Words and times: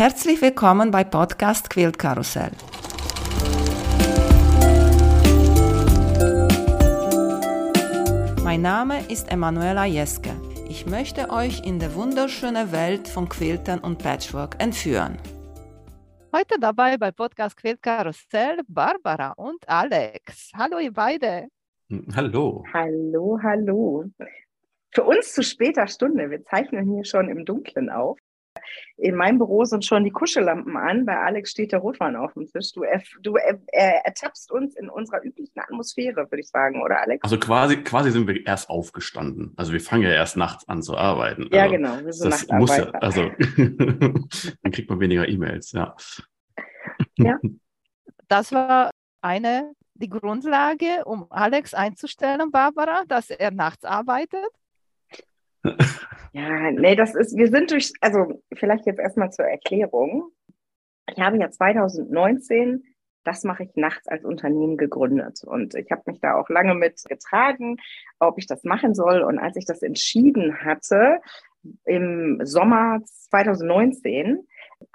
Herzlich 0.00 0.40
willkommen 0.40 0.90
bei 0.90 1.04
Podcast 1.04 1.68
Quilt 1.68 1.98
Karussell. 1.98 2.52
Mein 8.42 8.62
Name 8.62 9.00
ist 9.10 9.30
Emanuela 9.30 9.84
Jeske. 9.84 10.30
Ich 10.70 10.86
möchte 10.86 11.28
euch 11.28 11.66
in 11.66 11.78
die 11.78 11.94
wunderschöne 11.94 12.72
Welt 12.72 13.08
von 13.08 13.28
Quiltern 13.28 13.80
und 13.80 13.98
Patchwork 13.98 14.56
entführen. 14.58 15.18
Heute 16.34 16.58
dabei 16.58 16.96
bei 16.96 17.10
Podcast 17.10 17.58
Quilt 17.58 17.82
Karussell 17.82 18.60
Barbara 18.68 19.32
und 19.32 19.68
Alex. 19.68 20.50
Hallo 20.56 20.78
ihr 20.78 20.94
beide. 20.94 21.48
Hallo. 22.16 22.64
Hallo, 22.72 23.38
hallo. 23.42 24.06
Für 24.92 25.04
uns 25.04 25.34
zu 25.34 25.42
später 25.42 25.86
Stunde. 25.86 26.30
Wir 26.30 26.42
zeichnen 26.46 26.90
hier 26.90 27.04
schon 27.04 27.28
im 27.28 27.44
Dunkeln 27.44 27.90
auf. 27.90 28.18
In 28.96 29.14
meinem 29.16 29.38
Büro 29.38 29.64
sind 29.64 29.84
schon 29.84 30.04
die 30.04 30.10
Kuschellampen 30.10 30.76
an. 30.76 31.06
Bei 31.06 31.16
Alex 31.16 31.50
steht 31.50 31.72
der 31.72 31.80
Rotwein 31.80 32.16
auf 32.16 32.34
dem 32.34 32.46
Tisch. 32.46 32.72
Du, 32.72 32.82
du 33.22 33.36
äh, 33.36 33.56
ertappst 34.04 34.50
uns 34.52 34.76
in 34.76 34.88
unserer 34.88 35.22
üblichen 35.24 35.58
Atmosphäre, 35.58 36.30
würde 36.30 36.40
ich 36.40 36.48
sagen, 36.48 36.82
oder 36.82 37.00
Alex? 37.00 37.22
Also 37.22 37.38
quasi, 37.38 37.78
quasi 37.82 38.10
sind 38.10 38.26
wir 38.26 38.46
erst 38.46 38.68
aufgestanden. 38.68 39.52
Also 39.56 39.72
wir 39.72 39.80
fangen 39.80 40.02
ja 40.02 40.10
erst 40.10 40.36
nachts 40.36 40.68
an 40.68 40.82
zu 40.82 40.96
arbeiten. 40.96 41.48
Ja, 41.52 41.62
also 41.62 41.74
genau. 41.74 42.04
Wir 42.04 42.12
sind 42.12 42.32
das 42.32 42.48
muss 42.48 42.76
ja, 42.76 42.90
also 42.90 43.30
dann 43.56 44.72
kriegt 44.72 44.90
man 44.90 45.00
weniger 45.00 45.28
E-Mails, 45.28 45.72
ja. 45.72 45.94
Ja. 47.16 47.38
Das 48.28 48.52
war 48.52 48.90
eine 49.22 49.72
die 50.00 50.08
Grundlage, 50.08 51.04
um 51.04 51.26
Alex 51.30 51.74
einzustellen, 51.74 52.50
Barbara, 52.50 53.04
dass 53.06 53.30
er 53.30 53.50
nachts 53.50 53.84
arbeitet? 53.84 54.48
Ja, 56.32 56.70
nee, 56.70 56.94
das 56.94 57.14
ist, 57.14 57.36
wir 57.36 57.48
sind 57.48 57.72
durch, 57.72 57.92
also 58.00 58.40
vielleicht 58.54 58.86
jetzt 58.86 59.00
erstmal 59.00 59.32
zur 59.32 59.46
Erklärung. 59.46 60.30
Ich 61.12 61.18
habe 61.18 61.38
ja 61.38 61.50
2019, 61.50 62.84
das 63.24 63.42
mache 63.42 63.64
ich 63.64 63.70
nachts 63.74 64.06
als 64.06 64.24
Unternehmen 64.24 64.76
gegründet 64.76 65.42
und 65.44 65.74
ich 65.74 65.90
habe 65.90 66.02
mich 66.06 66.20
da 66.20 66.36
auch 66.36 66.48
lange 66.48 66.74
mit 66.74 67.02
getragen, 67.08 67.78
ob 68.20 68.38
ich 68.38 68.46
das 68.46 68.62
machen 68.62 68.94
soll. 68.94 69.22
Und 69.22 69.38
als 69.40 69.56
ich 69.56 69.64
das 69.64 69.82
entschieden 69.82 70.62
hatte, 70.64 71.20
im 71.84 72.40
Sommer 72.44 73.00
2019, 73.04 74.46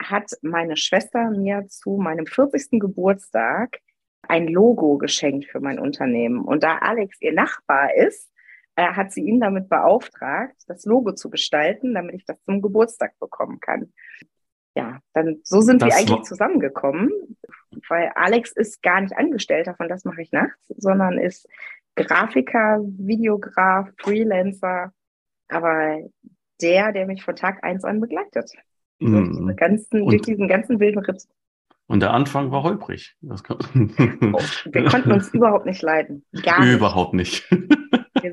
hat 0.02 0.31
meine 0.41 0.77
Schwester 0.77 1.29
mir 1.29 1.67
zu 1.67 1.97
meinem 1.97 2.25
40. 2.25 2.79
Geburtstag 2.79 3.79
ein 4.27 4.47
Logo 4.47 4.97
geschenkt 4.97 5.45
für 5.45 5.59
mein 5.59 5.79
Unternehmen. 5.79 6.44
Und 6.44 6.63
da 6.63 6.79
Alex 6.79 7.22
ihr 7.22 7.33
Nachbar 7.33 7.94
ist, 7.94 8.31
äh, 8.76 8.94
hat 8.94 9.12
sie 9.12 9.22
ihn 9.22 9.40
damit 9.40 9.70
beauftragt, 9.70 10.56
das 10.68 10.86
Logo 10.86 11.14
zu 11.14 11.30
gestalten, 11.30 11.94
damit 11.94 12.16
ich 12.16 12.26
das 12.26 12.42
zum 12.44 12.62
Geburtstag 12.62 13.18
bekommen 13.20 13.59
kann. 13.59 13.94
Ja, 14.76 15.00
dann 15.14 15.40
so 15.44 15.62
sind 15.62 15.81
das 15.81 15.90
wir 15.90 15.95
eigentlich 15.95 16.23
zusammengekommen, 16.23 17.09
weil 17.88 18.12
Alex 18.16 18.52
ist 18.52 18.81
gar 18.81 19.00
nicht 19.00 19.16
Angestellter 19.18 19.73
von 19.76 19.88
Das 19.88 20.03
mache 20.03 20.22
ich 20.22 20.34
nachts, 20.34 20.59
sondern 20.68 21.18
ist 21.18 21.48
Grafiker, 21.96 22.81
Videograf, 22.84 23.90
Freelancer, 23.98 24.92
aber 25.48 26.02
der, 26.62 26.92
der 26.92 27.06
mich 27.06 27.23
von 27.23 27.36
Tag 27.36 27.64
eins 27.64 27.86
an 27.86 28.02
begleitet. 28.02 28.52
Mm. 29.00 29.46
Durch, 29.46 29.58
ganzen, 29.58 30.06
durch 30.06 30.22
diesen 30.22 30.48
ganzen 30.50 30.80
wilden 30.80 31.00
Ritt. 31.00 31.23
Und 31.88 32.02
der 32.02 32.14
Anfang 32.14 32.52
war 32.52 32.64
holprig. 32.64 33.16
oh, 33.23 33.31
wir 33.34 34.86
konnten 34.86 35.12
uns 35.12 35.30
überhaupt 35.34 35.66
nicht 35.66 35.81
leiden. 35.81 36.26
Gar 36.44 36.62
nicht. 36.62 36.73
Überhaupt 36.73 37.14
nicht. 37.14 37.50
wir 37.52 37.84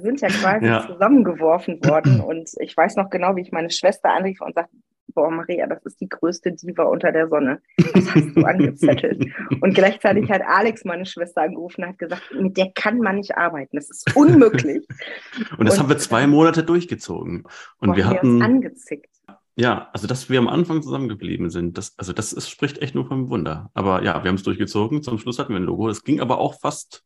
sind 0.03 0.20
ja 0.20 0.28
quasi 0.28 0.67
ja. 0.67 0.86
zusammengeworfen 0.86 1.78
worden 1.84 2.20
und 2.20 2.50
ich 2.61 2.77
weiß 2.77 2.97
noch 2.97 3.11
genau, 3.11 3.36
wie 3.36 3.42
ich 3.42 3.53
meine 3.53 3.70
Schwester 3.70 4.11
anrief 4.11 4.41
und 4.41 4.55
sagte, 4.55 4.77
boah, 5.14 5.31
Maria, 5.31 5.67
das 5.67 5.84
ist 5.84 6.00
die 6.00 6.08
größte 6.08 6.53
Diva 6.53 6.84
unter 6.84 7.12
der 7.12 7.28
Sonne. 7.28 7.61
Was 7.95 8.14
hast 8.14 8.36
du 8.36 8.45
angezettelt? 8.45 9.27
Und 9.61 9.75
gleichzeitig 9.75 10.30
hat 10.30 10.42
Alex 10.47 10.84
meine 10.84 11.06
Schwester 11.06 11.42
angerufen 11.42 11.83
und 11.83 11.91
hat 11.91 11.98
gesagt, 11.98 12.23
mit 12.39 12.56
der 12.56 12.73
kann 12.75 12.98
man 12.98 13.17
nicht 13.17 13.36
arbeiten. 13.36 13.77
Das 13.77 13.91
ist 13.91 14.17
unmöglich. 14.17 14.86
und 15.58 15.67
das 15.67 15.74
und, 15.74 15.80
haben 15.80 15.89
wir 15.89 15.98
zwei 15.98 16.27
Monate 16.27 16.64
durchgezogen. 16.64 17.45
Und 17.79 17.90
boah, 17.90 17.96
wir 17.96 18.07
hatten. 18.07 18.39
Wir 18.39 18.45
angezickt. 18.45 19.08
Ja, 19.55 19.90
also 19.92 20.07
dass 20.07 20.30
wir 20.30 20.39
am 20.39 20.48
Anfang 20.48 20.83
zusammengeblieben 20.83 21.51
sind, 21.51 21.77
das, 21.77 21.92
also 21.98 22.14
das 22.14 22.33
ist, 22.33 22.48
spricht 22.48 22.79
echt 22.79 22.95
nur 22.95 23.07
vom 23.07 23.29
Wunder. 23.29 23.70
Aber 23.74 24.02
ja, 24.02 24.23
wir 24.23 24.29
haben 24.29 24.36
es 24.36 24.42
durchgezogen. 24.42 25.02
Zum 25.02 25.19
Schluss 25.19 25.39
hatten 25.39 25.52
wir 25.52 25.61
ein 25.61 25.64
Logo. 25.64 25.89
Es 25.90 26.05
ging 26.05 26.20
aber 26.20 26.39
auch 26.39 26.58
fast 26.58 27.05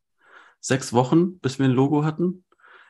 sechs 0.61 0.93
Wochen, 0.93 1.39
bis 1.41 1.59
wir 1.59 1.67
ein 1.67 1.73
Logo 1.73 2.05
hatten. 2.05 2.45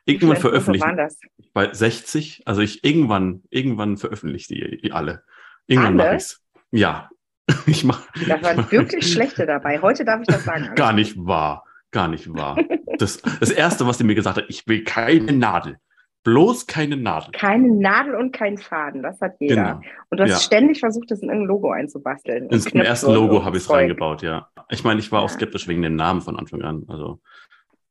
Irgendwann 0.07 0.37
veröffentlicht. 0.37 0.87
Das? 0.97 1.19
Bei 1.53 1.73
60. 1.73 2.43
Also 2.47 2.63
ich 2.63 2.85
irgendwann, 2.85 3.43
irgendwann 3.51 3.97
veröffentliche 3.97 4.55
die 4.55 4.93
alle. 4.93 5.25
Irgendwann 5.67 5.97
mache 5.97 6.17
ich's. 6.17 6.43
Ja. 6.71 7.11
Ich 7.67 7.85
mach, 7.85 8.03
da 8.27 8.43
waren 8.43 8.57
mach, 8.57 8.73
wirklich 8.73 9.07
schlechte 9.13 9.47
dabei. 9.47 9.81
Heute 9.81 10.05
darf 10.05 10.21
ich 10.21 10.27
das 10.27 10.45
sagen. 10.45 10.75
Gar 10.75 10.93
nicht 10.93 11.15
wahr. 11.17 11.65
Gar 11.93 12.09
nicht 12.09 12.33
wahr. 12.35 12.59
Das, 12.99 13.23
das 13.23 13.51
erste, 13.51 13.87
was 13.87 13.99
sie 13.99 14.05
mir 14.05 14.17
gesagt 14.17 14.39
hat, 14.39 14.47
ich 14.49 14.67
will 14.67 14.83
keine 14.83 15.33
Nadel. 15.33 15.79
Bloß 16.25 16.67
keine 16.67 16.97
Nadel. 16.97 17.31
Keine 17.31 17.73
Nadel 17.73 18.17
und 18.17 18.33
kein 18.33 18.59
Faden, 18.59 19.05
das 19.05 19.21
hat 19.21 19.37
jeder. 19.39 19.55
Genau. 19.55 19.81
Und 20.11 20.19
du 20.19 20.25
hast 20.25 20.31
ja. 20.31 20.39
ständig 20.39 20.81
versucht, 20.81 21.09
das 21.13 21.21
in 21.21 21.29
irgendein 21.29 21.47
Logo 21.47 21.71
einzubasteln. 21.71 22.49
Ins 22.49 22.67
ersten 22.67 23.13
Logo 23.13 23.45
habe 23.45 23.59
ich 23.59 23.63
es 23.63 23.71
reingebaut, 23.71 24.23
ja. 24.23 24.49
Ich 24.69 24.83
meine, 24.83 24.99
ich 24.99 25.13
war 25.13 25.21
ja. 25.21 25.27
auch 25.27 25.31
skeptisch 25.31 25.69
wegen 25.69 25.83
dem 25.83 25.95
Namen 25.95 26.23
von 26.23 26.37
Anfang 26.37 26.63
an. 26.63 26.85
Also. 26.89 27.21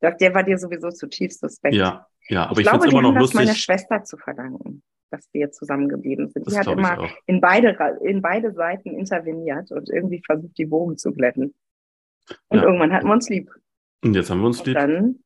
Das, 0.05 0.17
der 0.17 0.33
war 0.33 0.43
dir 0.43 0.57
sowieso 0.57 0.89
zutiefst 0.89 1.41
suspekt. 1.41 1.75
Ja, 1.75 2.07
ja, 2.27 2.47
aber 2.47 2.59
ich, 2.59 2.67
ich 2.67 2.73
es 2.73 2.85
immer 2.85 3.01
noch 3.01 3.13
lustig. 3.13 3.39
Das 3.39 3.45
meiner 3.45 3.55
Schwester 3.55 4.03
zu 4.03 4.17
verdanken, 4.17 4.83
dass 5.11 5.27
wir 5.33 5.51
zusammengeblieben 5.51 6.29
sind. 6.29 6.49
Die 6.49 6.57
hat 6.57 6.67
immer 6.67 7.09
in 7.25 7.41
beide, 7.41 7.75
in 8.03 8.21
beide 8.21 8.53
Seiten 8.53 8.97
interveniert 8.97 9.71
und 9.71 9.89
irgendwie 9.89 10.21
versucht, 10.25 10.57
die 10.57 10.65
Bogen 10.65 10.97
zu 10.97 11.11
glätten. 11.11 11.53
Und 12.49 12.57
ja. 12.57 12.63
irgendwann 12.63 12.93
hatten 12.93 13.07
wir 13.07 13.13
uns 13.13 13.29
lieb. 13.29 13.51
Und 14.03 14.15
jetzt 14.15 14.29
haben 14.29 14.39
wir 14.39 14.47
uns 14.47 14.63
lieb. 14.65 14.75
Und 14.75 14.81
dann 14.81 15.19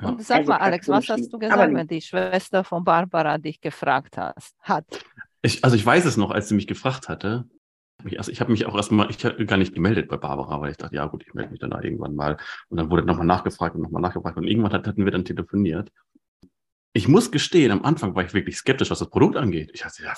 ja. 0.00 0.08
Und 0.10 0.22
sag 0.22 0.38
also, 0.38 0.52
mal, 0.52 0.58
Alex, 0.58 0.88
was 0.88 1.08
hast 1.08 1.32
du 1.32 1.38
gesagt, 1.38 1.74
wenn 1.74 1.88
die 1.88 2.00
Schwester 2.00 2.62
von 2.62 2.84
Barbara 2.84 3.38
dich 3.38 3.60
gefragt 3.60 4.16
hast, 4.16 4.54
hat? 4.60 4.86
Ich, 5.42 5.64
also 5.64 5.76
ich 5.76 5.84
weiß 5.84 6.04
es 6.04 6.16
noch, 6.16 6.30
als 6.30 6.48
sie 6.48 6.54
mich 6.54 6.66
gefragt 6.66 7.08
hatte. 7.08 7.48
Also 8.16 8.30
ich 8.30 8.40
habe 8.40 8.52
mich 8.52 8.64
auch 8.66 8.76
erstmal, 8.76 9.10
ich 9.10 9.24
habe 9.24 9.44
gar 9.44 9.56
nicht 9.56 9.74
gemeldet 9.74 10.08
bei 10.08 10.16
Barbara, 10.16 10.60
weil 10.60 10.70
ich 10.70 10.76
dachte, 10.76 10.94
ja 10.94 11.06
gut, 11.06 11.24
ich 11.26 11.34
melde 11.34 11.50
mich 11.50 11.60
dann 11.60 11.70
da 11.70 11.82
irgendwann 11.82 12.14
mal. 12.14 12.36
Und 12.68 12.76
dann 12.78 12.90
wurde 12.90 13.04
nochmal 13.04 13.26
nachgefragt 13.26 13.74
und 13.74 13.82
nochmal 13.82 14.02
nachgefragt. 14.02 14.36
Und 14.36 14.44
irgendwann 14.44 14.72
hatten 14.72 15.04
wir 15.04 15.10
dann 15.10 15.24
telefoniert. 15.24 15.90
Ich 16.92 17.08
muss 17.08 17.30
gestehen, 17.30 17.72
am 17.72 17.84
Anfang 17.84 18.14
war 18.14 18.24
ich 18.24 18.34
wirklich 18.34 18.56
skeptisch, 18.56 18.90
was 18.90 19.00
das 19.00 19.10
Produkt 19.10 19.36
angeht. 19.36 19.70
Ich 19.74 19.82
dachte, 19.82 20.04
ja, 20.04 20.14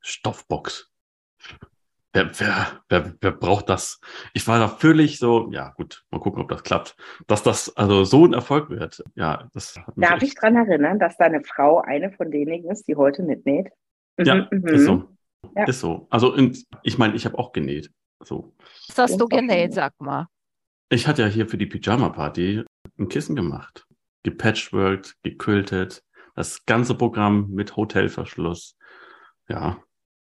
Stoffbox. 0.00 0.90
Wer, 2.12 2.30
wer, 2.38 2.66
wer, 2.88 3.14
wer 3.20 3.32
braucht 3.32 3.68
das? 3.68 4.00
Ich 4.34 4.46
war 4.46 4.60
da 4.60 4.68
völlig 4.68 5.18
so, 5.18 5.50
ja 5.50 5.70
gut, 5.70 6.04
mal 6.12 6.20
gucken, 6.20 6.40
ob 6.40 6.48
das 6.48 6.62
klappt. 6.62 6.96
Dass 7.26 7.42
das 7.42 7.76
also 7.76 8.04
so 8.04 8.24
ein 8.24 8.32
Erfolg 8.32 8.70
wird, 8.70 9.02
ja, 9.16 9.48
das 9.52 9.76
hat 9.76 9.96
mich 9.96 10.08
Darf 10.08 10.22
ich 10.22 10.34
daran 10.36 10.54
erinnern, 10.54 11.00
dass 11.00 11.16
deine 11.16 11.42
Frau 11.42 11.80
eine 11.80 12.12
von 12.12 12.30
denjenigen 12.30 12.70
ist, 12.70 12.86
die 12.86 12.94
heute 12.94 13.24
mitnäht? 13.24 13.70
Ja, 14.16 14.46
mhm, 14.48 14.66
ist 14.68 14.84
so. 14.84 15.13
Ja. 15.56 15.64
Ist 15.64 15.80
so. 15.80 16.06
Also 16.10 16.34
in, 16.34 16.56
ich 16.82 16.98
meine, 16.98 17.14
ich 17.14 17.24
habe 17.24 17.38
auch 17.38 17.52
genäht. 17.52 17.90
So. 18.20 18.54
Was 18.88 18.98
hast 18.98 19.20
du 19.20 19.26
genäht, 19.26 19.74
sag 19.74 19.92
mal? 20.00 20.28
Ich 20.88 21.06
hatte 21.06 21.22
ja 21.22 21.28
hier 21.28 21.48
für 21.48 21.58
die 21.58 21.66
Pyjama-Party 21.66 22.64
ein 22.98 23.08
Kissen 23.08 23.36
gemacht. 23.36 23.86
Gepatchworked, 24.22 25.14
gekültet, 25.22 26.02
das 26.34 26.64
ganze 26.66 26.94
Programm 26.94 27.50
mit 27.50 27.76
Hotelverschluss. 27.76 28.76
Ja, 29.48 29.78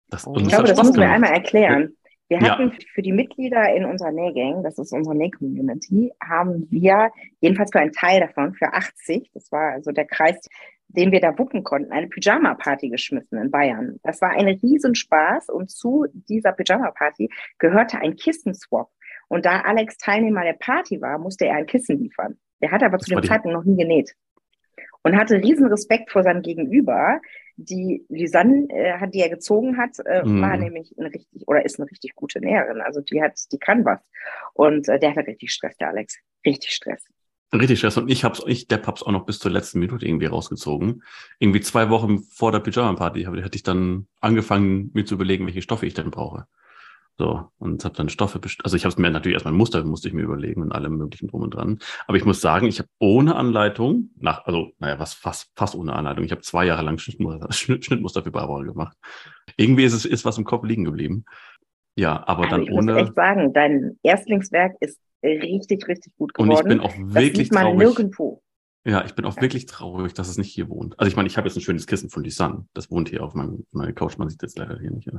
das, 0.10 0.28
ich 0.36 0.48
glaube, 0.48 0.66
das 0.66 0.78
müssen 0.78 0.98
wir 0.98 1.10
einmal 1.10 1.32
erklären. 1.32 1.96
Wir 2.28 2.42
hatten 2.42 2.70
ja. 2.70 2.78
für 2.94 3.04
die 3.04 3.12
Mitglieder 3.12 3.74
in 3.76 3.86
unserer 3.86 4.12
Nähgang, 4.12 4.64
das 4.64 4.80
ist 4.80 4.92
unsere 4.92 5.16
Näh-Community, 5.16 6.12
haben 6.22 6.68
wir 6.72 7.12
jedenfalls 7.40 7.70
für 7.72 7.80
einen 7.80 7.92
Teil 7.92 8.20
davon, 8.20 8.56
für 8.56 8.74
80, 8.74 9.30
das 9.34 9.52
war 9.52 9.74
also 9.74 9.92
der 9.92 10.06
Kreis, 10.06 10.48
den 10.88 11.12
wir 11.12 11.20
da 11.20 11.38
wuppen 11.38 11.64
konnten, 11.64 11.92
eine 11.92 12.08
Pyjama-Party 12.08 12.90
geschmissen 12.90 13.38
in 13.40 13.52
Bayern. 13.52 14.00
Das 14.04 14.22
war 14.22 14.32
ein 14.32 14.48
Riesenspaß 14.48 15.50
und 15.50 15.70
zu 15.70 16.06
dieser 16.14 16.52
Pyjama-Party 16.54 17.30
gehörte 17.60 18.00
ein 18.00 18.16
Kissenswap. 18.16 18.90
Und 19.28 19.46
da 19.46 19.62
Alex 19.62 19.98
Teilnehmer 19.98 20.44
der 20.44 20.54
Party 20.54 21.02
war, 21.02 21.18
musste 21.18 21.46
er 21.46 21.56
ein 21.56 21.66
Kissen 21.66 22.00
liefern. 22.00 22.38
Der 22.62 22.72
hat 22.72 22.84
aber 22.84 23.00
zu 23.00 23.10
dem 23.10 23.24
Zeitpunkt 23.24 23.58
noch 23.58 23.66
nie 23.66 23.76
genäht 23.76 24.16
und 25.06 25.16
hatte 25.18 25.36
riesen 25.36 25.68
Respekt 25.68 26.12
vor 26.12 26.24
seinem 26.24 26.42
Gegenüber. 26.42 27.22
Die 27.58 28.04
Lisanne, 28.10 28.68
äh, 28.70 29.08
die 29.08 29.20
er 29.20 29.30
gezogen 29.30 29.78
hat, 29.78 30.00
äh, 30.04 30.24
mm. 30.24 30.42
war 30.42 30.58
nämlich 30.58 30.96
eine 30.98 31.14
richtig 31.14 31.48
oder 31.48 31.64
ist 31.64 31.80
eine 31.80 31.90
richtig 31.90 32.16
gute 32.16 32.40
Näherin. 32.40 32.82
Also 32.82 33.02
die 33.02 33.22
hat, 33.22 33.40
die 33.52 33.60
kann 33.60 33.86
was. 33.86 34.00
Und 34.54 34.90
äh, 34.90 34.98
der 34.98 35.12
hatte 35.12 35.28
richtig 35.28 35.52
Stress, 35.52 35.78
der 35.78 35.90
Alex. 35.90 36.18
Richtig 36.44 36.72
Stress. 36.72 37.06
Richtig 37.54 37.80
Stress. 37.80 37.98
Und 37.98 38.10
ich 38.10 38.24
hab's, 38.24 38.44
ich, 38.48 38.68
der 38.68 38.82
hab's 38.84 39.04
auch 39.04 39.12
noch 39.12 39.26
bis 39.26 39.40
zur 39.40 39.52
letzten 39.52 39.80
Minute 39.80 40.06
irgendwie 40.06 40.26
rausgezogen. 40.26 41.04
Irgendwie 41.40 41.62
zwei 41.62 41.90
Wochen 41.90 42.20
vor 42.24 42.52
der 42.52 42.60
Pyjama-Party 42.60 43.24
hatte 43.24 43.56
ich 43.56 43.64
dann 43.64 44.08
angefangen, 44.20 44.92
mir 44.94 45.06
zu 45.06 45.16
überlegen, 45.16 45.46
welche 45.46 45.62
Stoffe 45.62 45.86
ich 45.86 45.94
denn 45.94 46.12
brauche. 46.12 46.48
So, 47.18 47.50
und 47.60 47.86
habe 47.86 47.96
dann 47.96 48.10
Stoffe, 48.10 48.42
also 48.64 48.76
ich 48.76 48.84
habe 48.84 48.92
es 48.92 48.98
mir 48.98 49.10
natürlich 49.10 49.36
erstmal 49.36 49.54
ein 49.54 49.58
Muster, 49.58 49.82
musste 49.86 50.10
ich 50.10 50.14
mir 50.14 50.24
überlegen 50.24 50.62
und 50.62 50.74
allem 50.74 50.98
möglichen 50.98 51.30
drum 51.30 51.44
und 51.44 51.54
dran. 51.54 51.80
Aber 52.08 52.18
ich 52.18 52.26
muss 52.26 52.42
sagen, 52.42 52.68
ich 52.68 52.80
habe 52.80 52.90
ohne 53.00 53.36
Anleitung, 53.38 54.10
nach, 54.18 54.44
also, 54.46 54.72
naja, 54.80 55.00
was 55.00 55.14
fast, 55.14 55.50
fast 55.56 55.76
ohne 55.76 55.94
Anleitung, 55.94 56.26
ich 56.26 56.32
habe 56.32 56.42
zwei 56.42 56.66
Jahre 56.66 56.84
lang 56.84 56.98
Schnittmuster, 56.98 57.48
Schnittmuster 57.54 58.22
für 58.22 58.32
Barbara 58.32 58.64
gemacht. 58.64 58.98
Irgendwie 59.56 59.86
ist 59.86 59.94
es 59.94 60.04
ist 60.04 60.26
was 60.26 60.38
im 60.38 60.44
Kopf 60.44 60.66
liegen 60.66 60.84
geblieben. 60.84 61.24
Ja, 61.96 62.28
aber 62.28 62.44
Also 62.44 62.56
dann 62.58 62.64
ich 62.64 62.70
muss 62.70 62.80
ohne. 62.84 62.98
echt 62.98 63.16
sagen, 63.16 63.54
dein 63.54 63.98
Erstlingswerk 64.04 64.76
ist 64.82 65.00
richtig, 65.24 65.88
richtig 65.88 66.16
gut 66.18 66.38
Und 66.38 66.50
geworden. 66.50 66.66
ich 66.66 66.70
bin 66.70 66.80
auch 66.82 66.94
das 66.96 67.14
wirklich 67.24 67.52
man 67.52 67.64
traurig. 67.64 67.80
nirgendwo. 67.80 68.42
Ja, 68.88 69.04
ich 69.04 69.16
bin 69.16 69.26
auch 69.26 69.36
Ja. 69.36 69.42
wirklich 69.42 69.66
traurig, 69.66 70.14
dass 70.14 70.28
es 70.30 70.38
nicht 70.38 70.52
hier 70.54 70.70
wohnt. 70.70 71.00
Also 71.00 71.10
ich 71.10 71.16
meine, 71.16 71.28
ich 71.28 71.38
habe 71.38 71.48
jetzt 71.48 71.58
ein 71.58 71.62
schönes 71.62 71.88
Kissen 71.88 72.10
von 72.10 72.24
Lisanne. 72.24 72.68
Das 72.74 72.92
wohnt 72.92 73.10
hier 73.10 73.24
auf 73.24 73.34
meinem 73.34 73.66
meiner 73.72 73.94
Couch. 73.94 74.18
Man 74.18 74.30
sieht 74.30 74.44
das 74.44 74.56
leider 74.56 74.80
hier 74.80 74.92
nicht. 74.92 75.10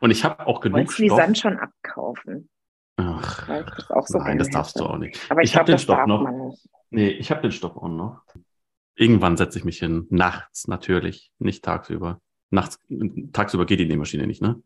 Und 0.00 0.10
ich 0.10 0.24
habe 0.24 0.46
auch 0.46 0.60
genug 0.60 0.78
Wolltest 0.78 0.98
du 0.98 1.04
Stoff. 1.06 1.18
Sand 1.18 1.38
schon 1.38 1.58
abkaufen? 1.58 2.48
Ach, 2.96 3.46
das 3.48 3.90
auch 3.90 4.06
so 4.06 4.18
nein, 4.18 4.38
das 4.38 4.48
darfst 4.50 4.76
du 4.78 4.84
hätte. 4.84 4.92
auch 4.94 4.98
nicht. 4.98 5.20
Aber 5.30 5.42
ich, 5.42 5.50
Ich 5.50 5.56
hab 5.56 5.66
glaube, 5.66 5.72
den 5.72 5.72
das 5.74 5.82
Stoff 5.82 6.06
noch. 6.06 6.56
Nee, 6.90 7.08
ich 7.10 7.30
habe 7.30 7.42
den 7.42 7.52
Stoff 7.52 7.76
auch 7.76 7.88
noch. 7.88 8.22
Irgendwann 8.94 9.36
setze 9.36 9.58
ich 9.58 9.64
mich 9.64 9.78
hin. 9.80 10.06
Nachts 10.10 10.68
natürlich, 10.68 11.32
nicht 11.38 11.64
tagsüber. 11.64 12.20
Nachts, 12.50 12.78
tagsüber 13.32 13.66
geht 13.66 13.80
die 13.80 13.86
Nähmaschine 13.86 14.26
nicht, 14.28 14.40
ne? 14.40 14.62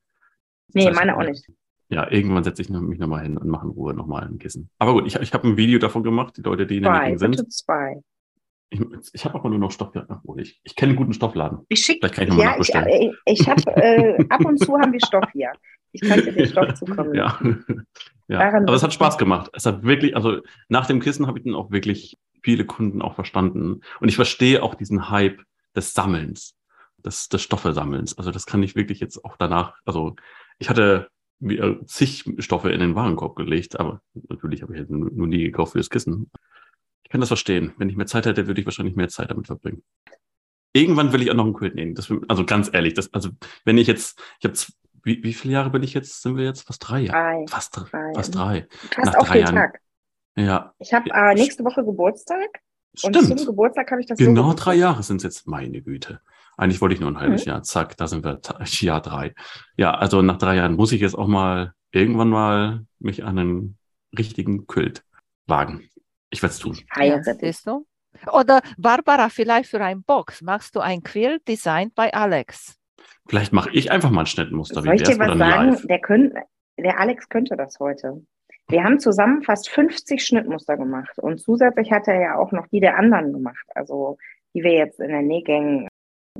Das 0.69 0.85
Nee, 0.85 0.91
meine 0.93 1.17
auch 1.17 1.23
nicht. 1.25 1.51
Ja, 1.91 2.11
irgendwann 2.11 2.45
setze 2.45 2.61
ich 2.61 2.69
mich 2.69 2.99
nochmal 2.99 3.23
hin 3.23 3.39
und 3.39 3.49
mache 3.49 3.67
in 3.67 3.73
Ruhe 3.73 3.95
nochmal 3.95 4.25
ein 4.25 4.39
Kissen. 4.39 4.69
Aber 4.79 4.93
gut, 4.93 5.07
ich, 5.07 5.17
ich 5.17 5.33
habe 5.33 5.49
ein 5.49 5.57
Video 5.57 5.79
davon 5.79 6.03
gemacht, 6.03 6.37
die 6.37 6.43
Leute, 6.43 6.67
die 6.67 6.77
in 6.77 6.83
der 6.83 6.93
Meeting 6.93 7.19
sind. 7.19 7.31
bitte 7.31 7.49
zwei. 7.49 8.03
Ich, 8.71 8.81
ich 9.13 9.25
habe 9.25 9.37
aber 9.37 9.49
nur 9.49 9.59
noch 9.59 9.71
Stoff. 9.71 9.95
Ja, 9.95 10.05
obwohl 10.09 10.43
ich, 10.43 10.61
ich 10.65 10.77
kenne 10.77 10.91
einen 10.91 10.99
guten 10.99 11.15
Stoffladen. 11.15 11.61
Ich 11.69 11.81
schicke, 11.81 12.01
Vielleicht 12.01 12.15
kann 12.15 12.25
ich 12.25 12.31
nochmal 12.31 12.47
ja, 12.47 12.61
ich, 12.61 12.75
nachbestellen. 12.75 13.17
ich, 13.25 13.41
ich 13.41 13.49
habe, 13.49 13.77
äh, 13.77 14.27
ab 14.29 14.45
und 14.45 14.59
zu 14.59 14.79
haben 14.79 14.93
wir 14.93 15.01
Stoff 15.01 15.25
hier. 15.33 15.53
Ich 15.93 16.03
kann 16.03 16.21
dir 16.21 16.33
den 16.33 16.47
Stoff 16.47 16.75
zukommen. 16.75 17.15
Ja. 17.15 17.41
ja. 18.29 18.41
Aber 18.41 18.75
es 18.75 18.83
hat 18.83 18.93
Spaß 18.93 19.17
gemacht. 19.17 19.51
Es 19.55 19.65
hat 19.65 19.83
wirklich, 19.83 20.15
also 20.15 20.41
nach 20.69 20.87
dem 20.87 21.01
Kissen 21.01 21.27
habe 21.27 21.39
ich 21.39 21.45
dann 21.45 21.55
auch 21.55 21.71
wirklich 21.71 22.19
viele 22.43 22.67
Kunden 22.67 23.01
auch 23.01 23.15
verstanden. 23.15 23.81
Und 24.01 24.09
ich 24.09 24.17
verstehe 24.17 24.63
auch 24.63 24.75
diesen 24.75 25.09
Hype 25.09 25.41
des 25.75 25.95
Sammelns, 25.95 26.55
des, 26.99 27.29
des 27.29 27.43
Stoffesammelns. 27.43 28.19
Also 28.19 28.31
das 28.31 28.45
kann 28.45 28.63
ich 28.63 28.77
wirklich 28.77 29.01
jetzt 29.01 29.25
auch 29.25 29.37
danach, 29.39 29.75
also 29.87 30.17
ich 30.59 30.69
hatte 30.69 31.07
äh, 31.07 31.18
zig 31.87 32.25
Stoffe 32.39 32.71
in 32.73 32.81
den 32.81 32.95
Warenkorb 32.95 33.37
gelegt, 33.37 33.79
aber 33.79 34.01
natürlich 34.29 34.63
habe 34.63 34.75
ich 34.75 34.81
jetzt 34.81 34.91
nur, 34.91 35.27
nie 35.27 35.45
gekauft 35.45 35.73
für 35.73 35.79
das 35.79 35.91
Kissen. 35.91 36.31
Ich 37.05 37.11
kann 37.11 37.21
das 37.21 37.29
verstehen. 37.29 37.73
Wenn 37.79 37.89
ich 37.89 37.97
mehr 37.97 38.07
Zeit 38.07 38.27
hätte, 38.27 38.47
würde 38.47 38.61
ich 38.61 38.67
wahrscheinlich 38.67 38.97
mehr 38.97 39.09
Zeit 39.09 39.31
damit 39.31 39.47
verbringen. 39.47 39.83
Irgendwann 40.73 41.13
will 41.13 41.23
ich 41.23 41.31
auch 41.31 41.35
noch 41.35 41.45
einen 41.45 41.55
Quilt 41.55 41.75
nehmen. 41.75 41.95
Das, 41.95 42.13
also 42.29 42.45
ganz 42.45 42.71
ehrlich, 42.73 42.95
das, 42.95 43.13
also 43.15 43.31
wenn 43.65 43.79
ich 43.79 43.87
jetzt, 43.87 44.21
ich 44.41 44.45
habe, 44.47 44.59
wie, 45.05 45.23
wie 45.23 45.33
viele 45.33 45.55
Jahre 45.55 45.71
bin 45.71 45.83
ich 45.83 45.95
jetzt, 45.95 46.21
sind 46.23 46.37
wir 46.37 46.45
jetzt? 46.45 46.67
Fast 46.67 46.87
drei 46.87 47.01
Jahre. 47.01 47.19
Drei. 47.37 47.45
Fast, 47.49 47.77
dr- 47.77 47.89
Drei. 47.91 48.13
fast 48.15 48.35
drei. 48.35 48.67
Fast 48.93 49.07
Nach 49.07 49.15
auf 49.17 49.29
drei 49.29 49.35
den 49.39 49.43
Jahren. 49.45 49.55
Tag. 49.55 49.81
Ja, 50.37 50.75
Ich 50.79 50.93
habe 50.93 51.11
äh, 51.11 51.35
nächste 51.35 51.65
Woche 51.65 51.85
Geburtstag 51.85 52.61
und 53.03 53.15
zum 53.15 53.25
stimmt. 53.25 53.47
Geburtstag 53.47 53.91
habe 53.91 54.01
ich 54.01 54.07
das 54.07 54.19
so 54.19 54.25
Genau 54.25 54.43
gemacht. 54.43 54.65
drei 54.65 54.75
Jahre 54.75 55.03
sind 55.03 55.17
es 55.19 55.23
jetzt, 55.25 55.47
meine 55.47 55.81
Güte. 55.83 56.21
Eigentlich 56.59 56.81
wollte 56.81 56.95
ich 56.95 57.01
nur 57.01 57.11
ein 57.11 57.21
halbes 57.21 57.47
Mhm. 57.47 57.53
Jahr. 57.53 57.63
Zack, 57.63 57.97
da 57.97 58.09
sind 58.09 58.25
wir 58.25 58.41
Jahr 58.81 59.01
drei. 59.01 59.33
Ja, 59.77 59.93
also 59.95 60.21
nach 60.23 60.39
drei 60.39 60.57
Jahren 60.57 60.75
muss 60.75 60.93
ich 60.93 61.01
jetzt 61.01 61.15
auch 61.17 61.29
mal 61.29 61.73
irgendwann 61.93 62.29
mal 62.29 62.85
mich 62.99 63.25
an 63.25 63.39
einen 63.39 63.79
richtigen 64.19 64.67
Quilt 64.67 65.05
wagen. 65.47 65.89
Ich 66.31 66.43
werde 66.43 66.53
es 66.53 66.59
tun. 66.59 66.77
Ja, 66.97 67.23
siehst 67.23 67.67
du? 67.67 67.87
Oder 68.33 68.61
Barbara, 68.77 69.29
vielleicht 69.29 69.71
für 69.71 69.81
ein 69.81 70.03
Box 70.03 70.43
machst 70.43 70.75
du 70.75 70.81
ein 70.81 71.03
Quilt 71.03 71.47
designed 71.47 71.95
bei 71.95 72.13
Alex. 72.13 72.77
Vielleicht 73.29 73.53
mache 73.53 73.71
ich 73.71 73.91
einfach 73.93 74.11
mal 74.11 74.23
ein 74.23 74.27
Schnittmuster. 74.27 74.83
Soll 74.83 74.95
ich 74.95 75.03
dir 75.05 75.19
was 75.19 75.39
sagen? 75.39 75.71
live. 75.71 75.87
Der, 75.87 76.01
könnt, 76.01 76.35
der 76.77 76.99
Alex 76.99 77.29
könnte 77.29 77.57
das 77.57 77.79
heute. 77.79 78.25
Wir 78.69 78.83
haben 78.83 78.99
zusammen 78.99 79.43
fast 79.43 79.69
50 79.71 80.27
Schnittmuster 80.27 80.77
gemacht 80.77 81.19
und 81.19 81.39
zusätzlich 81.41 81.93
hat 81.93 82.09
er 82.09 82.21
ja 82.21 82.39
auch 82.39 82.51
noch 82.53 82.67
die 82.67 82.81
der 82.81 82.99
anderen 82.99 83.33
gemacht, 83.33 83.65
also 83.75 84.19
die 84.55 84.63
wir 84.63 84.73
jetzt 84.73 84.99
in 85.01 85.09
der 85.09 85.23
Nähgang 85.23 85.89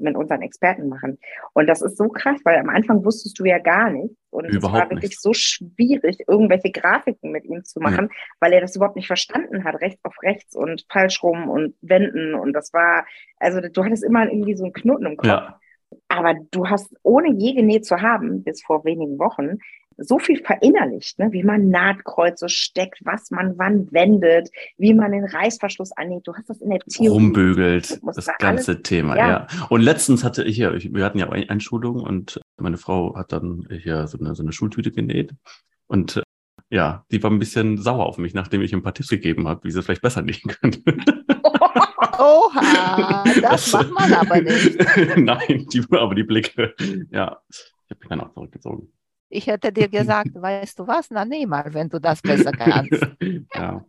mit 0.01 0.17
unseren 0.17 0.43
Experten 0.43 0.89
machen. 0.89 1.19
Und 1.55 1.67
das 1.67 1.83
ist 1.83 1.97
so 1.97 2.09
krass, 2.09 2.41
weil 2.45 2.59
am 2.59 2.69
Anfang 2.69 3.05
wusstest 3.05 3.39
du 3.39 3.45
ja 3.45 3.59
gar 3.59 3.91
nichts 3.91 4.17
und 4.31 4.47
es 4.47 4.55
Überhaupt 4.57 4.79
war 4.83 4.91
wirklich 4.91 5.11
nichts. 5.11 5.23
so 5.23 5.33
schwierig, 5.33 6.19
irgendwelche 6.27 6.71
Grafiken 6.71 7.33
mit 7.33 7.45
ihm 7.45 7.65
zu 7.65 7.81
machen, 7.81 8.11
weil 8.41 8.53
er 8.53 8.61
das 8.61 8.77
überhaupt 8.77 8.97
nicht 8.97 9.07
verstanden 9.07 9.65
hat, 9.65 9.81
rechts 9.81 10.05
auf 10.05 10.15
rechts 10.23 10.55
und 10.55 10.85
falsch 10.91 11.23
rum 11.23 11.49
und 11.49 11.75
wenden 11.81 12.35
und 12.35 12.53
das 12.53 12.73
war, 12.73 13.07
also 13.39 13.61
du 13.61 13.85
hattest 13.85 14.05
immer 14.05 14.27
irgendwie 14.31 14.57
so 14.57 14.65
einen 14.65 14.73
Knoten 14.73 15.07
im 15.07 15.17
Kopf. 15.17 15.29
Ja, 15.29 15.61
Aber 16.09 16.35
du 16.51 16.69
hast, 16.69 16.95
ohne 17.03 17.33
je 17.33 17.55
genäht 17.55 17.87
zu 17.87 18.01
haben, 18.01 18.43
bis 18.45 18.63
vor 18.63 18.85
wenigen 18.85 19.19
Wochen, 19.19 19.59
so 19.99 20.19
viel 20.19 20.43
verinnerlicht, 20.43 21.19
ne? 21.19 21.33
wie 21.33 21.43
man 21.43 21.69
Nahtkreuze 21.69 22.49
steckt, 22.49 23.01
was 23.05 23.31
man 23.31 23.59
wann 23.59 23.93
wendet, 23.93 24.49
wie 24.77 24.95
man 24.95 25.13
den 25.13 25.25
Reißverschluss 25.25 25.93
annäht. 25.93 26.27
Du 26.27 26.35
hast 26.35 26.49
das 26.49 26.61
in 26.61 26.71
der 26.71 26.79
Theorie. 26.81 27.09
rumbügelt, 27.09 28.01
das 28.05 28.25
da 28.25 28.33
ganze 28.39 28.83
Thema, 28.83 29.17
ja. 29.17 29.29
ja. 29.29 29.47
Und 29.69 29.83
letztens 29.83 30.25
hatte 30.25 30.45
ich 30.45 30.61
ich, 30.61 30.95
wir 30.95 31.05
hatten 31.05 31.19
ja 31.19 31.29
Ein- 31.31 31.49
Einschulung 31.49 32.01
und 32.01 32.41
meine 32.57 32.79
Frau 32.79 33.17
hat 33.17 33.33
dann 33.33 33.67
hier 33.71 34.07
so 34.07 34.19
eine, 34.19 34.35
so 34.35 34.43
eine 34.43 34.53
Schultüte 34.53 34.93
genäht. 34.93 35.35
Und 35.89 36.19
äh, 36.19 36.23
ja, 36.71 37.05
die 37.11 37.23
war 37.23 37.31
ein 37.31 37.39
bisschen 37.39 37.79
sauer 37.79 38.07
auf 38.07 38.19
mich, 38.19 38.35
nachdem 38.35 38.63
ich 38.63 38.73
ihr 38.73 38.79
ein 38.79 38.83
paar 38.83 38.95
Tipps 38.95 39.09
gegeben 39.09 39.49
habe, 39.49 39.65
wie 39.65 39.71
sie 39.71 39.79
es 39.81 39.85
vielleicht 39.85 40.03
besser 40.03 40.23
nähen 40.23 40.43
könnte. 40.43 40.81
Oha, 42.21 43.25
das 43.41 43.73
macht 43.73 43.93
man 43.93 44.13
aber 44.13 44.41
nicht. 44.41 44.77
Nein, 45.17 45.67
die, 45.73 45.83
aber 45.91 46.15
die 46.15 46.25
Blicke, 46.25 46.75
ja. 47.11 47.39
Ich 47.49 47.91
habe 47.91 48.01
mich 48.01 48.09
dann 48.09 48.21
auch 48.21 48.33
zurückgezogen. 48.33 48.93
Ich 49.29 49.47
hätte 49.47 49.73
dir 49.73 49.89
gesagt, 49.89 50.31
weißt 50.35 50.79
du 50.79 50.87
was? 50.87 51.11
Na, 51.11 51.25
nee 51.25 51.47
mal, 51.47 51.73
wenn 51.75 51.89
du 51.89 52.01
das 52.01 52.23
besser 52.23 52.53
kannst. 52.53 53.07
ja. 53.55 53.85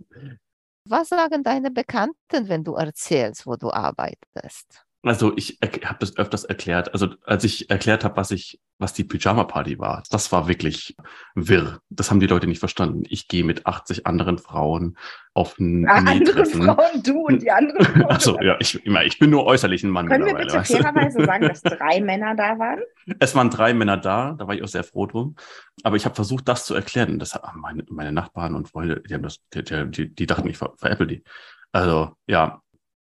Was 0.86 1.09
sagen 1.09 1.44
deine 1.44 1.71
Bekannten, 1.71 2.50
wenn 2.50 2.63
du 2.63 2.74
erzählst, 2.74 3.45
wo 3.45 3.56
du 3.56 3.71
arbeitest? 3.71 4.86
Also 5.01 5.31
ich 5.38 5.60
habe 5.62 5.98
das 6.00 6.18
öfters 6.18 6.44
erklärt. 6.44 6.92
Also 6.94 7.07
als 7.24 7.46
ich 7.46 7.69
erklärt 7.69 8.04
habe, 8.04 8.18
was 8.18 8.31
ich, 8.31 8.60
was 8.80 8.92
die 8.92 9.06
Pyjama 9.06 9.46
Party 9.46 9.80
war, 9.80 10.04
das 10.12 10.30
war 10.34 10.50
wirklich 10.50 10.98
wirr. 11.36 11.80
Das 11.90 12.12
haben 12.12 12.19
die 12.19 12.28
Leute 12.28 12.48
nicht 12.48 12.60
verstanden. 12.60 13.04
Ich 13.07 13.30
gehe 13.30 13.46
mit 13.46 13.66
80 13.66 14.06
anderen 14.06 14.38
Frauen 14.38 14.98
auf 15.34 15.57
ein 15.57 15.88
Ah, 15.88 16.04
andere. 16.06 16.46
Frauen, 16.46 17.01
du 17.01 17.22
und 17.22 17.42
die 17.42 17.50
andere 17.50 17.81
Frau. 17.86 18.07
Also 18.07 18.42
ja, 18.42 18.57
ich, 18.60 18.86
ich 18.86 19.19
bin 19.19 19.30
nur 19.30 19.46
äußerlich 19.46 19.84
ein 19.84 19.90
Mann 19.90 20.10
Können 20.10 20.25
wir 20.25 20.36
bitte 20.36 20.62
fairerweise 20.63 21.24
sagen, 21.24 21.48
dass 21.48 21.62
drei 21.63 22.01
Männer 22.01 22.36
da 22.36 22.60
waren? 22.60 22.81
Es 23.19 23.34
waren 23.36 23.50
drei 23.50 23.74
Männer 23.74 23.96
da, 23.96 24.34
da 24.34 24.48
war 24.48 24.56
ich 24.56 24.63
auch 24.63 24.68
sehr 24.68 24.84
froh 24.84 25.06
drum. 25.06 25.36
Aber 25.84 25.96
ich 25.96 26.04
habe 26.04 26.16
versucht, 26.16 26.50
das 26.50 26.66
zu 26.66 26.75
erklären. 26.75 27.19
Das 27.19 27.36
haben 27.36 27.62
meine, 27.62 27.86
meine 27.90 28.12
Nachbarn 28.12 28.54
und 28.54 28.68
Freunde, 28.68 29.01
die 29.07 29.13
haben 29.13 29.24
das, 29.24 29.40
die, 29.54 29.63
die, 29.63 30.13
die 30.13 30.25
dachten, 30.25 30.50
ich 30.50 30.57
ver, 30.57 30.74
veräpple 30.78 31.07
die. 31.07 31.24
Also 31.72 32.12
ja, 32.28 32.62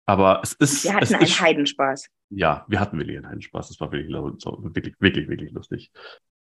aber 0.05 0.41
es 0.43 0.53
ist, 0.53 0.83
Wir 0.83 0.93
hatten 0.93 1.13
einen 1.15 1.23
ist 1.23 1.41
Heidenspaß. 1.41 2.09
ja, 2.29 2.65
wir 2.67 2.79
hatten 2.79 2.97
wirklich 2.97 3.23
einen 3.25 3.41
Spaß. 3.41 3.69
Das 3.69 3.79
war 3.79 3.91
wirklich, 3.91 4.13
wirklich, 4.13 4.95
wirklich, 4.99 5.27
wirklich 5.27 5.51
lustig. 5.51 5.91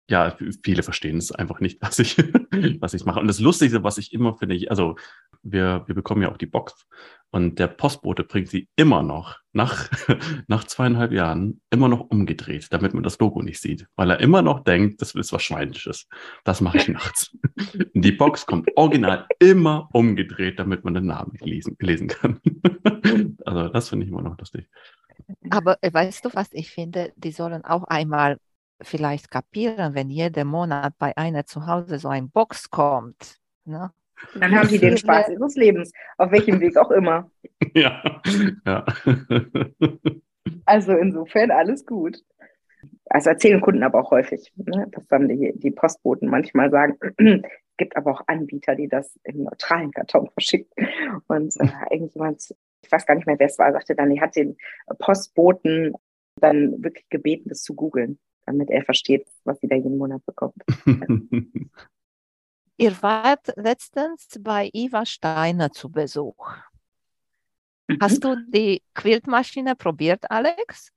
Ja, 0.08 0.36
viele 0.64 0.82
verstehen 0.82 1.16
es 1.16 1.32
einfach 1.32 1.60
nicht, 1.60 1.80
was 1.80 1.98
ich, 1.98 2.16
was 2.80 2.94
ich 2.94 3.04
mache. 3.04 3.20
Und 3.20 3.28
das 3.28 3.40
Lustigste, 3.40 3.84
was 3.84 3.98
ich 3.98 4.12
immer 4.12 4.36
finde, 4.36 4.54
ich, 4.54 4.70
also 4.70 4.96
wir, 5.42 5.84
wir 5.86 5.94
bekommen 5.94 6.22
ja 6.22 6.30
auch 6.30 6.36
die 6.36 6.46
Box 6.46 6.86
und 7.30 7.58
der 7.58 7.66
Postbote 7.66 8.24
bringt 8.24 8.48
sie 8.48 8.68
immer 8.76 9.02
noch 9.02 9.38
nach, 9.52 9.90
nach 10.48 10.64
zweieinhalb 10.64 11.12
Jahren 11.12 11.60
immer 11.70 11.88
noch 11.88 12.00
umgedreht, 12.00 12.68
damit 12.70 12.94
man 12.94 13.02
das 13.02 13.18
Logo 13.18 13.42
nicht 13.42 13.60
sieht, 13.60 13.86
weil 13.96 14.10
er 14.10 14.20
immer 14.20 14.42
noch 14.42 14.60
denkt, 14.64 15.00
das 15.00 15.14
ist 15.14 15.32
was 15.32 15.42
Schweinisches. 15.42 16.08
Das 16.44 16.60
mache 16.60 16.78
ich 16.78 16.88
nachts. 16.88 17.36
Die 17.94 18.12
Box 18.12 18.44
kommt 18.46 18.68
original 18.76 19.26
immer 19.38 19.88
umgedreht, 19.92 20.58
damit 20.58 20.84
man 20.84 20.94
den 20.94 21.06
Namen 21.06 21.32
nicht 21.32 21.46
lesen, 21.46 21.76
lesen 21.80 22.08
kann. 22.08 22.40
Also 23.44 23.68
das 23.68 23.88
finde 23.88 24.04
ich 24.04 24.12
immer 24.12 24.22
noch 24.22 24.38
lustig. 24.38 24.68
Aber 25.50 25.78
äh, 25.80 25.92
weißt 25.92 26.24
du 26.24 26.30
was, 26.34 26.48
ich 26.52 26.70
finde, 26.70 27.12
die 27.16 27.32
sollen 27.32 27.64
auch 27.64 27.84
einmal 27.84 28.38
vielleicht 28.82 29.30
kapieren, 29.30 29.94
wenn 29.94 30.10
jeden 30.10 30.48
Monat 30.48 30.94
bei 30.98 31.16
einer 31.16 31.44
zu 31.46 31.66
Hause 31.66 31.98
so 31.98 32.08
ein 32.08 32.30
Box 32.30 32.70
kommt. 32.70 33.38
Ne? 33.64 33.92
Dann 34.34 34.54
haben 34.54 34.68
die 34.68 34.78
den 34.78 34.96
Spaß 34.96 35.30
ihres 35.30 35.56
Lebens, 35.56 35.92
auf 36.18 36.30
welchem 36.30 36.60
Weg 36.60 36.76
auch 36.76 36.90
immer. 36.90 37.30
Ja, 37.74 38.02
ja. 38.66 38.84
Also 40.64 40.92
insofern 40.92 41.50
alles 41.50 41.86
gut. 41.86 42.18
Also 43.06 43.30
erzählen 43.30 43.60
Kunden 43.60 43.82
aber 43.82 44.00
auch 44.00 44.10
häufig, 44.10 44.52
ne, 44.56 44.88
dass 44.90 45.06
dann 45.06 45.28
die, 45.28 45.52
die 45.54 45.70
Postboten 45.70 46.28
manchmal 46.28 46.70
sagen, 46.70 46.98
es 47.00 47.42
gibt 47.76 47.96
aber 47.96 48.10
auch 48.10 48.22
Anbieter, 48.26 48.74
die 48.74 48.88
das 48.88 49.18
im 49.22 49.44
neutralen 49.44 49.92
Karton 49.92 50.28
verschicken. 50.30 50.88
Und 51.28 51.54
äh, 51.60 51.68
irgendjemand, 51.90 52.54
ich 52.82 52.90
weiß 52.90 53.06
gar 53.06 53.14
nicht 53.14 53.26
mehr, 53.26 53.38
wer 53.38 53.46
es 53.46 53.58
war, 53.58 53.72
sagte 53.72 53.94
dann, 53.94 54.10
er 54.10 54.22
hat 54.22 54.36
den 54.36 54.56
Postboten 54.98 55.94
dann 56.40 56.82
wirklich 56.82 57.08
gebeten, 57.08 57.48
das 57.48 57.62
zu 57.62 57.74
googeln, 57.74 58.18
damit 58.46 58.70
er 58.70 58.84
versteht, 58.84 59.26
was 59.44 59.58
sie 59.60 59.68
da 59.68 59.76
jeden 59.76 59.98
Monat 59.98 60.24
bekommt. 60.26 60.56
Ihr 62.76 63.02
wart 63.02 63.52
letztens 63.56 64.38
bei 64.40 64.70
Iva 64.72 65.06
Steiner 65.06 65.70
zu 65.70 65.90
Besuch. 65.90 66.50
Hast 68.00 68.24
du 68.24 68.36
die 68.48 68.82
Quiltmaschine 68.94 69.76
probiert, 69.76 70.30
Alex? 70.30 70.90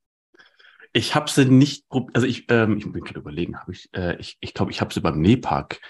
Ich 0.94 1.14
habe 1.14 1.30
sie 1.30 1.46
nicht 1.46 1.88
probiert, 1.90 2.16
also 2.16 2.26
ich, 2.28 2.46
ähm, 2.50 2.78
ich 2.78 2.90
bin 2.90 3.04
gerade 3.04 3.20
überlegen, 3.20 3.60
habe 3.60 3.74
ich, 3.74 3.90
äh, 3.94 4.16
ich, 4.18 4.38
ich 4.40 4.54
glaube, 4.54 4.72
ich 4.72 4.80
habe 4.80 4.94
sie 4.94 5.02
beim 5.02 5.20
Nähpark. 5.20 5.82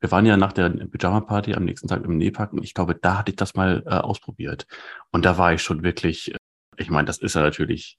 Wir 0.00 0.10
waren 0.10 0.26
ja 0.26 0.36
nach 0.36 0.52
der 0.52 0.68
Pyjama-Party 0.68 1.54
am 1.54 1.64
nächsten 1.64 1.88
Tag 1.88 2.04
im 2.04 2.18
Nähpark 2.18 2.52
und 2.52 2.62
ich 2.62 2.74
glaube, 2.74 2.94
da 2.94 3.18
hatte 3.18 3.30
ich 3.30 3.36
das 3.36 3.54
mal 3.54 3.82
äh, 3.86 3.90
ausprobiert. 3.90 4.66
Und 5.10 5.24
da 5.24 5.38
war 5.38 5.54
ich 5.54 5.62
schon 5.62 5.82
wirklich, 5.82 6.34
äh, 6.34 6.38
ich 6.76 6.90
meine, 6.90 7.06
das 7.06 7.18
ist 7.18 7.34
ja 7.34 7.42
natürlich 7.42 7.96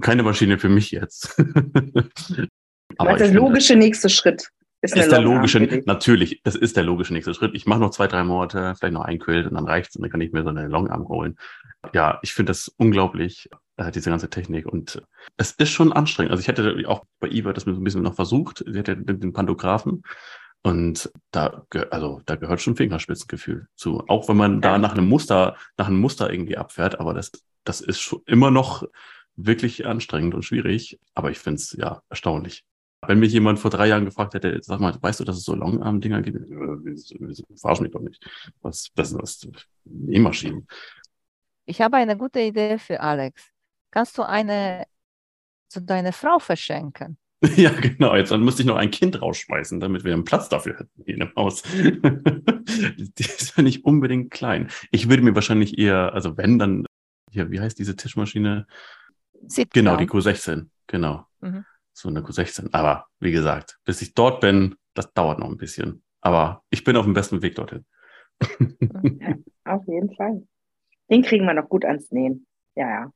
keine 0.00 0.22
Maschine 0.22 0.58
für 0.58 0.68
mich 0.68 0.90
jetzt. 0.90 1.36
Aber 2.98 3.16
der 3.16 3.32
logische 3.32 3.76
nächste 3.76 4.08
Schritt. 4.08 4.48
Ist, 4.82 4.94
ist 4.96 5.10
der 5.10 5.22
logische, 5.22 5.60
natürlich, 5.86 6.42
das 6.44 6.56
ist 6.56 6.76
der 6.76 6.84
logische 6.84 7.14
nächste 7.14 7.32
Schritt. 7.32 7.54
Ich 7.54 7.64
mache 7.64 7.80
noch 7.80 7.90
zwei, 7.90 8.06
drei 8.06 8.22
Monate, 8.22 8.74
vielleicht 8.78 8.92
noch 8.92 9.04
ein 9.04 9.18
Quilt 9.18 9.46
und 9.46 9.54
dann 9.54 9.66
reicht's 9.66 9.96
und 9.96 10.02
dann 10.02 10.10
kann 10.10 10.20
ich 10.20 10.32
mir 10.32 10.42
so 10.42 10.50
eine 10.50 10.68
Longarm 10.68 11.08
holen. 11.08 11.36
Ja, 11.94 12.18
ich 12.22 12.34
finde 12.34 12.50
das 12.50 12.68
unglaublich, 12.76 13.48
äh, 13.78 13.90
diese 13.90 14.10
ganze 14.10 14.28
Technik 14.28 14.66
und 14.66 15.02
es 15.38 15.52
ist 15.52 15.70
schon 15.70 15.90
anstrengend. 15.90 16.32
Also 16.32 16.42
ich 16.42 16.48
hätte 16.48 16.76
auch 16.86 17.04
bei 17.18 17.28
eBay 17.28 17.54
das 17.54 17.64
mir 17.64 17.72
so 17.72 17.80
ein 17.80 17.84
bisschen 17.84 18.02
noch 18.02 18.14
versucht, 18.14 18.62
sie 18.66 18.78
hätte 18.78 18.94
den, 18.98 19.20
den 19.20 19.32
Pantographen 19.32 20.02
und 20.62 21.10
da, 21.30 21.64
also 21.90 22.20
da 22.26 22.36
gehört 22.36 22.60
schon 22.60 22.76
Fingerspitzengefühl 22.76 23.68
zu. 23.76 24.04
Auch 24.08 24.28
wenn 24.28 24.36
man 24.36 24.60
da 24.60 24.72
Ja. 24.72 24.78
nach 24.78 24.92
einem 24.92 25.08
Muster, 25.08 25.56
nach 25.78 25.88
einem 25.88 26.00
Muster 26.00 26.30
irgendwie 26.30 26.58
abfährt, 26.58 27.00
aber 27.00 27.14
das, 27.14 27.32
das 27.64 27.80
ist 27.80 28.00
schon 28.00 28.20
immer 28.26 28.50
noch 28.50 28.84
wirklich 29.36 29.86
anstrengend 29.86 30.34
und 30.34 30.44
schwierig. 30.44 30.98
Aber 31.14 31.30
ich 31.30 31.38
finde 31.38 31.56
es 31.56 31.72
ja 31.72 32.02
erstaunlich. 32.08 32.64
Wenn 33.06 33.18
mich 33.18 33.32
jemand 33.32 33.58
vor 33.58 33.70
drei 33.70 33.88
Jahren 33.88 34.04
gefragt 34.04 34.34
hätte, 34.34 34.58
sag 34.62 34.80
mal, 34.80 34.96
weißt 35.00 35.20
du, 35.20 35.24
dass 35.24 35.36
es 35.36 35.44
so 35.44 35.54
Longarm-Dinger 35.54 36.22
gibt? 36.22 36.36
Äh, 36.50 37.56
Verarsch 37.60 37.80
mich 37.80 37.92
doch 37.92 38.00
nicht. 38.00 38.24
Was, 38.62 38.90
das 38.94 39.10
sind 39.10 39.22
das 39.22 39.46
E-Maschinen. 40.08 40.66
Ich 41.66 41.80
habe 41.80 41.96
eine 41.96 42.16
gute 42.16 42.40
Idee 42.40 42.78
für 42.78 43.00
Alex. 43.00 43.50
Kannst 43.90 44.16
du 44.18 44.22
eine 44.22 44.86
zu 45.68 45.80
deiner 45.80 46.12
Frau 46.12 46.38
verschenken? 46.38 47.18
Ja, 47.56 47.70
genau. 47.70 48.16
Jetzt 48.16 48.32
dann 48.32 48.42
müsste 48.42 48.62
ich 48.62 48.66
noch 48.66 48.76
ein 48.76 48.90
Kind 48.90 49.20
rausschmeißen, 49.20 49.78
damit 49.78 50.02
wir 50.02 50.14
einen 50.14 50.24
Platz 50.24 50.48
dafür 50.48 50.78
hätten 50.78 51.02
hier 51.04 51.20
im 51.20 51.32
Haus. 51.36 51.62
Die 51.72 53.22
ist 53.22 53.56
ja 53.56 53.62
nicht 53.62 53.84
unbedingt 53.84 54.30
klein. 54.30 54.70
Ich 54.90 55.10
würde 55.10 55.22
mir 55.22 55.34
wahrscheinlich 55.34 55.78
eher, 55.78 56.14
also 56.14 56.38
wenn, 56.38 56.58
dann, 56.58 56.86
hier, 57.30 57.50
wie 57.50 57.60
heißt 57.60 57.78
diese 57.78 57.96
Tischmaschine? 57.96 58.66
Sit 59.48 59.72
Genau, 59.72 59.96
die 59.96 60.06
down. 60.06 60.20
Q16. 60.20 60.66
Genau. 60.86 61.26
Mhm. 61.40 61.64
So 61.92 62.08
eine 62.08 62.20
Q16. 62.20 62.68
Aber 62.72 63.06
wie 63.20 63.32
gesagt, 63.32 63.78
bis 63.84 64.02
ich 64.02 64.14
dort 64.14 64.40
bin, 64.40 64.74
das 64.94 65.12
dauert 65.12 65.38
noch 65.38 65.48
ein 65.48 65.56
bisschen. 65.56 66.02
Aber 66.20 66.62
ich 66.70 66.84
bin 66.84 66.96
auf 66.96 67.04
dem 67.04 67.14
besten 67.14 67.42
Weg 67.42 67.54
dorthin. 67.54 67.84
Auf 69.64 69.86
jeden 69.86 70.14
Fall. 70.14 70.42
Den 71.10 71.22
kriegen 71.22 71.44
wir 71.46 71.54
noch 71.54 71.68
gut 71.68 71.84
ans 71.84 72.10
Nähen. 72.10 72.46
Ja, 72.74 72.88
ja. 72.88 73.12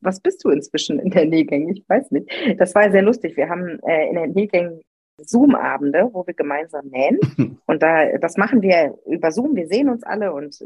Was 0.00 0.20
bist 0.20 0.44
du 0.44 0.50
inzwischen 0.50 0.98
in 0.98 1.10
der 1.10 1.26
Nähgang? 1.26 1.68
Ich 1.70 1.84
weiß 1.88 2.10
nicht. 2.10 2.30
Das 2.58 2.74
war 2.74 2.90
sehr 2.90 3.02
lustig. 3.02 3.36
Wir 3.36 3.48
haben 3.48 3.80
äh, 3.80 4.08
in 4.08 4.14
der 4.14 4.26
Nähgang 4.28 4.80
Zoom-Abende, 5.18 6.10
wo 6.12 6.26
wir 6.26 6.34
gemeinsam 6.34 6.86
nähen. 6.88 7.18
Und 7.66 7.82
da, 7.82 8.18
das 8.18 8.36
machen 8.36 8.62
wir 8.62 8.94
über 9.06 9.32
Zoom. 9.32 9.56
Wir 9.56 9.66
sehen 9.66 9.88
uns 9.88 10.02
alle 10.02 10.32
und 10.32 10.58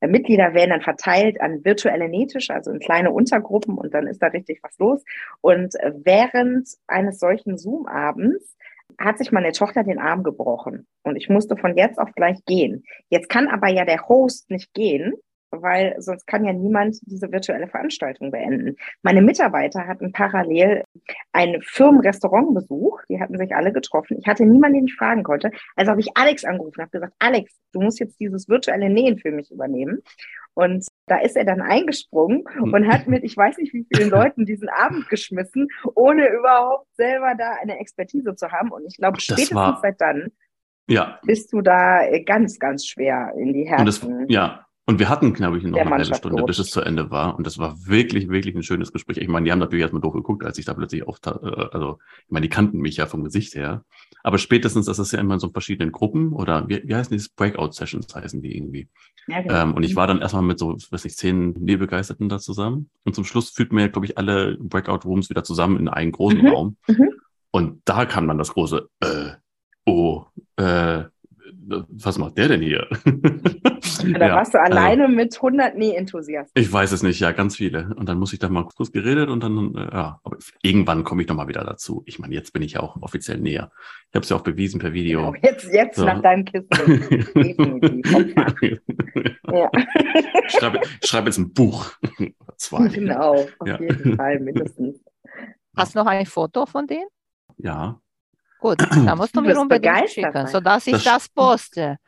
Mitglieder 0.00 0.54
werden 0.54 0.70
dann 0.70 0.82
verteilt 0.82 1.40
an 1.40 1.64
virtuelle 1.64 2.08
Nähtische, 2.08 2.54
also 2.54 2.70
in 2.70 2.80
kleine 2.80 3.10
Untergruppen 3.10 3.76
und 3.78 3.94
dann 3.94 4.06
ist 4.06 4.22
da 4.22 4.28
richtig 4.28 4.60
was 4.62 4.78
los. 4.78 5.04
Und 5.40 5.74
äh, 5.80 5.92
während 6.04 6.68
eines 6.86 7.18
solchen 7.18 7.56
Zoom-Abends 7.58 8.56
hat 8.98 9.18
sich 9.18 9.32
meine 9.32 9.52
Tochter 9.52 9.82
den 9.82 9.98
Arm 9.98 10.22
gebrochen 10.22 10.86
und 11.02 11.16
ich 11.16 11.28
musste 11.28 11.56
von 11.56 11.76
jetzt 11.76 11.98
auf 11.98 12.12
gleich 12.14 12.44
gehen. 12.44 12.84
Jetzt 13.08 13.28
kann 13.28 13.48
aber 13.48 13.68
ja 13.68 13.84
der 13.84 14.08
Host 14.08 14.50
nicht 14.50 14.72
gehen, 14.74 15.14
weil 15.62 15.94
sonst 15.98 16.26
kann 16.26 16.44
ja 16.44 16.52
niemand 16.52 16.98
diese 17.02 17.30
virtuelle 17.32 17.68
Veranstaltung 17.68 18.30
beenden. 18.30 18.76
Meine 19.02 19.22
Mitarbeiter 19.22 19.86
hatten 19.86 20.12
parallel 20.12 20.84
ein 21.32 21.60
Firmenrestaurant 21.62 22.54
besucht. 22.54 23.04
Die 23.08 23.20
hatten 23.20 23.38
sich 23.38 23.54
alle 23.54 23.72
getroffen. 23.72 24.18
Ich 24.20 24.26
hatte 24.26 24.44
niemanden, 24.46 24.78
den 24.78 24.86
ich 24.86 24.94
fragen 24.94 25.22
konnte. 25.22 25.50
Also 25.76 25.90
habe 25.90 26.00
ich 26.00 26.16
Alex 26.16 26.44
angerufen 26.44 26.80
und 26.80 26.82
habe 26.82 26.90
gesagt, 26.90 27.14
Alex, 27.18 27.54
du 27.72 27.80
musst 27.80 28.00
jetzt 28.00 28.18
dieses 28.20 28.48
virtuelle 28.48 28.90
Nähen 28.90 29.18
für 29.18 29.30
mich 29.30 29.50
übernehmen. 29.50 30.02
Und 30.54 30.86
da 31.06 31.18
ist 31.18 31.36
er 31.36 31.44
dann 31.44 31.60
eingesprungen 31.60 32.44
und 32.60 32.88
hat 32.88 33.08
mit, 33.08 33.24
ich 33.24 33.36
weiß 33.36 33.58
nicht 33.58 33.72
wie 33.74 33.86
vielen 33.92 34.10
Leuten 34.10 34.46
diesen 34.46 34.68
Abend 34.68 35.08
geschmissen, 35.08 35.68
ohne 35.94 36.28
überhaupt 36.28 36.86
selber 36.94 37.34
da 37.36 37.54
eine 37.60 37.78
Expertise 37.80 38.36
zu 38.36 38.50
haben. 38.52 38.70
Und 38.70 38.86
ich 38.86 38.96
glaube, 38.96 39.20
spätestens 39.20 39.80
seit 39.82 40.00
dann 40.00 40.30
Ja, 40.88 41.18
bist 41.24 41.52
du 41.52 41.60
da 41.60 42.04
äh, 42.06 42.22
ganz, 42.22 42.58
ganz 42.58 42.86
schwer 42.86 43.32
in 43.36 43.52
die 43.52 43.68
und 43.76 43.86
das, 43.86 44.02
Herzen. 44.02 44.26
ja. 44.28 44.63
Und 44.86 44.98
wir 44.98 45.08
hatten, 45.08 45.32
glaube 45.32 45.56
ich, 45.56 45.64
noch 45.64 45.78
eine 45.78 45.90
halbe 45.90 46.14
Stunde, 46.14 46.42
bis 46.44 46.58
es 46.58 46.68
zu 46.70 46.82
Ende 46.82 47.10
war. 47.10 47.36
Und 47.36 47.46
das 47.46 47.56
war 47.56 47.86
wirklich, 47.86 48.28
wirklich 48.28 48.54
ein 48.54 48.62
schönes 48.62 48.92
Gespräch. 48.92 49.16
Ich 49.16 49.28
meine, 49.28 49.44
die 49.46 49.50
haben 49.52 49.58
natürlich 49.58 49.80
erstmal 49.80 50.02
doof 50.02 50.12
geguckt, 50.12 50.44
als 50.44 50.58
ich 50.58 50.66
da 50.66 50.74
plötzlich 50.74 51.08
auf, 51.08 51.18
also, 51.24 51.98
ich 52.26 52.30
meine, 52.30 52.42
die 52.42 52.50
kannten 52.50 52.78
mich 52.80 52.98
ja 52.98 53.06
vom 53.06 53.24
Gesicht 53.24 53.54
her. 53.54 53.82
Aber 54.22 54.36
spätestens, 54.36 54.84
das 54.84 54.98
ist 54.98 55.12
ja 55.12 55.20
immer 55.20 55.34
in 55.34 55.40
so 55.40 55.48
verschiedenen 55.48 55.90
Gruppen 55.90 56.32
oder 56.32 56.68
wie, 56.68 56.82
wie 56.84 56.94
heißen 56.94 57.16
die? 57.16 57.24
Breakout-Sessions 57.34 58.14
heißen 58.14 58.42
die 58.42 58.54
irgendwie. 58.56 58.88
Ja, 59.26 59.40
genau. 59.40 59.54
Ähm, 59.54 59.74
und 59.74 59.84
ich 59.84 59.96
war 59.96 60.06
dann 60.06 60.20
erstmal 60.20 60.42
mit 60.42 60.58
so, 60.58 60.76
weiß 60.90 61.04
nicht, 61.04 61.16
zehn 61.16 61.52
Nähbegeisterten 61.52 62.28
da 62.28 62.38
zusammen. 62.38 62.90
Und 63.04 63.14
zum 63.14 63.24
Schluss 63.24 63.50
führten 63.50 63.78
wir, 63.78 63.88
glaube 63.88 64.04
ich, 64.04 64.18
alle 64.18 64.58
Breakout-Rooms 64.60 65.30
wieder 65.30 65.44
zusammen 65.44 65.78
in 65.78 65.88
einen 65.88 66.12
großen 66.12 66.42
Mhm, 66.42 66.46
Raum. 66.48 66.76
mhm. 66.88 67.10
Und 67.50 67.80
da 67.86 68.04
kam 68.04 68.28
dann 68.28 68.36
das 68.36 68.52
große, 68.52 68.86
äh, 69.00 69.30
oh, 69.86 70.24
äh, 70.56 71.04
was 71.66 72.18
macht 72.18 72.36
der 72.38 72.48
denn 72.48 72.60
hier? 72.60 72.86
da 73.04 74.26
Ja, 74.28 74.34
warst 74.36 74.54
du 74.54 74.60
also- 74.60 74.72
alleine 74.76 75.08
mit 75.08 75.34
100 75.36 75.76
Näh-Enthusiasten. 75.76 76.60
ich 76.62 76.72
weiß 76.72 76.92
es 76.92 77.02
nicht, 77.02 77.20
ja, 77.20 77.32
ganz 77.32 77.56
viele. 77.56 77.94
Und 77.96 78.08
dann 78.08 78.18
muss 78.18 78.32
ich 78.32 78.38
da 78.38 78.48
mal 78.48 78.64
kurz 78.74 78.92
geredet 78.92 79.28
und 79.30 79.42
dann, 79.42 79.74
äh, 79.74 79.80
ja, 79.92 80.20
aber 80.22 80.36
irgendwann 80.62 81.04
komme 81.04 81.22
ich 81.22 81.28
noch 81.28 81.36
mal 81.36 81.48
wieder 81.48 81.64
dazu. 81.64 82.02
Ich 82.06 82.18
meine, 82.18 82.34
jetzt 82.34 82.52
bin 82.52 82.62
ich 82.62 82.72
ja 82.72 82.80
auch 82.80 83.00
offiziell 83.02 83.38
näher. 83.38 83.70
Ich 84.10 84.14
habe 84.14 84.22
es 84.24 84.28
ja 84.28 84.36
auch 84.36 84.42
bewiesen 84.42 84.78
per 84.80 84.92
Video. 84.92 85.32
Genau, 85.32 85.42
Jetzt, 85.42 85.72
jetzt 85.72 85.96
So. 85.96 86.04
nach 86.04 86.20
deinem 86.22 86.44
Kissen. 86.44 86.68
Definitiv. 87.34 88.80
Ja, 89.52 89.70
ich 90.46 90.52
schreibe, 90.58 90.80
ich 91.00 91.08
schreibe 91.08 91.26
jetzt 91.26 91.38
ein 91.38 91.52
Buch. 91.52 91.92
Zwei. 92.56 92.88
genau. 92.88 93.34
Auf 93.58 93.68
Ja. 93.68 93.78
jeden 93.80 94.16
Fall 94.16 94.40
mindestens. 94.40 95.00
Hast 95.76 95.94
du 95.94 95.98
noch 96.00 96.06
ein 96.06 96.26
Foto 96.26 96.66
von 96.66 96.86
denen? 96.86 97.06
Ja. 97.58 98.00
Gut, 98.64 98.78
da 99.06 99.14
musst 99.14 99.36
du 99.36 99.40
Du 99.42 99.46
mir 99.46 99.60
unbedingt 99.60 99.82
begeistert 99.94 100.10
schicken, 100.10 100.32
sein. 100.32 100.46
sodass 100.46 100.86
ich 100.86 100.92
Das- 100.94 101.04
das, 101.04 101.28
poste. 101.28 101.98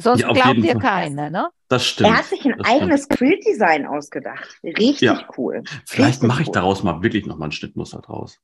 Sonst 0.00 0.20
Ja, 0.22 0.32
glaubt 0.32 0.56
dir 0.62 0.78
keiner, 0.78 1.28
ne? 1.28 1.48
Das 1.68 1.84
stimmt. 1.84 2.08
Er 2.10 2.18
hat 2.18 2.24
sich 2.26 2.44
ein 2.44 2.54
das 2.56 2.66
stimmt. 2.66 2.82
eigenes 2.82 3.08
Quilt-Design 3.08 3.84
ausgedacht. 3.86 4.58
Richtig 4.62 5.00
Ja. 5.02 5.28
cool. 5.36 5.64
Vielleicht 5.86 6.22
mache 6.22 6.42
ich 6.42 6.48
cool. 6.48 6.54
daraus 6.54 6.82
mal 6.84 7.02
wirklich 7.02 7.26
noch 7.26 7.36
mal 7.36 7.46
ein 7.46 7.52
Schnittmuster 7.52 8.00
draus. 8.00 8.38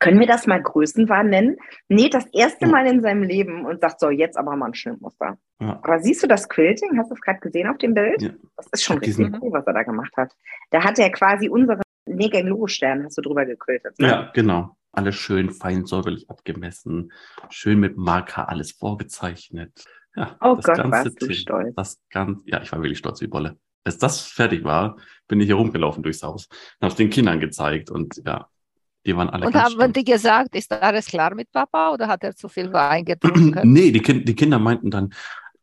Können 0.00 0.18
wir 0.18 0.26
das 0.26 0.46
mal 0.48 0.60
Größenwahn 0.60 1.28
nennen? 1.30 1.56
Nee, 1.88 2.08
das 2.08 2.26
erste. 2.32 2.66
Mal 2.66 2.86
in 2.88 3.00
seinem 3.00 3.22
Leben 3.22 3.64
und 3.64 3.80
sagt 3.80 4.00
so, 4.00 4.10
jetzt 4.10 4.36
aber 4.36 4.56
mal 4.56 4.66
ein 4.66 4.74
Schnittmuster. 4.74 5.38
Ja. 5.60 5.78
Aber 5.84 6.00
siehst 6.00 6.22
du 6.24 6.26
das 6.26 6.48
Quilting? 6.48 6.98
Hast 6.98 7.10
du 7.10 7.14
es 7.14 7.20
gerade 7.20 7.38
gesehen 7.38 7.68
auf 7.68 7.78
dem 7.78 7.94
Bild? 7.94 8.20
Ja. 8.20 8.30
Das 8.56 8.66
ist 8.72 8.82
schon 8.82 8.98
richtig 8.98 9.16
diesen- 9.18 9.38
cool, 9.40 9.52
was 9.52 9.64
er 9.66 9.74
da 9.74 9.84
gemacht 9.84 10.12
hat. 10.16 10.32
Da 10.70 10.82
hat 10.82 10.98
er 10.98 11.10
quasi 11.12 11.48
unsere 11.48 11.80
Negang 12.06 12.48
Logo-Stern, 12.48 13.04
hast 13.04 13.16
du 13.18 13.22
drüber 13.22 13.46
gequiltet. 13.46 13.96
Ne? 14.00 14.08
Ja, 14.08 14.30
genau. 14.34 14.76
Alles 14.92 15.14
schön 15.16 15.50
fein 15.50 15.86
säuberlich 15.86 16.28
abgemessen, 16.28 17.12
schön 17.50 17.80
mit 17.80 17.96
Marker 17.96 18.48
alles 18.48 18.72
vorgezeichnet. 18.72 19.72
Ja, 20.14 20.36
Oh 20.40 20.54
das 20.56 20.66
Gott, 20.66 20.76
ganze 20.76 20.90
warst 20.92 21.22
du 21.22 21.32
stolz. 21.32 21.74
Das 21.76 21.98
ganz, 22.10 22.42
ja, 22.44 22.60
ich 22.62 22.70
war 22.72 22.82
wirklich 22.82 22.98
stolz 22.98 23.20
wie 23.22 23.26
Bolle. 23.26 23.58
Als 23.84 23.98
das 23.98 24.20
fertig 24.20 24.64
war, 24.64 24.96
bin 25.28 25.40
ich 25.40 25.46
hier 25.46 25.54
rumgelaufen 25.56 26.02
durchs 26.02 26.22
Haus 26.22 26.46
und 26.46 26.82
habe 26.82 26.92
es 26.92 26.96
den 26.96 27.10
Kindern 27.10 27.40
gezeigt 27.40 27.90
und 27.90 28.20
ja, 28.24 28.48
die 29.06 29.16
waren 29.16 29.30
alle 29.30 29.46
Und 29.46 29.52
ganz 29.52 29.64
haben 29.64 29.72
stolz. 29.72 29.92
die 29.94 30.04
gesagt, 30.04 30.54
ist 30.54 30.70
alles 30.72 31.06
klar 31.06 31.34
mit 31.34 31.50
Papa 31.50 31.92
oder 31.92 32.06
hat 32.06 32.22
er 32.22 32.36
zu 32.36 32.48
viel 32.48 32.72
Wein 32.72 33.04
getrunken? 33.04 33.60
Nee, 33.72 33.90
die, 33.90 34.00
kind, 34.00 34.28
die 34.28 34.34
Kinder 34.36 34.58
meinten 34.58 34.90
dann, 34.90 35.12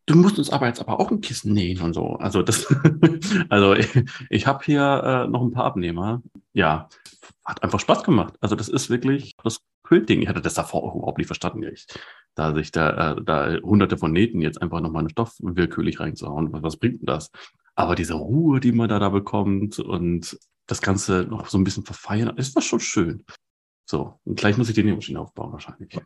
du 0.10 0.16
musst 0.16 0.39
uns 0.39 0.50
aber 0.50 0.68
jetzt 0.68 0.80
aber 0.80 1.00
auch 1.00 1.12
ein 1.12 1.22
Kissen 1.22 1.54
nähen 1.54 1.82
und 1.82 1.94
so. 1.94 2.16
Also 2.16 2.42
das, 2.42 2.68
also 3.50 3.75
ich, 3.75 3.88
ich 4.30 4.48
habe 4.48 4.63
hier 4.66 4.82
äh, 5.04 5.28
noch 5.30 5.42
ein 5.42 5.51
paar 5.51 5.66
Abnehmer. 5.66 6.22
Ja, 6.54 6.89
hat 7.46 7.62
einfach 7.63 7.80
Spaß 7.80 8.04
gemacht. 8.04 8.34
Also 8.42 8.56
das 8.56 8.70
ist 8.70 8.89
wirklich 8.89 9.36
das 9.44 9.62
Quilting. 9.84 10.22
Ich 10.22 10.28
hatte 10.28 10.42
das 10.42 10.56
davor 10.56 10.84
auch 10.84 10.96
überhaupt 10.96 11.20
nicht 11.20 11.28
verstanden. 11.28 11.63
Ich, 11.72 11.86
da 12.34 12.54
sich 12.56 12.72
da, 12.72 13.12
äh, 13.12 13.24
da 13.24 13.56
hunderte 13.62 13.98
von 13.98 14.12
Nähten 14.12 14.42
jetzt 14.42 14.62
einfach 14.62 14.82
nochmal 14.82 15.01
einen 15.01 15.10
Stoff 15.12 15.36
willkürlich 15.39 16.00
reinzuhauen. 16.00 16.51
Was, 16.54 16.63
was 16.63 16.78
bringt 16.78 17.01
denn 17.01 17.08
das? 17.08 17.30
Aber 17.75 17.96
diese 17.96 18.16
Ruhe, 18.16 18.60
die 18.60 18.72
man 18.72 18.89
da, 18.89 18.98
da 18.98 19.10
bekommt 19.10 19.80
und 19.80 20.38
das 20.66 20.82
Ganze 20.82 21.28
noch 21.30 21.48
so 21.48 21.58
ein 21.58 21.63
bisschen 21.63 21.86
verfeinern, 21.86 22.38
ist 22.38 22.58
das 22.58 22.66
schon 22.66 22.80
schön. 22.80 23.25
So, 23.86 24.20
und 24.25 24.39
gleich 24.39 24.58
muss 24.58 24.70
ich 24.70 24.75
die 24.75 24.84
Nähmaschine 24.84 25.20
aufbauen 25.20 25.51
wahrscheinlich. 25.51 25.98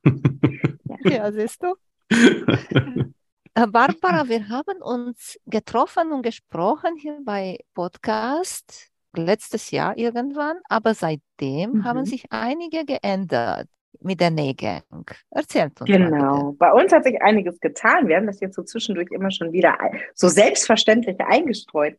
Ja, 1.05 1.31
siehst 1.31 1.61
du? 1.63 1.75
Äh, 3.55 3.67
Barbara, 3.67 4.27
wir 4.27 4.49
haben 4.49 4.81
uns 4.81 5.39
getroffen 5.45 6.11
und 6.11 6.23
gesprochen 6.23 6.95
hier 6.95 7.19
bei 7.23 7.59
Podcast 7.75 8.89
letztes 9.15 9.69
Jahr 9.69 9.95
irgendwann, 9.97 10.57
aber 10.69 10.95
seitdem 10.95 11.71
Mhm. 11.71 11.83
haben 11.83 12.05
sich 12.05 12.25
einige 12.31 12.83
geändert 12.83 13.67
mit 13.99 14.19
der 14.19 14.31
Nähgang. 14.31 14.81
Erzählt 15.29 15.79
uns 15.79 15.87
Genau. 15.87 16.53
Bei 16.53 16.71
uns 16.73 16.91
hat 16.91 17.03
sich 17.03 17.21
einiges 17.21 17.59
getan. 17.59 18.07
Wir 18.07 18.15
haben 18.15 18.25
das 18.25 18.39
jetzt 18.39 18.55
so 18.55 18.63
zwischendurch 18.63 19.09
immer 19.11 19.29
schon 19.29 19.51
wieder 19.51 19.77
so 20.15 20.29
selbstverständlich 20.29 21.19
eingestreut. 21.19 21.97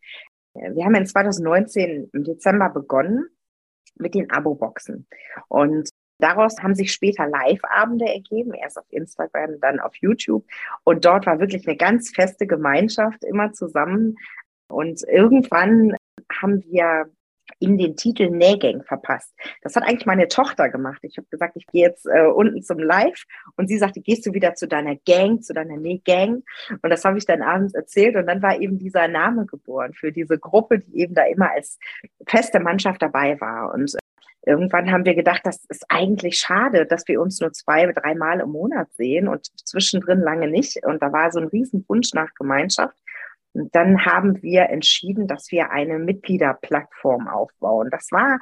Wir 0.55 0.85
haben 0.85 0.95
in 0.97 1.07
2019 1.07 2.11
im 2.13 2.25
Dezember 2.25 2.69
begonnen 2.71 3.27
mit 3.97 4.15
den 4.17 4.29
Abo-Boxen. 4.31 5.07
Und 5.49 5.89
daraus 6.19 6.63
haben 6.63 6.75
sich 6.75 6.93
später 6.93 7.27
Live-Abende 7.27 8.07
ergeben, 8.07 8.55
erst 8.55 8.79
auf 8.79 8.87
Instagram, 8.91 9.61
dann 9.61 9.81
auf 9.81 9.95
YouTube. 9.97 10.45
Und 10.85 11.05
dort 11.05 11.27
war 11.27 11.41
wirklich 11.41 11.67
eine 11.67 11.77
ganz 11.77 12.11
feste 12.11 12.47
Gemeinschaft 12.47 13.25
immer 13.25 13.53
zusammen. 13.53 14.17
Und 14.69 15.03
irgendwann 15.09 15.97
haben 16.41 16.65
wir 16.71 17.07
in 17.59 17.79
den 17.79 17.97
Titel 17.97 18.31
Nähgang 18.31 18.83
verpasst. 18.83 19.35
Das 19.63 19.77
hat 19.77 19.85
eigentlich 19.85 20.07
meine 20.07 20.29
Tochter 20.29 20.69
gemacht. 20.69 20.99
Ich 21.03 21.17
habe 21.17 21.27
gesagt, 21.31 21.57
ich 21.57 21.67
gehe 21.67 21.87
jetzt 21.87 22.07
äh, 22.07 22.27
unten 22.27 22.63
zum 22.63 22.79
Live 22.79 23.25
und 23.57 23.69
sie 23.69 23.79
sagte, 23.79 24.01
gehst 24.01 24.27
du 24.27 24.33
wieder 24.33 24.55
zu 24.55 24.67
deiner 24.67 24.97
Gang, 24.97 25.43
zu 25.43 25.53
deiner 25.53 25.77
Nähgang? 25.77 26.43
Und 26.83 26.91
das 26.91 27.05
habe 27.05 27.19
ich 27.19 27.27
dann 27.27 27.43
abends 27.43 27.75
erzählt 27.75 28.17
und 28.17 28.27
dann 28.27 28.43
war 28.43 28.61
eben 28.61 28.79
dieser 28.79 29.09
Name 29.09 29.47
geboren 29.47 29.93
für 29.95 30.13
diese 30.13 30.39
Gruppe, 30.39 30.81
die 30.81 31.01
eben 31.01 31.15
da 31.15 31.25
immer 31.25 31.51
als 31.53 31.79
feste 32.27 32.61
Mannschaft 32.61 33.03
dabei 33.03 33.41
war. 33.41 33.73
Und 33.75 33.97
irgendwann 34.47 34.91
haben 34.91 35.05
wir 35.05 35.15
gedacht, 35.15 35.43
das 35.45 35.65
ist 35.69 35.85
eigentlich 35.89 36.39
schade, 36.39 36.87
dass 36.87 37.07
wir 37.09 37.21
uns 37.21 37.41
nur 37.41 37.53
zwei, 37.53 37.91
dreimal 37.93 38.41
im 38.41 38.51
Monat 38.51 38.93
sehen 38.93 39.29
und 39.29 39.47
zwischendrin 39.67 40.21
lange 40.21 40.49
nicht. 40.49 40.85
Und 40.85 41.03
da 41.03 41.13
war 41.13 41.31
so 41.33 41.41
ein 41.41 41.49
Riesenwunsch 41.49 42.13
nach 42.15 42.33
Gemeinschaft. 42.35 42.97
Und 43.53 43.75
dann 43.75 44.05
haben 44.05 44.43
wir 44.43 44.69
entschieden, 44.71 45.29
dass 45.29 45.51
wir 45.51 45.71
eine 45.71 45.99
Mitgliederplattform 45.99 47.29
aufbauen. 47.29 47.89
Das 47.91 48.11
war 48.11 48.39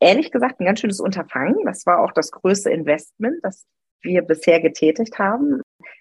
ehrlich 0.00 0.30
gesagt 0.32 0.60
ein 0.60 0.66
ganz 0.66 0.80
schönes 0.80 1.00
Unterfangen. 1.00 1.64
Das 1.64 1.86
war 1.86 2.00
auch 2.00 2.12
das 2.12 2.30
größte 2.30 2.70
Investment, 2.70 3.36
das 3.42 3.66
wir 4.02 4.22
bisher 4.22 4.60
getätigt 4.60 5.18
haben. 5.18 5.60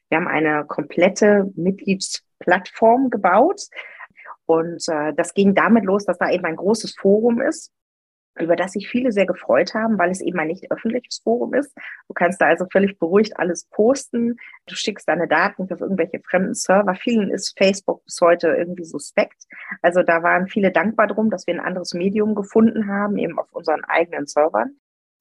Wir 0.10 0.18
haben 0.18 0.28
eine 0.28 0.66
komplette 0.66 1.52
Mitgliedsplattform 1.56 3.10
gebaut. 3.10 3.62
Und 4.46 4.88
äh, 4.88 5.14
das 5.16 5.34
ging 5.34 5.56
damit 5.56 5.86
los, 5.86 6.06
dass 6.06 6.18
da 6.18 6.30
eben 6.30 6.46
ein 6.46 6.56
großes 6.56 6.96
Forum 6.96 7.42
ist, 7.42 7.72
über 8.40 8.56
das 8.56 8.74
sich 8.74 8.88
viele 8.88 9.12
sehr 9.12 9.26
gefreut 9.26 9.74
haben, 9.74 9.98
weil 9.98 10.12
es 10.12 10.22
eben 10.22 10.40
ein 10.40 10.48
nicht 10.48 10.72
öffentliches 10.72 11.20
Forum 11.24 11.54
ist. 11.54 11.74
Du 12.08 12.14
kannst 12.14 12.42
da 12.42 12.48
also 12.48 12.66
völlig 12.72 13.00
beruhigt 13.00 13.38
alles 13.38 13.66
posten. 13.66 14.38
Du 14.68 14.76
schickst 14.76 15.08
deine 15.08 15.28
Daten 15.28 15.64
auf 15.72 15.82
irgendwelche 15.82 16.20
fremden 16.20 16.54
Server. 16.54 16.96
Vielen 16.96 17.30
ist 17.30 17.58
Facebook 17.58 18.04
bis 18.06 18.20
heute 18.22 18.50
irgendwie 18.50 18.86
suspekt. 18.86 19.44
Also 19.82 20.04
da 20.04 20.24
waren 20.24 20.48
viele 20.48 20.72
dankbar 20.72 21.08
drum, 21.08 21.30
dass 21.30 21.48
wir 21.48 21.54
ein 21.54 21.66
anderes 21.66 21.94
Medium 21.94 22.36
gefunden 22.36 22.88
haben, 22.88 23.18
eben 23.18 23.40
auf 23.40 23.52
unseren 23.52 23.84
eigenen 23.86 24.28
Servern. 24.28 24.76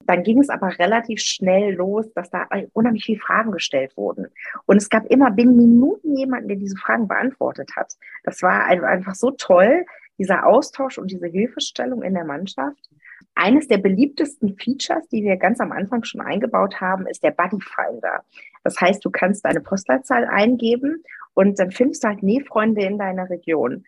Dann 0.05 0.23
ging 0.23 0.39
es 0.39 0.49
aber 0.49 0.77
relativ 0.77 1.19
schnell 1.21 1.73
los, 1.73 2.11
dass 2.13 2.29
da 2.29 2.47
unheimlich 2.73 3.05
viele 3.05 3.19
Fragen 3.19 3.51
gestellt 3.51 3.97
wurden. 3.97 4.27
Und 4.65 4.77
es 4.77 4.89
gab 4.89 5.05
immer 5.07 5.31
binnen 5.31 5.55
Minuten 5.55 6.15
jemanden, 6.15 6.47
der 6.47 6.57
diese 6.57 6.77
Fragen 6.77 7.07
beantwortet 7.07 7.71
hat. 7.75 7.93
Das 8.23 8.41
war 8.43 8.65
einfach 8.65 9.15
so 9.15 9.31
toll, 9.31 9.85
dieser 10.17 10.45
Austausch 10.45 10.97
und 10.97 11.11
diese 11.11 11.27
Hilfestellung 11.27 12.03
in 12.03 12.13
der 12.13 12.25
Mannschaft. 12.25 12.89
Eines 13.35 13.67
der 13.67 13.77
beliebtesten 13.77 14.57
Features, 14.57 15.07
die 15.09 15.23
wir 15.23 15.35
ganz 15.35 15.59
am 15.59 15.71
Anfang 15.71 16.03
schon 16.03 16.21
eingebaut 16.21 16.79
haben, 16.79 17.05
ist 17.05 17.23
der 17.23 17.31
Buddy 17.31 17.59
Finder. 17.59 18.23
Das 18.63 18.79
heißt, 18.79 19.03
du 19.03 19.11
kannst 19.11 19.45
deine 19.45 19.61
Postleitzahl 19.61 20.25
eingeben 20.25 21.03
und 21.33 21.59
dann 21.59 21.71
findest 21.71 22.03
du 22.03 22.07
halt 22.07 22.23
Nähfreunde 22.23 22.81
in 22.81 22.97
deiner 22.97 23.29
Region. 23.29 23.85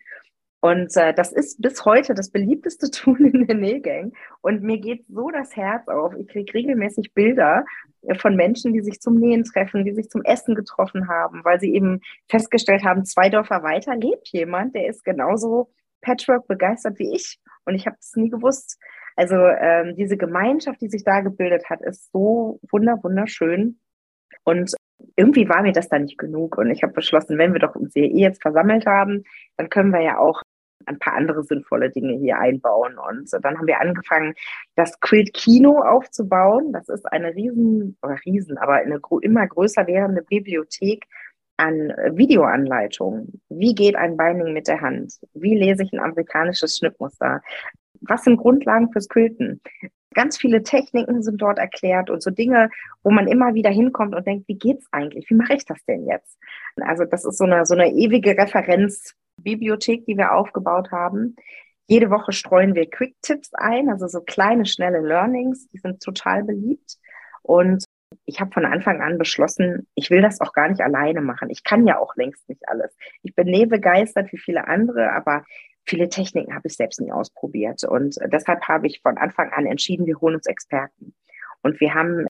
Und 0.60 0.96
äh, 0.96 1.14
das 1.14 1.32
ist 1.32 1.62
bis 1.62 1.84
heute 1.84 2.14
das 2.14 2.30
beliebteste 2.30 2.90
Tool 2.92 3.26
in 3.26 3.46
der 3.46 3.56
Nähgang. 3.56 4.12
Und 4.40 4.62
mir 4.62 4.78
geht 4.78 5.06
so 5.08 5.30
das 5.30 5.56
Herz 5.56 5.88
auf. 5.88 6.14
Ich 6.14 6.28
kriege 6.28 6.52
regelmäßig 6.54 7.14
Bilder 7.14 7.64
von 8.18 8.36
Menschen, 8.36 8.72
die 8.72 8.80
sich 8.80 9.00
zum 9.00 9.16
Nähen 9.16 9.44
treffen, 9.44 9.84
die 9.84 9.92
sich 9.92 10.08
zum 10.08 10.22
Essen 10.22 10.54
getroffen 10.54 11.08
haben, 11.08 11.44
weil 11.44 11.58
sie 11.58 11.74
eben 11.74 12.00
festgestellt 12.28 12.84
haben, 12.84 13.04
zwei 13.04 13.28
Dörfer 13.28 13.62
weiter 13.62 13.96
lebt 13.96 14.28
jemand, 14.28 14.74
der 14.74 14.88
ist 14.88 15.04
genauso 15.04 15.70
Patchwork 16.00 16.46
begeistert 16.46 16.98
wie 16.98 17.14
ich. 17.14 17.40
Und 17.68 17.74
ich 17.74 17.86
habe 17.86 17.96
es 18.00 18.16
nie 18.16 18.30
gewusst. 18.30 18.80
Also 19.14 19.36
ähm, 19.36 19.94
diese 19.94 20.16
Gemeinschaft, 20.16 20.80
die 20.80 20.88
sich 20.88 21.04
da 21.04 21.20
gebildet 21.20 21.68
hat, 21.68 21.82
ist 21.82 22.10
so 22.12 22.60
wunder 22.70 22.98
wunderschön. 23.02 23.78
Und 24.44 24.74
irgendwie 25.16 25.48
war 25.48 25.62
mir 25.62 25.72
das 25.72 25.88
da 25.88 25.98
nicht 25.98 26.18
genug. 26.18 26.56
Und 26.56 26.70
ich 26.70 26.82
habe 26.82 26.92
beschlossen, 26.92 27.36
wenn 27.36 27.52
wir 27.52 27.60
doch 27.60 27.74
uns 27.74 27.92
hier 27.92 28.04
eh 28.04 28.20
jetzt 28.20 28.42
versammelt 28.42 28.86
haben, 28.86 29.24
dann 29.56 29.68
können 29.68 29.92
wir 29.92 30.00
ja 30.00 30.18
auch 30.18 30.42
ein 30.86 30.98
paar 30.98 31.14
andere 31.14 31.42
sinnvolle 31.42 31.90
Dinge 31.90 32.14
hier 32.14 32.38
einbauen. 32.38 32.96
Und 32.98 33.30
dann 33.44 33.58
haben 33.58 33.66
wir 33.66 33.80
angefangen, 33.80 34.34
das 34.74 34.98
Quilt 35.00 35.34
Kino 35.34 35.80
aufzubauen. 35.82 36.72
Das 36.72 36.88
ist 36.88 37.04
eine 37.12 37.34
riesen, 37.34 37.98
oder 38.02 38.16
riesen, 38.24 38.56
aber 38.58 38.74
eine 38.74 39.00
immer 39.20 39.46
größer 39.46 39.86
werdende 39.86 40.22
Bibliothek 40.22 41.04
an 41.58 41.92
Videoanleitungen. 42.12 43.42
Wie 43.48 43.74
geht 43.74 43.96
ein 43.96 44.16
Binding 44.16 44.52
mit 44.52 44.68
der 44.68 44.80
Hand? 44.80 45.14
Wie 45.34 45.56
lese 45.56 45.82
ich 45.82 45.92
ein 45.92 46.00
amerikanisches 46.00 46.78
Schnittmuster? 46.78 47.42
was 48.02 48.24
sind 48.24 48.36
Grundlagen 48.36 48.90
fürs 48.92 49.08
Quilten? 49.08 49.60
Ganz 50.14 50.38
viele 50.38 50.62
Techniken 50.62 51.22
sind 51.22 51.40
dort 51.40 51.58
erklärt 51.58 52.10
und 52.10 52.22
so 52.22 52.30
Dinge, 52.30 52.70
wo 53.02 53.10
man 53.10 53.28
immer 53.28 53.54
wieder 53.54 53.70
hinkommt 53.70 54.14
und 54.14 54.26
denkt, 54.26 54.48
wie 54.48 54.58
geht's 54.58 54.86
eigentlich? 54.90 55.28
Wie 55.28 55.34
mache 55.34 55.54
ich 55.54 55.64
das 55.64 55.84
denn 55.86 56.06
jetzt? 56.06 56.38
Also 56.80 57.04
das 57.04 57.24
ist 57.24 57.38
so 57.38 57.44
eine, 57.44 57.66
so 57.66 57.74
eine 57.74 57.92
ewige 57.92 58.36
Referenzbibliothek, 58.36 60.06
die 60.06 60.16
wir 60.16 60.32
aufgebaut 60.32 60.90
haben. 60.90 61.36
Jede 61.86 62.10
Woche 62.10 62.32
streuen 62.32 62.74
wir 62.74 62.88
Quick-Tipps 62.88 63.54
ein, 63.54 63.88
also 63.88 64.08
so 64.08 64.20
kleine, 64.20 64.66
schnelle 64.66 65.00
Learnings, 65.00 65.68
die 65.68 65.78
sind 65.78 66.02
total 66.02 66.42
beliebt. 66.44 66.96
Und 67.42 67.84
ich 68.28 68.40
habe 68.40 68.52
von 68.52 68.66
Anfang 68.66 69.00
an 69.00 69.16
beschlossen, 69.16 69.86
ich 69.94 70.10
will 70.10 70.20
das 70.20 70.42
auch 70.42 70.52
gar 70.52 70.68
nicht 70.68 70.82
alleine 70.82 71.22
machen. 71.22 71.48
Ich 71.48 71.64
kann 71.64 71.86
ja 71.86 71.98
auch 71.98 72.14
längst 72.14 72.46
nicht 72.48 72.68
alles. 72.68 72.94
Ich 73.22 73.34
bin 73.34 73.46
nähbegeistert 73.46 74.30
wie 74.32 74.38
viele 74.38 74.68
andere, 74.68 75.12
aber 75.12 75.46
viele 75.86 76.10
Techniken 76.10 76.54
habe 76.54 76.68
ich 76.68 76.76
selbst 76.76 77.00
nie 77.00 77.10
ausprobiert. 77.10 77.84
Und 77.84 78.16
deshalb 78.26 78.68
habe 78.68 78.86
ich 78.86 79.00
von 79.00 79.16
Anfang 79.16 79.50
an 79.52 79.64
entschieden, 79.64 80.04
wir 80.04 80.20
holen 80.20 80.34
uns 80.34 80.46
Experten. 80.46 81.14
Und 81.62 81.80
wir 81.80 81.94
haben 81.94 82.26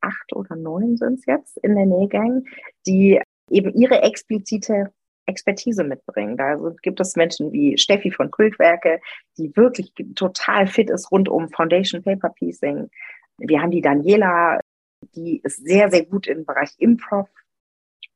acht 0.00 0.32
oder 0.32 0.56
neun 0.56 0.96
sind 0.96 1.18
es 1.18 1.26
jetzt 1.26 1.58
in 1.58 1.76
der 1.76 1.86
Nähgang, 1.86 2.44
die 2.86 3.20
eben 3.50 3.74
ihre 3.74 4.00
explizite 4.00 4.90
Expertise 5.26 5.84
mitbringen. 5.84 6.38
Da 6.38 6.56
gibt 6.80 6.98
es 6.98 7.14
Menschen 7.14 7.52
wie 7.52 7.76
Steffi 7.76 8.10
von 8.10 8.30
Kultwerke, 8.30 9.02
die 9.36 9.54
wirklich 9.54 9.92
total 10.14 10.66
fit 10.66 10.88
ist 10.88 11.12
rund 11.12 11.28
um 11.28 11.50
Foundation 11.50 12.02
Paper 12.02 12.30
Piecing. 12.30 12.88
Wir 13.36 13.60
haben 13.60 13.70
die 13.70 13.82
Daniela, 13.82 14.60
die 15.14 15.40
ist 15.42 15.64
sehr, 15.64 15.90
sehr 15.90 16.04
gut 16.04 16.26
im 16.26 16.44
Bereich 16.44 16.74
Improv, 16.78 17.28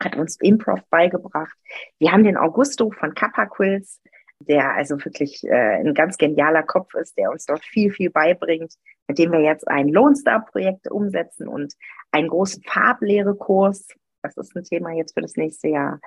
hat 0.03 0.16
uns 0.16 0.37
Improv 0.40 0.81
beigebracht. 0.90 1.57
Wir 1.99 2.12
haben 2.12 2.25
den 2.25 2.37
Augusto 2.37 2.90
von 2.90 3.14
Kappa 3.14 3.46
Quills, 3.46 4.01
der 4.40 4.75
also 4.75 5.03
wirklich 5.05 5.42
äh, 5.44 5.81
ein 5.81 5.94
ganz 5.94 6.18
genialer 6.18 6.62
Kopf 6.62 6.94
ist, 6.94 7.16
der 7.16 7.31
uns 7.31 7.46
dort 7.46 7.64
viel, 7.64 7.90
viel 7.90 8.11
beibringt, 8.11 8.75
mit 9.09 9.18
dem 9.18 9.33
wir 9.33 9.40
jetzt 9.40 9.66
ein 9.68 9.88
Lone 9.88 10.16
Star 10.16 10.44
Projekt 10.44 10.90
umsetzen 10.90 11.49
und 11.49 11.75
einen 12.11 12.29
großen 12.29 12.62
Farblehrekurs. 12.62 13.88
Das 14.22 14.37
ist 14.37 14.57
ein 14.57 14.64
Thema 14.64 14.92
jetzt 14.92 15.14
für 15.14 15.22
das 15.22 15.37
nächste 15.37 15.68
Jahr. 15.68 16.01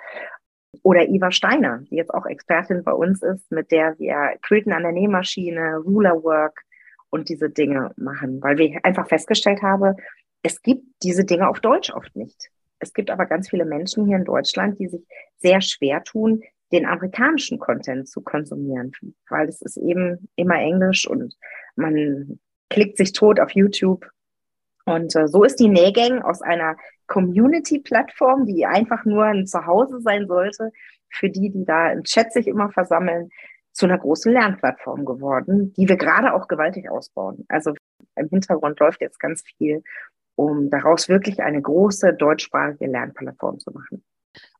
Oder 0.83 1.07
Iva 1.07 1.31
Steiner, 1.31 1.79
die 1.89 1.95
jetzt 1.95 2.13
auch 2.13 2.27
Expertin 2.27 2.83
bei 2.83 2.91
uns 2.91 3.23
ist, 3.23 3.51
mit 3.51 3.71
der 3.71 3.97
wir 3.97 4.37
Quilten 4.43 4.71
an 4.71 4.83
der 4.83 4.91
Nähmaschine, 4.91 5.77
Ruler 5.77 6.23
Work 6.23 6.61
und 7.09 7.29
diese 7.29 7.49
Dinge 7.49 7.91
machen, 7.97 8.41
weil 8.43 8.57
wir 8.59 8.79
einfach 8.83 9.07
festgestellt 9.07 9.63
haben, 9.63 9.95
es 10.41 10.61
gibt 10.61 10.83
diese 11.03 11.25
Dinge 11.25 11.49
auf 11.49 11.59
Deutsch 11.59 11.91
oft 11.91 12.15
nicht. 12.15 12.49
Es 12.79 12.93
gibt 12.93 13.09
aber 13.09 13.25
ganz 13.25 13.49
viele 13.49 13.65
Menschen 13.65 14.05
hier 14.05 14.17
in 14.17 14.25
Deutschland, 14.25 14.79
die 14.79 14.87
sich 14.87 15.05
sehr 15.37 15.61
schwer 15.61 16.03
tun, 16.03 16.43
den 16.71 16.85
amerikanischen 16.85 17.59
Content 17.59 18.07
zu 18.07 18.21
konsumieren, 18.21 18.91
weil 19.29 19.47
es 19.49 19.61
ist 19.61 19.77
eben 19.77 20.29
immer 20.35 20.59
Englisch 20.59 21.07
und 21.07 21.35
man 21.75 22.39
klickt 22.69 22.97
sich 22.97 23.11
tot 23.11 23.39
auf 23.39 23.51
YouTube. 23.51 24.05
Und 24.85 25.15
äh, 25.15 25.27
so 25.27 25.43
ist 25.43 25.59
die 25.59 25.67
Nähgang 25.67 26.21
aus 26.21 26.41
einer 26.41 26.77
Community-Plattform, 27.07 28.45
die 28.45 28.65
einfach 28.65 29.03
nur 29.05 29.25
ein 29.25 29.47
Zuhause 29.47 29.99
sein 29.99 30.27
sollte, 30.27 30.71
für 31.09 31.29
die, 31.29 31.49
die 31.49 31.65
da 31.65 31.91
im 31.91 32.03
Chat 32.03 32.31
sich 32.31 32.47
immer 32.47 32.71
versammeln, 32.71 33.29
zu 33.71 33.85
einer 33.85 33.97
großen 33.97 34.31
Lernplattform 34.31 35.05
geworden, 35.05 35.73
die 35.73 35.87
wir 35.87 35.95
gerade 35.95 36.33
auch 36.33 36.47
gewaltig 36.47 36.89
ausbauen. 36.89 37.45
Also 37.49 37.73
im 38.15 38.27
Hintergrund 38.29 38.79
läuft 38.79 39.01
jetzt 39.01 39.19
ganz 39.19 39.43
viel, 39.57 39.83
um 40.39 40.69
daraus 40.69 41.09
wirklich 41.09 41.41
eine 41.41 41.61
große 41.61 42.13
deutschsprachige 42.13 42.87
Lernplattform 42.87 43.59
zu 43.59 43.71
machen. 43.71 44.03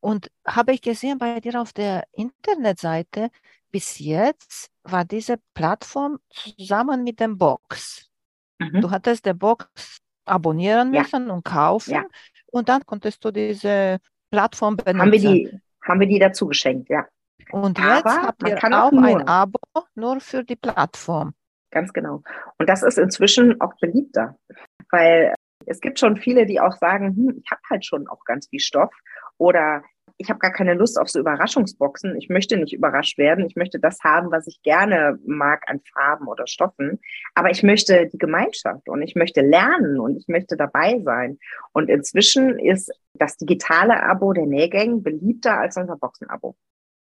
Und 0.01 0.29
habe 0.45 0.73
ich 0.73 0.81
gesehen 0.81 1.17
bei 1.17 1.39
dir 1.39 1.61
auf 1.61 1.71
der 1.71 2.03
Internetseite, 2.11 3.29
bis 3.71 3.97
jetzt 3.99 4.71
war 4.83 5.05
diese 5.05 5.37
Plattform 5.53 6.19
zusammen 6.29 7.05
mit 7.05 7.21
dem 7.21 7.37
Box. 7.37 8.09
Mhm. 8.59 8.81
Du 8.81 8.91
hattest 8.91 9.25
die 9.25 9.33
Box 9.33 10.01
abonnieren 10.25 10.91
müssen 10.91 11.27
ja. 11.27 11.33
und 11.33 11.45
kaufen 11.45 11.93
ja. 11.93 12.05
und 12.47 12.67
dann 12.67 12.85
konntest 12.85 13.23
du 13.23 13.31
diese 13.31 13.99
Plattform 14.31 14.75
benutzen. 14.75 15.01
Haben 15.01 15.11
wir 15.13 15.19
die, 15.19 15.59
haben 15.87 15.99
wir 16.01 16.07
die 16.07 16.19
dazu 16.19 16.47
geschenkt, 16.47 16.89
ja. 16.89 17.07
Und 17.51 17.79
Aber 17.79 17.95
jetzt 17.95 18.05
habt 18.05 18.47
ihr 18.47 18.57
auch, 18.57 18.91
auch 18.91 19.01
ein 19.01 19.27
Abo 19.27 19.59
nur 19.95 20.19
für 20.19 20.43
die 20.43 20.57
Plattform. 20.57 21.33
Ganz 21.71 21.93
genau. 21.93 22.21
Und 22.57 22.67
das 22.67 22.83
ist 22.83 22.97
inzwischen 22.97 23.61
auch 23.61 23.73
beliebter, 23.79 24.37
weil 24.91 25.35
es 25.65 25.81
gibt 25.81 25.99
schon 25.99 26.17
viele, 26.17 26.45
die 26.45 26.59
auch 26.59 26.75
sagen, 26.77 27.15
hm, 27.15 27.41
ich 27.43 27.51
habe 27.51 27.61
halt 27.69 27.85
schon 27.85 28.07
auch 28.07 28.23
ganz 28.25 28.47
viel 28.47 28.59
Stoff 28.59 28.93
oder 29.37 29.83
ich 30.21 30.29
habe 30.29 30.39
gar 30.39 30.51
keine 30.51 30.73
Lust 30.73 30.99
auf 30.99 31.09
so 31.09 31.19
Überraschungsboxen. 31.19 32.17
Ich 32.17 32.27
möchte 32.27 32.57
nicht 32.57 32.73
überrascht 32.73 33.17
werden. 33.17 33.45
Ich 33.45 33.55
möchte 33.55 33.79
das 33.79 34.03
haben, 34.03 34.31
was 34.31 34.47
ich 34.47 34.61
gerne 34.63 35.17
mag 35.25 35.63
an 35.67 35.79
Farben 35.93 36.27
oder 36.27 36.45
Stoffen. 36.45 36.99
Aber 37.35 37.51
ich 37.51 37.63
möchte 37.63 38.07
die 38.07 38.17
Gemeinschaft 38.17 38.89
und 38.89 39.01
ich 39.01 39.15
möchte 39.15 39.39
lernen 39.39 39.97
und 39.97 40.17
ich 40.17 40.27
möchte 40.27 40.57
dabei 40.57 40.99
sein. 41.05 41.39
Und 41.71 41.89
inzwischen 41.89 42.59
ist 42.59 42.91
das 43.13 43.37
digitale 43.37 44.03
Abo 44.03 44.33
der 44.33 44.45
Nähgang 44.45 45.03
beliebter 45.03 45.57
als 45.57 45.77
unser 45.77 45.95
Boxenabo. 45.95 46.57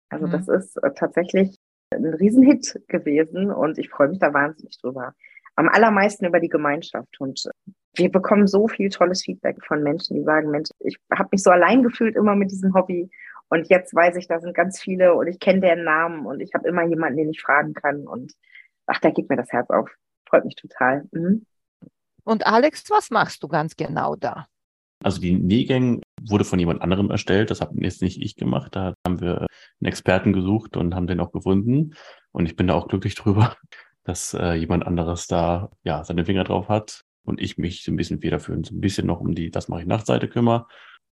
Also 0.09 0.27
mhm. 0.27 0.31
das 0.31 0.47
ist 0.47 0.77
äh, 0.77 0.91
tatsächlich 0.95 1.57
ein 1.91 2.05
Riesenhit 2.05 2.81
gewesen 2.87 3.51
und 3.51 3.77
ich 3.77 3.89
freue 3.89 4.07
mich 4.07 4.19
da 4.19 4.33
wahnsinnig 4.33 4.79
drüber. 4.79 5.13
Am 5.55 5.67
allermeisten 5.67 6.25
über 6.25 6.39
die 6.39 6.49
Gemeinschaft 6.49 7.19
und 7.19 7.49
wir 7.95 8.11
bekommen 8.11 8.47
so 8.47 8.67
viel 8.67 8.89
tolles 8.89 9.23
Feedback 9.23 9.63
von 9.65 9.83
Menschen, 9.83 10.15
die 10.15 10.23
sagen, 10.23 10.49
Mensch, 10.49 10.69
ich 10.79 10.97
habe 11.11 11.29
mich 11.31 11.43
so 11.43 11.51
allein 11.51 11.83
gefühlt 11.83 12.15
immer 12.15 12.35
mit 12.35 12.51
diesem 12.51 12.73
Hobby 12.73 13.09
und 13.49 13.69
jetzt 13.69 13.93
weiß 13.93 14.15
ich, 14.15 14.27
da 14.27 14.39
sind 14.39 14.55
ganz 14.55 14.81
viele 14.81 15.13
und 15.13 15.27
ich 15.27 15.39
kenne 15.39 15.61
deren 15.61 15.83
Namen 15.83 16.25
und 16.25 16.39
ich 16.39 16.53
habe 16.53 16.67
immer 16.67 16.83
jemanden, 16.83 17.17
den 17.17 17.29
ich 17.29 17.41
fragen 17.41 17.73
kann 17.73 18.07
und 18.07 18.33
ach, 18.87 18.99
da 18.99 19.11
geht 19.11 19.29
mir 19.29 19.37
das 19.37 19.51
Herz 19.51 19.69
auf. 19.69 19.89
Freut 20.27 20.45
mich 20.45 20.55
total. 20.55 21.07
Mhm. 21.11 21.45
Und 22.23 22.47
Alex, 22.47 22.89
was 22.89 23.11
machst 23.11 23.43
du 23.43 23.47
ganz 23.47 23.75
genau 23.75 24.15
da? 24.15 24.47
Also 25.03 25.19
die 25.19 25.33
Nähgang 25.33 26.01
wurde 26.21 26.45
von 26.45 26.57
jemand 26.57 26.81
anderem 26.81 27.11
erstellt. 27.11 27.51
Das 27.51 27.59
habe 27.59 27.75
jetzt 27.81 28.01
nicht 28.01 28.21
ich 28.21 28.37
gemacht. 28.37 28.75
Da 28.75 28.93
haben 29.05 29.19
wir 29.19 29.41
einen 29.41 29.89
Experten 29.89 30.31
gesucht 30.31 30.77
und 30.77 30.95
haben 30.95 31.07
den 31.07 31.19
auch 31.19 31.33
gefunden. 31.33 31.93
Und 32.31 32.45
ich 32.45 32.55
bin 32.55 32.67
da 32.67 32.73
auch 32.73 32.87
glücklich 32.87 33.13
drüber, 33.15 33.57
dass 34.03 34.33
äh, 34.33 34.53
jemand 34.53 34.87
anderes 34.87 35.27
da 35.27 35.69
ja 35.83 36.03
seine 36.05 36.25
Finger 36.25 36.45
drauf 36.45 36.69
hat 36.69 37.03
und 37.23 37.41
ich 37.41 37.57
mich 37.57 37.83
so 37.83 37.91
ein 37.91 37.95
bisschen 37.95 38.21
federführend, 38.21 38.67
so 38.67 38.75
ein 38.75 38.81
bisschen 38.81 39.07
noch 39.07 39.21
um 39.21 39.35
die 39.35 39.51
Das 39.51 39.67
mache 39.67 39.81
ich 39.81 39.87
Nachtseite 39.87 40.27
kümmere. 40.27 40.67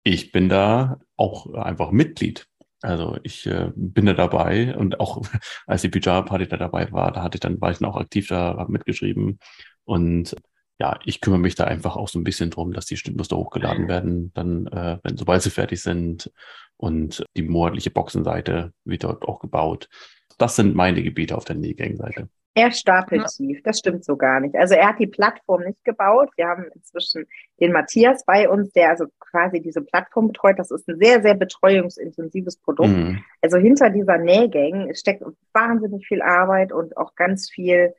Ich 0.02 0.32
bin 0.32 0.48
da 0.48 0.98
auch 1.16 1.52
einfach 1.54 1.90
Mitglied. 1.90 2.46
Also 2.82 3.16
ich 3.22 3.46
äh, 3.46 3.70
bin 3.74 4.06
da 4.06 4.12
dabei 4.12 4.76
und 4.76 5.00
auch 5.00 5.22
als 5.66 5.82
die 5.82 5.88
Pyjama-Party 5.88 6.48
da 6.48 6.58
dabei 6.58 6.92
war, 6.92 7.12
da 7.12 7.22
hatte 7.22 7.36
ich 7.36 7.40
dann, 7.40 7.60
war 7.60 7.70
ich 7.70 7.78
dann 7.78 7.88
auch 7.88 7.96
aktiv 7.96 8.28
da, 8.28 8.56
habe 8.58 8.72
mitgeschrieben 8.72 9.38
und 9.84 10.36
ja, 10.80 10.98
ich 11.04 11.20
kümmere 11.20 11.40
mich 11.40 11.54
da 11.54 11.64
einfach 11.64 11.96
auch 11.96 12.08
so 12.08 12.18
ein 12.18 12.24
bisschen 12.24 12.50
drum, 12.50 12.72
dass 12.72 12.86
die 12.86 12.96
Schnittmuster 12.96 13.36
hochgeladen 13.36 13.88
werden, 13.88 14.32
dann, 14.34 14.66
äh, 14.66 14.98
wenn, 15.02 15.16
sobald 15.16 15.40
sie 15.42 15.50
fertig 15.50 15.80
sind 15.80 16.30
und 16.76 17.24
die 17.36 17.42
monatliche 17.42 17.90
Boxenseite 17.90 18.72
wird 18.84 19.04
dort 19.04 19.22
auch 19.22 19.38
gebaut. 19.38 19.88
Das 20.36 20.56
sind 20.56 20.74
meine 20.74 21.02
Gebiete 21.02 21.36
auf 21.36 21.44
der 21.44 21.56
Nähgang-Seite. 21.56 22.28
Er 22.56 22.70
stapelt 22.70 23.26
tief, 23.36 23.62
das 23.64 23.80
stimmt 23.80 24.04
so 24.04 24.16
gar 24.16 24.38
nicht. 24.38 24.54
Also 24.54 24.74
er 24.74 24.88
hat 24.88 25.00
die 25.00 25.08
Plattform 25.08 25.64
nicht 25.64 25.84
gebaut. 25.84 26.30
Wir 26.36 26.46
haben 26.46 26.66
inzwischen 26.74 27.26
den 27.60 27.72
Matthias 27.72 28.24
bei 28.24 28.48
uns, 28.48 28.72
der 28.72 28.90
also 28.90 29.06
quasi 29.18 29.60
diese 29.60 29.82
Plattform 29.82 30.28
betreut. 30.28 30.58
Das 30.58 30.70
ist 30.70 30.88
ein 30.88 30.98
sehr, 30.98 31.20
sehr 31.20 31.34
betreuungsintensives 31.34 32.56
Produkt. 32.58 32.90
Mhm. 32.90 33.24
Also 33.42 33.56
hinter 33.58 33.90
dieser 33.90 34.18
Nähgang 34.18 34.94
steckt 34.94 35.24
wahnsinnig 35.52 36.06
viel 36.06 36.22
Arbeit 36.22 36.72
und 36.72 36.96
auch 36.96 37.16
ganz 37.16 37.50
viel 37.50 37.92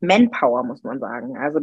Manpower, 0.00 0.64
muss 0.64 0.82
man 0.82 1.00
sagen. 1.00 1.36
Also 1.36 1.60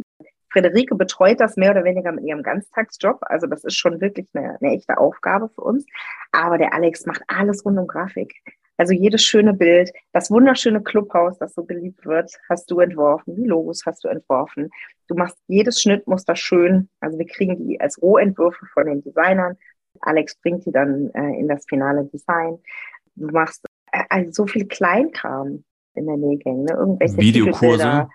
Frederike 0.52 0.94
betreut 0.94 1.40
das 1.40 1.56
mehr 1.56 1.72
oder 1.72 1.82
weniger 1.82 2.12
mit 2.12 2.24
ihrem 2.24 2.44
Ganztagsjob. 2.44 3.18
Also 3.22 3.48
das 3.48 3.64
ist 3.64 3.76
schon 3.76 4.00
wirklich 4.00 4.28
eine, 4.34 4.56
eine 4.60 4.76
echte 4.76 4.98
Aufgabe 4.98 5.48
für 5.48 5.62
uns. 5.62 5.84
Aber 6.30 6.58
der 6.58 6.72
Alex 6.72 7.06
macht 7.06 7.22
alles 7.26 7.64
rund 7.64 7.78
um 7.78 7.88
Grafik. 7.88 8.34
Also 8.76 8.92
jedes 8.92 9.22
schöne 9.22 9.54
Bild, 9.54 9.90
das 10.12 10.30
wunderschöne 10.30 10.82
Clubhaus, 10.82 11.38
das 11.38 11.54
so 11.54 11.64
geliebt 11.64 12.04
wird, 12.04 12.30
hast 12.48 12.70
du 12.70 12.80
entworfen. 12.80 13.36
Die 13.36 13.46
Logos 13.46 13.82
hast 13.86 14.04
du 14.04 14.08
entworfen. 14.08 14.70
Du 15.08 15.14
machst 15.14 15.38
jedes 15.46 15.80
Schnittmuster 15.80 16.36
schön. 16.36 16.88
Also 17.00 17.18
wir 17.18 17.26
kriegen 17.26 17.56
die 17.66 17.80
als 17.80 18.00
Rohentwürfe 18.02 18.66
von 18.66 18.86
den 18.86 19.02
Designern. 19.02 19.56
Alex 20.00 20.36
bringt 20.36 20.66
die 20.66 20.72
dann 20.72 21.10
äh, 21.14 21.38
in 21.38 21.48
das 21.48 21.64
finale 21.66 22.04
Design. 22.04 22.58
Du 23.14 23.28
machst 23.28 23.64
äh, 23.92 24.02
also 24.10 24.32
so 24.32 24.46
viel 24.46 24.66
Kleinkram 24.66 25.64
in 25.94 26.06
der 26.06 26.16
Nähgang, 26.16 26.64
ne? 26.64 26.74
Irgendwelche 26.74 27.16
Videokurse. 27.16 28.08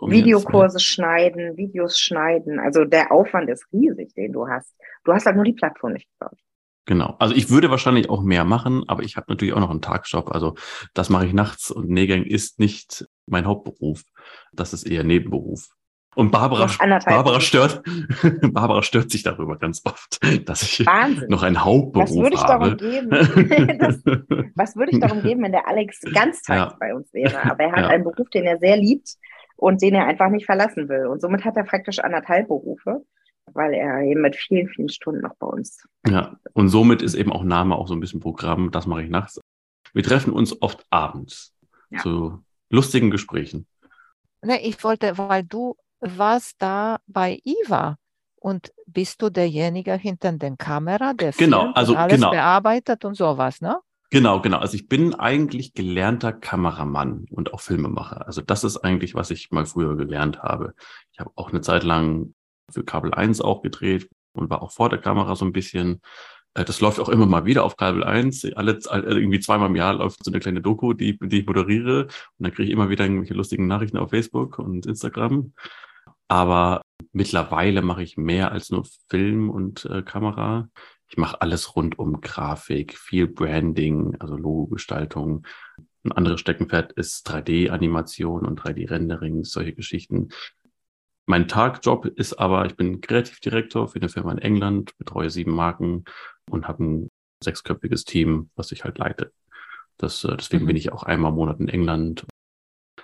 Videokurse 0.00 0.80
schneiden, 0.80 1.56
Videos 1.56 1.98
schneiden. 1.98 2.58
Also 2.58 2.84
der 2.84 3.12
Aufwand 3.12 3.48
ist 3.48 3.66
riesig, 3.72 4.12
den 4.14 4.32
du 4.32 4.48
hast. 4.48 4.74
Du 5.04 5.12
hast 5.12 5.26
halt 5.26 5.36
nur 5.36 5.44
die 5.44 5.52
Plattform 5.52 5.92
nicht 5.92 6.08
gebaut. 6.18 6.38
Genau. 6.86 7.16
Also 7.18 7.34
ich 7.34 7.50
würde 7.50 7.70
wahrscheinlich 7.70 8.10
auch 8.10 8.22
mehr 8.22 8.44
machen, 8.44 8.84
aber 8.88 9.02
ich 9.02 9.16
habe 9.16 9.26
natürlich 9.28 9.54
auch 9.54 9.60
noch 9.60 9.70
einen 9.70 9.80
Tagjob. 9.80 10.30
Also 10.30 10.54
das 10.92 11.08
mache 11.08 11.26
ich 11.26 11.32
nachts 11.32 11.70
und 11.70 11.88
Nähgang 11.88 12.24
ist 12.24 12.58
nicht 12.58 13.06
mein 13.26 13.46
Hauptberuf. 13.46 14.02
Das 14.52 14.72
ist 14.72 14.84
eher 14.84 15.04
Nebenberuf. 15.04 15.68
Und 16.14 16.30
Barbara, 16.30 16.70
Barbara 17.06 17.40
stört, 17.40 17.82
Barbara 18.52 18.82
stört 18.82 19.10
sich 19.10 19.22
darüber 19.22 19.58
ganz 19.58 19.82
oft, 19.84 20.20
dass 20.48 20.62
ich 20.62 20.86
Wahnsinn. 20.86 21.28
noch 21.28 21.42
einen 21.42 21.64
Hauptberuf 21.64 22.08
was 22.08 22.16
würde 22.16 22.36
ich 22.36 22.42
habe. 22.42 22.76
Darum 22.76 23.48
geben, 23.48 23.78
das, 23.78 24.02
was 24.54 24.76
würde 24.76 24.92
ich 24.92 25.00
darum 25.00 25.22
geben, 25.22 25.42
wenn 25.42 25.52
der 25.52 25.66
Alex 25.66 26.00
ganztags 26.12 26.72
ja. 26.72 26.76
bei 26.78 26.94
uns 26.94 27.12
wäre? 27.12 27.50
Aber 27.50 27.64
er 27.64 27.72
hat 27.72 27.80
ja. 27.80 27.88
einen 27.88 28.04
Beruf, 28.04 28.28
den 28.30 28.44
er 28.44 28.58
sehr 28.58 28.76
liebt 28.76 29.16
und 29.56 29.82
den 29.82 29.94
er 29.94 30.06
einfach 30.06 30.28
nicht 30.28 30.46
verlassen 30.46 30.88
will. 30.88 31.06
Und 31.06 31.20
somit 31.20 31.44
hat 31.44 31.56
er 31.56 31.64
praktisch 31.64 31.98
anderthalb 31.98 32.46
Berufe 32.48 33.02
weil 33.54 33.74
er 33.74 34.02
eben 34.02 34.20
mit 34.20 34.36
vielen, 34.36 34.68
vielen 34.68 34.88
Stunden 34.88 35.22
noch 35.22 35.34
bei 35.36 35.46
uns. 35.46 35.86
Ja, 36.06 36.36
und 36.52 36.68
somit 36.68 37.02
ist 37.02 37.14
eben 37.14 37.32
auch 37.32 37.44
Name 37.44 37.76
auch 37.76 37.88
so 37.88 37.94
ein 37.94 38.00
bisschen 38.00 38.20
Programm, 38.20 38.70
das 38.70 38.86
mache 38.86 39.02
ich 39.02 39.10
nachts. 39.10 39.40
Wir 39.92 40.02
treffen 40.02 40.32
uns 40.32 40.60
oft 40.60 40.84
abends 40.90 41.54
ja. 41.90 42.00
zu 42.00 42.44
lustigen 42.68 43.10
Gesprächen. 43.10 43.66
Ne, 44.42 44.60
ich 44.60 44.82
wollte, 44.84 45.16
weil 45.16 45.44
du 45.44 45.76
warst 46.00 46.56
da 46.58 46.98
bei 47.06 47.40
Iva 47.44 47.96
und 48.36 48.72
bist 48.86 49.22
du 49.22 49.30
derjenige 49.30 49.94
hinter 49.94 50.32
der 50.32 50.56
Kamera, 50.56 51.14
der 51.14 51.32
genau, 51.32 51.72
also, 51.72 51.96
alles 51.96 52.16
genau. 52.16 52.30
bearbeitet 52.30 53.04
und 53.04 53.14
sowas, 53.14 53.60
ne? 53.60 53.78
Genau, 54.10 54.40
genau. 54.40 54.58
Also 54.58 54.76
ich 54.76 54.86
bin 54.86 55.14
eigentlich 55.14 55.74
gelernter 55.74 56.32
Kameramann 56.32 57.26
und 57.30 57.52
auch 57.52 57.60
Filmemacher. 57.60 58.26
Also 58.26 58.42
das 58.42 58.62
ist 58.62 58.76
eigentlich, 58.76 59.14
was 59.16 59.30
ich 59.30 59.50
mal 59.50 59.66
früher 59.66 59.96
gelernt 59.96 60.40
habe. 60.40 60.74
Ich 61.10 61.18
habe 61.18 61.32
auch 61.34 61.50
eine 61.50 61.62
Zeit 61.62 61.82
lang 61.82 62.34
für 62.70 62.84
Kabel 62.84 63.14
1 63.14 63.40
auch 63.40 63.62
gedreht 63.62 64.08
und 64.32 64.50
war 64.50 64.62
auch 64.62 64.72
vor 64.72 64.88
der 64.88 65.00
Kamera 65.00 65.36
so 65.36 65.44
ein 65.44 65.52
bisschen. 65.52 66.00
Äh, 66.54 66.64
das 66.64 66.80
läuft 66.80 67.00
auch 67.00 67.08
immer 67.08 67.26
mal 67.26 67.44
wieder 67.44 67.64
auf 67.64 67.76
Kabel 67.76 68.04
1. 68.04 68.44
Alle, 68.54 68.78
irgendwie 68.90 69.40
zweimal 69.40 69.68
im 69.68 69.76
Jahr 69.76 69.94
läuft 69.94 70.24
so 70.24 70.30
eine 70.30 70.40
kleine 70.40 70.60
Doku, 70.60 70.92
die, 70.92 71.18
die 71.18 71.40
ich 71.40 71.46
moderiere. 71.46 72.04
Und 72.04 72.10
dann 72.38 72.52
kriege 72.52 72.64
ich 72.64 72.70
immer 72.70 72.90
wieder 72.90 73.04
irgendwelche 73.04 73.34
lustigen 73.34 73.66
Nachrichten 73.66 73.98
auf 73.98 74.10
Facebook 74.10 74.58
und 74.58 74.86
Instagram. 74.86 75.52
Aber 76.28 76.82
mittlerweile 77.12 77.82
mache 77.82 78.02
ich 78.02 78.16
mehr 78.16 78.52
als 78.52 78.70
nur 78.70 78.86
Film 79.08 79.50
und 79.50 79.84
äh, 79.86 80.02
Kamera. 80.02 80.68
Ich 81.08 81.18
mache 81.18 81.40
alles 81.40 81.76
rund 81.76 81.98
um 81.98 82.20
Grafik, 82.20 82.98
viel 82.98 83.28
Branding, 83.28 84.16
also 84.18 84.36
Logo-Gestaltung. 84.36 85.46
Ein 86.02 86.12
anderes 86.12 86.40
Steckenpferd 86.40 86.92
ist 86.92 87.28
3D-Animation 87.30 88.44
und 88.44 88.60
3D-Rendering, 88.60 89.44
solche 89.44 89.74
Geschichten. 89.74 90.30
Mein 91.26 91.48
Tagjob 91.48 92.06
ist 92.06 92.34
aber, 92.34 92.66
ich 92.66 92.76
bin 92.76 93.00
Kreativdirektor 93.00 93.88
für 93.88 93.96
eine 93.96 94.08
Firma 94.08 94.32
in 94.32 94.38
England, 94.38 94.96
betreue 94.98 95.30
sieben 95.30 95.54
Marken 95.54 96.04
und 96.50 96.68
habe 96.68 96.84
ein 96.84 97.10
sechsköpfiges 97.42 98.04
Team, 98.04 98.50
was 98.56 98.72
ich 98.72 98.84
halt 98.84 98.98
leite. 98.98 99.32
Das, 99.96 100.24
äh, 100.24 100.36
deswegen 100.36 100.64
mhm. 100.64 100.68
bin 100.68 100.76
ich 100.76 100.92
auch 100.92 101.02
einmal 101.02 101.30
im 101.30 101.36
Monat 101.36 101.60
in 101.60 101.68
England 101.68 102.26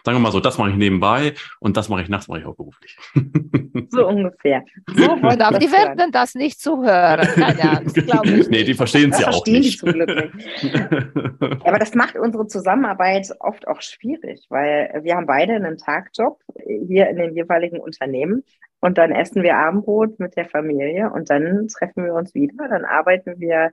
Sagen 0.05 0.17
wir 0.17 0.21
mal 0.21 0.33
so, 0.33 0.41
das 0.41 0.59
mache 0.59 0.71
ich 0.71 0.77
nebenbei 0.77 1.35
und 1.59 1.77
das 1.77 1.89
mache 1.89 2.03
ich 2.03 2.09
nachts, 2.09 2.29
mache 2.29 2.41
ich 2.41 2.47
auch 2.47 2.57
beruflich. 2.57 2.97
So 3.91 4.07
ungefähr. 4.07 4.65
So 4.95 5.11
aber 5.23 5.59
die 5.59 5.71
werden 5.71 6.13
das 6.13 6.35
nicht 6.35 6.61
zuhören. 6.61 7.27
Glaube 7.93 8.31
ich. 8.31 8.49
Nee, 8.49 8.65
die 8.65 8.75
verstehen 8.75 9.11
es 9.11 9.21
ja 9.21 9.29
auch 9.29 9.45
nicht. 9.47 9.75
Die 9.75 9.79
zum 9.79 9.93
Glück 9.93 10.35
nicht. 10.35 10.75
aber 11.65 11.79
das 11.79 11.95
macht 11.95 12.17
unsere 12.17 12.47
Zusammenarbeit 12.47 13.29
oft 13.41 13.67
auch 13.69 13.81
schwierig, 13.81 14.47
weil 14.49 15.01
wir 15.03 15.17
haben 15.17 15.27
beide 15.27 15.55
einen 15.55 15.77
Tagjob 15.77 16.41
hier 16.87 17.09
in 17.09 17.17
den 17.17 17.35
jeweiligen 17.35 17.81
Unternehmen 17.81 18.45
und 18.81 18.99
dann 18.99 19.13
essen 19.13 19.43
wir 19.43 19.57
Abendbrot 19.57 20.19
mit 20.19 20.37
der 20.37 20.47
Familie 20.47 21.11
und 21.11 21.31
dann 21.31 21.69
treffen 21.69 22.05
wir 22.05 22.15
uns 22.15 22.35
wieder. 22.35 22.69
Dann 22.69 22.85
arbeiten 22.85 23.39
wir 23.39 23.73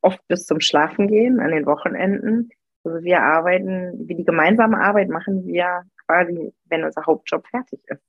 oft 0.00 0.26
bis 0.28 0.46
zum 0.46 0.60
Schlafengehen 0.60 1.40
an 1.40 1.50
den 1.50 1.66
Wochenenden 1.66 2.50
also 2.84 3.02
wir 3.02 3.20
arbeiten, 3.20 4.08
wie 4.08 4.14
die 4.14 4.24
gemeinsame 4.24 4.80
Arbeit 4.80 5.08
machen 5.08 5.46
wir 5.46 5.84
quasi, 6.06 6.52
wenn 6.66 6.84
unser 6.84 7.06
Hauptjob 7.06 7.46
fertig 7.46 7.80
ist. 7.86 8.02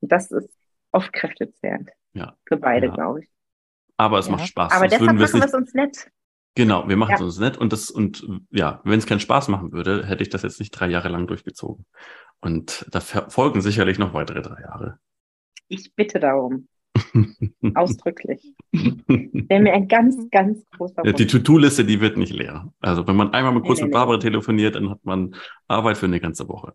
Und 0.00 0.12
das 0.12 0.30
ist 0.30 0.50
oft 0.92 1.12
kräftezehrend. 1.12 1.90
Ja. 2.12 2.36
Für 2.46 2.56
beide, 2.56 2.86
ja. 2.86 2.92
glaube 2.92 3.20
ich. 3.20 3.30
Aber 3.96 4.18
es 4.18 4.26
ja. 4.26 4.32
macht 4.32 4.48
Spaß. 4.48 4.72
Aber 4.72 4.88
deshalb 4.88 5.12
machen 5.12 5.18
wir 5.18 5.44
es 5.44 5.54
uns 5.54 5.74
nett. 5.74 6.10
Genau, 6.56 6.88
wir 6.88 6.96
machen 6.96 7.14
es 7.14 7.20
uns 7.20 7.38
nett 7.38 7.58
und 7.58 7.72
das 7.72 7.90
und 7.90 8.26
ja, 8.50 8.80
wenn 8.84 8.98
es 8.98 9.06
keinen 9.06 9.20
Spaß 9.20 9.48
machen 9.48 9.72
würde, 9.72 10.04
hätte 10.06 10.22
ich 10.22 10.30
das 10.30 10.42
jetzt 10.42 10.58
nicht 10.58 10.72
drei 10.72 10.88
Jahre 10.88 11.08
lang 11.08 11.28
durchgezogen. 11.28 11.86
Und 12.40 12.86
da 12.90 13.00
folgen 13.00 13.60
sicherlich 13.60 13.98
noch 13.98 14.14
weitere 14.14 14.42
drei 14.42 14.60
Jahre. 14.62 14.98
Ich 15.68 15.94
bitte 15.94 16.18
darum. 16.18 16.66
Ausdrücklich. 17.74 18.54
Wäre 18.72 19.62
mir 19.62 19.72
ein 19.72 19.88
ganz, 19.88 20.16
ganz 20.30 20.64
großer 20.76 21.02
Wunsch. 21.04 21.16
Die 21.16 21.26
To-Do-Liste, 21.26 21.84
die 21.84 22.00
wird 22.00 22.16
nicht 22.16 22.32
leer. 22.32 22.72
Also 22.80 23.06
wenn 23.06 23.16
man 23.16 23.32
einmal 23.32 23.52
mal 23.52 23.62
kurz 23.62 23.78
nee, 23.78 23.84
mit 23.84 23.92
Barbara 23.92 24.16
nee. 24.16 24.22
telefoniert, 24.22 24.74
dann 24.74 24.90
hat 24.90 25.04
man 25.04 25.34
Arbeit 25.68 25.98
für 25.98 26.06
eine 26.06 26.20
ganze 26.20 26.48
Woche. 26.48 26.74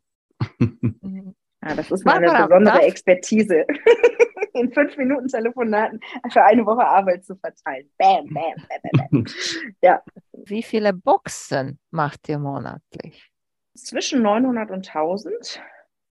Ja, 0.59 1.75
das 1.75 1.91
ist 1.91 2.05
meine 2.05 2.27
Barbara, 2.27 2.47
besondere 2.47 2.75
darf? 2.75 2.83
Expertise. 2.85 3.65
In 4.53 4.71
fünf 4.71 4.95
Minuten 4.95 5.27
Telefonaten 5.27 5.99
für 6.31 6.41
eine 6.41 6.65
Woche 6.65 6.85
Arbeit 6.85 7.25
zu 7.25 7.35
verteilen. 7.35 7.89
Bam, 7.97 8.25
bam, 8.33 8.53
bam, 8.69 9.07
bam. 9.11 9.25
Ja. 9.81 10.01
Wie 10.31 10.63
viele 10.63 10.93
Boxen 10.93 11.77
macht 11.91 12.29
ihr 12.29 12.39
monatlich? 12.39 13.29
Zwischen 13.75 14.21
900 14.21 14.71
und 14.71 14.87
1000 14.87 15.61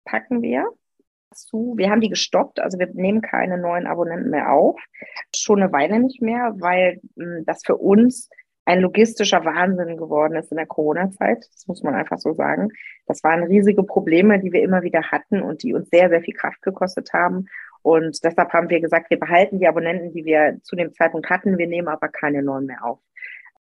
packen 0.05 0.43
wir 0.43 0.69
zu. 1.33 1.75
Wir 1.77 1.89
haben 1.89 2.01
die 2.01 2.09
gestoppt, 2.09 2.59
also 2.59 2.79
wir 2.79 2.87
nehmen 2.93 3.21
keine 3.21 3.57
neuen 3.57 3.87
Abonnenten 3.87 4.29
mehr 4.29 4.51
auf. 4.51 4.79
Schon 5.35 5.61
eine 5.61 5.71
Weile 5.71 5.99
nicht 5.99 6.21
mehr, 6.21 6.53
weil 6.59 6.99
hm, 7.17 7.43
das 7.45 7.61
für 7.65 7.77
uns 7.77 8.29
ein 8.65 8.81
logistischer 8.81 9.45
Wahnsinn 9.45 9.95
geworden 9.95 10.35
ist 10.35 10.51
in 10.51 10.57
der 10.57 10.65
Corona-Zeit. 10.65 11.37
Das 11.53 11.67
muss 11.67 11.83
man 11.83 11.95
einfach 11.95 12.17
so 12.17 12.33
sagen. 12.33 12.69
Das 13.05 13.23
waren 13.23 13.43
riesige 13.43 13.83
Probleme, 13.83 14.39
die 14.39 14.51
wir 14.51 14.61
immer 14.61 14.83
wieder 14.83 15.03
hatten 15.03 15.41
und 15.41 15.63
die 15.63 15.73
uns 15.73 15.89
sehr, 15.89 16.09
sehr 16.09 16.21
viel 16.21 16.33
Kraft 16.33 16.61
gekostet 16.61 17.13
haben. 17.13 17.47
Und 17.81 18.21
deshalb 18.25 18.51
haben 18.51 18.69
wir 18.69 18.81
gesagt, 18.81 19.09
wir 19.09 19.19
behalten 19.19 19.59
die 19.59 19.67
Abonnenten, 19.67 20.11
die 20.11 20.25
wir 20.25 20.57
zu 20.63 20.75
dem 20.75 20.91
Zeitpunkt 20.93 21.29
hatten. 21.29 21.57
Wir 21.57 21.67
nehmen 21.67 21.87
aber 21.87 22.09
keine 22.09 22.43
neuen 22.43 22.65
mehr 22.65 22.83
auf. 22.83 22.99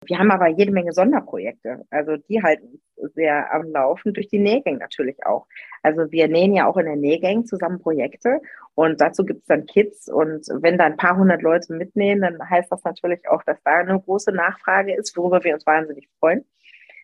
Wir 0.05 0.17
haben 0.17 0.31
aber 0.31 0.47
jede 0.47 0.71
Menge 0.71 0.93
Sonderprojekte. 0.93 1.85
Also 1.91 2.17
die 2.17 2.41
halten 2.41 2.81
sehr 3.13 3.53
am 3.53 3.71
Laufen, 3.71 4.13
durch 4.13 4.29
die 4.29 4.39
Nähgang 4.39 4.77
natürlich 4.77 5.23
auch. 5.25 5.45
Also 5.83 6.11
wir 6.11 6.27
nähen 6.27 6.53
ja 6.53 6.67
auch 6.67 6.77
in 6.77 6.85
der 6.85 6.95
Nähgang 6.95 7.45
zusammen 7.45 7.79
Projekte 7.79 8.41
und 8.73 8.99
dazu 8.99 9.23
gibt 9.25 9.41
es 9.41 9.47
dann 9.47 9.65
Kids. 9.67 10.09
Und 10.09 10.47
wenn 10.61 10.77
da 10.77 10.85
ein 10.85 10.97
paar 10.97 11.17
hundert 11.17 11.43
Leute 11.43 11.73
mitnähen, 11.73 12.21
dann 12.21 12.37
heißt 12.49 12.71
das 12.71 12.83
natürlich 12.83 13.27
auch, 13.29 13.43
dass 13.43 13.61
da 13.63 13.77
eine 13.77 13.99
große 13.99 14.31
Nachfrage 14.31 14.95
ist, 14.95 15.15
worüber 15.15 15.43
wir 15.43 15.53
uns 15.53 15.65
wahnsinnig 15.65 16.09
freuen. 16.19 16.45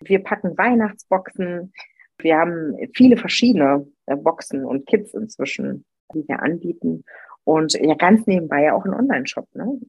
Wir 0.01 0.23
packen 0.23 0.57
Weihnachtsboxen. 0.57 1.73
Wir 2.17 2.38
haben 2.38 2.75
viele 2.95 3.17
verschiedene 3.17 3.88
äh, 4.07 4.15
Boxen 4.15 4.65
und 4.65 4.88
Kits 4.88 5.13
inzwischen, 5.13 5.86
die 6.13 6.27
wir 6.27 6.41
anbieten. 6.41 7.03
Und 7.43 7.73
ja, 7.73 7.93
ganz 7.95 8.25
nebenbei 8.27 8.63
ja 8.63 8.73
auch 8.73 8.86
ein 8.86 8.93
Online-Shop. 8.93 9.47
Ne? 9.53 9.79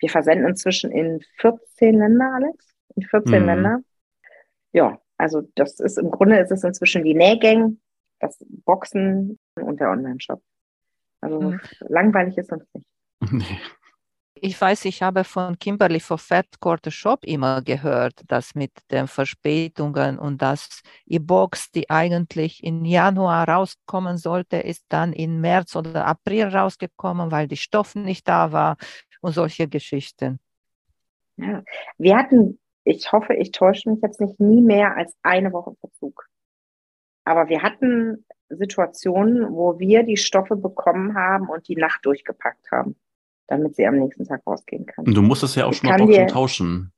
Wir 0.00 0.08
versenden 0.08 0.48
inzwischen 0.48 0.90
in 0.90 1.22
14 1.38 1.98
Länder, 1.98 2.32
Alex. 2.34 2.66
In 2.96 3.02
14 3.02 3.40
mhm. 3.40 3.46
Länder. 3.46 3.80
Ja, 4.72 4.98
also 5.16 5.42
das 5.54 5.78
ist 5.80 5.98
im 5.98 6.10
Grunde 6.10 6.38
ist 6.38 6.50
es 6.50 6.64
inzwischen 6.64 7.04
die 7.04 7.14
Nähgang, 7.14 7.78
das 8.20 8.42
Boxen 8.64 9.38
und 9.54 9.80
der 9.80 9.90
Online-Shop. 9.90 10.42
Also 11.20 11.40
mhm. 11.40 11.60
langweilig 11.80 12.38
ist 12.38 12.52
uns 12.52 12.64
nicht. 12.74 12.86
Nee. 13.30 13.60
Ich 14.42 14.58
weiß, 14.58 14.86
ich 14.86 15.02
habe 15.02 15.24
von 15.24 15.58
Kimberly 15.58 16.00
for 16.00 16.16
Fat 16.16 16.46
Quarter 16.60 16.90
Shop 16.90 17.24
immer 17.24 17.60
gehört, 17.60 18.22
dass 18.28 18.54
mit 18.54 18.72
den 18.90 19.06
Verspätungen 19.06 20.18
und 20.18 20.40
dass 20.40 20.80
die 21.04 21.18
Box, 21.18 21.70
die 21.72 21.90
eigentlich 21.90 22.64
im 22.64 22.86
Januar 22.86 23.46
rauskommen 23.46 24.16
sollte, 24.16 24.56
ist 24.56 24.86
dann 24.88 25.12
im 25.12 25.42
März 25.42 25.76
oder 25.76 26.06
April 26.06 26.44
rausgekommen, 26.44 27.30
weil 27.30 27.48
die 27.48 27.58
Stoff 27.58 27.94
nicht 27.94 28.26
da 28.28 28.50
war 28.50 28.76
und 29.20 29.32
solche 29.32 29.68
Geschichten. 29.68 30.40
Ja, 31.36 31.62
wir 31.98 32.16
hatten, 32.16 32.58
ich 32.84 33.12
hoffe, 33.12 33.34
ich 33.34 33.50
täusche 33.52 33.90
mich 33.90 34.00
jetzt 34.02 34.20
nicht, 34.20 34.40
nie 34.40 34.60
mehr 34.60 34.96
als 34.96 35.14
eine 35.22 35.52
Woche 35.52 35.74
Verzug. 35.80 36.26
Aber 37.24 37.48
wir 37.48 37.62
hatten 37.62 38.24
Situationen, 38.48 39.52
wo 39.52 39.78
wir 39.78 40.02
die 40.02 40.16
Stoffe 40.16 40.56
bekommen 40.56 41.14
haben 41.14 41.48
und 41.48 41.68
die 41.68 41.76
Nacht 41.76 42.04
durchgepackt 42.04 42.70
haben, 42.70 42.96
damit 43.46 43.76
sie 43.76 43.86
am 43.86 43.98
nächsten 43.98 44.24
Tag 44.24 44.42
rausgehen 44.46 44.86
kann. 44.86 45.06
Und 45.06 45.14
du 45.14 45.22
musstest 45.22 45.56
ja 45.56 45.66
auch 45.66 45.72
ich 45.72 45.78
schon 45.78 45.90
mal 45.90 45.98
Boxen 45.98 46.28
tauschen, 46.28 46.92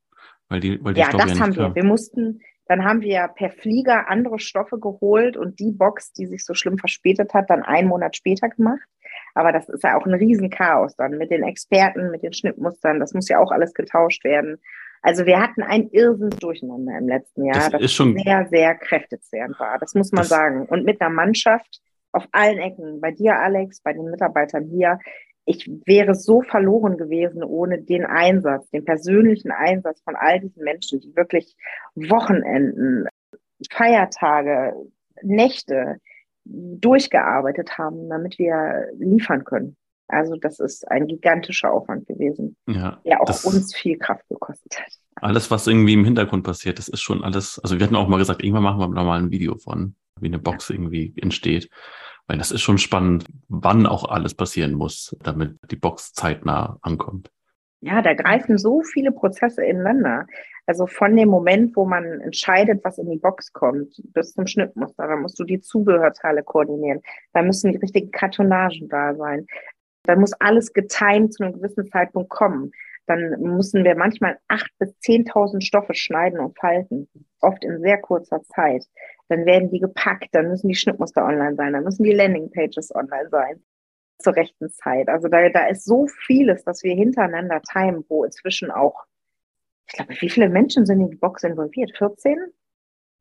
weil 0.48 0.60
die, 0.60 0.82
weil 0.82 0.94
die 0.94 1.00
ja, 1.00 1.08
Stoffe 1.08 1.28
das 1.28 1.38
ja 1.38 1.44
haben 1.44 1.56
wir. 1.56 1.74
Wir 1.74 1.84
mussten, 1.84 2.40
dann 2.66 2.84
haben 2.84 3.02
wir 3.02 3.28
per 3.28 3.50
Flieger 3.50 4.08
andere 4.08 4.38
Stoffe 4.38 4.78
geholt 4.78 5.36
und 5.36 5.60
die 5.60 5.72
Box, 5.72 6.12
die 6.12 6.26
sich 6.26 6.44
so 6.44 6.54
schlimm 6.54 6.78
verspätet 6.78 7.34
hat, 7.34 7.50
dann 7.50 7.62
einen 7.62 7.88
Monat 7.88 8.16
später 8.16 8.48
gemacht. 8.48 8.88
Aber 9.34 9.52
das 9.52 9.68
ist 9.68 9.82
ja 9.82 9.96
auch 9.96 10.06
ein 10.06 10.14
Riesenchaos 10.14 10.96
dann 10.96 11.18
mit 11.18 11.30
den 11.30 11.42
Experten, 11.42 12.10
mit 12.10 12.22
den 12.22 12.32
Schnittmustern. 12.32 13.00
Das 13.00 13.14
muss 13.14 13.28
ja 13.28 13.38
auch 13.38 13.50
alles 13.50 13.74
getauscht 13.74 14.24
werden. 14.24 14.58
Also 15.02 15.26
wir 15.26 15.40
hatten 15.40 15.62
ein 15.62 15.88
Irrsinns 15.90 16.36
Durcheinander 16.36 16.96
im 16.96 17.08
letzten 17.08 17.44
Jahr, 17.44 17.70
das, 17.70 17.80
das 17.80 17.92
schon, 17.92 18.16
sehr, 18.16 18.46
sehr 18.46 18.74
kräftezehrend 18.76 19.58
war. 19.58 19.78
Das 19.78 19.94
muss 19.94 20.12
man 20.12 20.24
sagen. 20.24 20.66
Und 20.66 20.84
mit 20.84 21.00
einer 21.00 21.10
Mannschaft 21.10 21.80
auf 22.12 22.28
allen 22.30 22.58
Ecken, 22.58 23.00
bei 23.00 23.10
dir, 23.10 23.38
Alex, 23.38 23.80
bei 23.80 23.92
den 23.92 24.10
Mitarbeitern 24.10 24.64
hier. 24.66 24.98
Ich 25.44 25.68
wäre 25.86 26.14
so 26.14 26.42
verloren 26.42 26.98
gewesen 26.98 27.42
ohne 27.42 27.82
den 27.82 28.04
Einsatz, 28.04 28.70
den 28.70 28.84
persönlichen 28.84 29.50
Einsatz 29.50 30.00
von 30.02 30.14
all 30.14 30.38
diesen 30.38 30.62
Menschen, 30.62 31.00
die 31.00 31.16
wirklich 31.16 31.56
Wochenenden, 31.96 33.08
Feiertage, 33.70 34.74
Nächte, 35.22 35.96
durchgearbeitet 36.44 37.78
haben, 37.78 38.08
damit 38.08 38.38
wir 38.38 38.88
liefern 38.98 39.44
können. 39.44 39.76
Also 40.08 40.36
das 40.36 40.60
ist 40.60 40.90
ein 40.90 41.06
gigantischer 41.06 41.72
Aufwand 41.72 42.06
gewesen, 42.06 42.56
ja, 42.66 43.00
der 43.06 43.22
auch 43.22 43.44
uns 43.44 43.74
viel 43.74 43.96
Kraft 43.98 44.28
gekostet 44.28 44.78
hat. 44.78 44.92
Alles, 45.16 45.50
was 45.50 45.66
irgendwie 45.66 45.94
im 45.94 46.04
Hintergrund 46.04 46.44
passiert, 46.44 46.78
das 46.78 46.88
ist 46.88 47.00
schon 47.00 47.24
alles, 47.24 47.58
also 47.60 47.78
wir 47.78 47.86
hatten 47.86 47.96
auch 47.96 48.08
mal 48.08 48.18
gesagt, 48.18 48.42
irgendwann 48.42 48.64
machen 48.64 48.80
wir 48.80 48.88
nochmal 48.88 49.20
ein 49.20 49.30
Video 49.30 49.56
von, 49.56 49.94
wie 50.20 50.26
eine 50.26 50.38
Box 50.38 50.68
irgendwie 50.70 51.14
entsteht. 51.16 51.70
Weil 52.26 52.38
das 52.38 52.52
ist 52.52 52.60
schon 52.60 52.78
spannend, 52.78 53.24
wann 53.48 53.86
auch 53.86 54.04
alles 54.04 54.34
passieren 54.34 54.74
muss, 54.74 55.16
damit 55.22 55.58
die 55.70 55.76
Box 55.76 56.12
zeitnah 56.12 56.78
ankommt. 56.80 57.30
Ja, 57.84 58.00
da 58.00 58.14
greifen 58.14 58.58
so 58.58 58.82
viele 58.82 59.10
Prozesse 59.10 59.64
ineinander. 59.64 60.26
Also 60.66 60.86
von 60.86 61.16
dem 61.16 61.28
Moment, 61.28 61.74
wo 61.74 61.84
man 61.84 62.20
entscheidet, 62.20 62.84
was 62.84 62.98
in 62.98 63.10
die 63.10 63.18
Box 63.18 63.52
kommt, 63.52 64.00
bis 64.14 64.34
zum 64.34 64.46
Schnittmuster, 64.46 65.08
da 65.08 65.16
musst 65.16 65.38
du 65.40 65.44
die 65.44 65.60
Zubehörteile 65.60 66.44
koordinieren. 66.44 67.02
Da 67.32 67.42
müssen 67.42 67.72
die 67.72 67.78
richtigen 67.78 68.12
Kartonagen 68.12 68.88
da 68.88 69.16
sein. 69.16 69.48
Da 70.04 70.14
muss 70.14 70.32
alles 70.34 70.72
getimt 70.72 71.34
zu 71.34 71.42
einem 71.42 71.54
gewissen 71.54 71.84
Zeitpunkt 71.88 72.30
kommen. 72.30 72.70
Dann 73.06 73.40
müssen 73.40 73.82
wir 73.82 73.96
manchmal 73.96 74.38
acht 74.46 74.70
bis 74.78 74.96
zehntausend 75.00 75.64
Stoffe 75.64 75.94
schneiden 75.94 76.38
und 76.38 76.56
falten, 76.56 77.08
oft 77.40 77.64
in 77.64 77.80
sehr 77.80 78.00
kurzer 78.00 78.42
Zeit. 78.44 78.84
Dann 79.28 79.44
werden 79.44 79.70
die 79.70 79.80
gepackt, 79.80 80.28
dann 80.32 80.48
müssen 80.48 80.68
die 80.68 80.76
Schnittmuster 80.76 81.24
online 81.24 81.56
sein, 81.56 81.72
dann 81.72 81.82
müssen 81.82 82.04
die 82.04 82.12
Landingpages 82.12 82.94
online 82.94 83.28
sein 83.30 83.60
zur 84.22 84.36
rechten 84.36 84.70
Zeit. 84.70 85.08
Also 85.08 85.28
da, 85.28 85.48
da 85.48 85.66
ist 85.66 85.84
so 85.84 86.06
vieles, 86.06 86.64
dass 86.64 86.82
wir 86.82 86.94
hintereinander 86.94 87.60
timen, 87.62 88.04
wo 88.08 88.24
inzwischen 88.24 88.70
auch 88.70 89.04
ich 89.92 89.94
glaube, 89.94 90.14
wie 90.20 90.30
viele 90.30 90.48
Menschen 90.48 90.86
sind 90.86 91.00
in 91.00 91.10
die 91.10 91.16
Box 91.16 91.42
involviert? 91.42 91.92
14, 91.96 92.38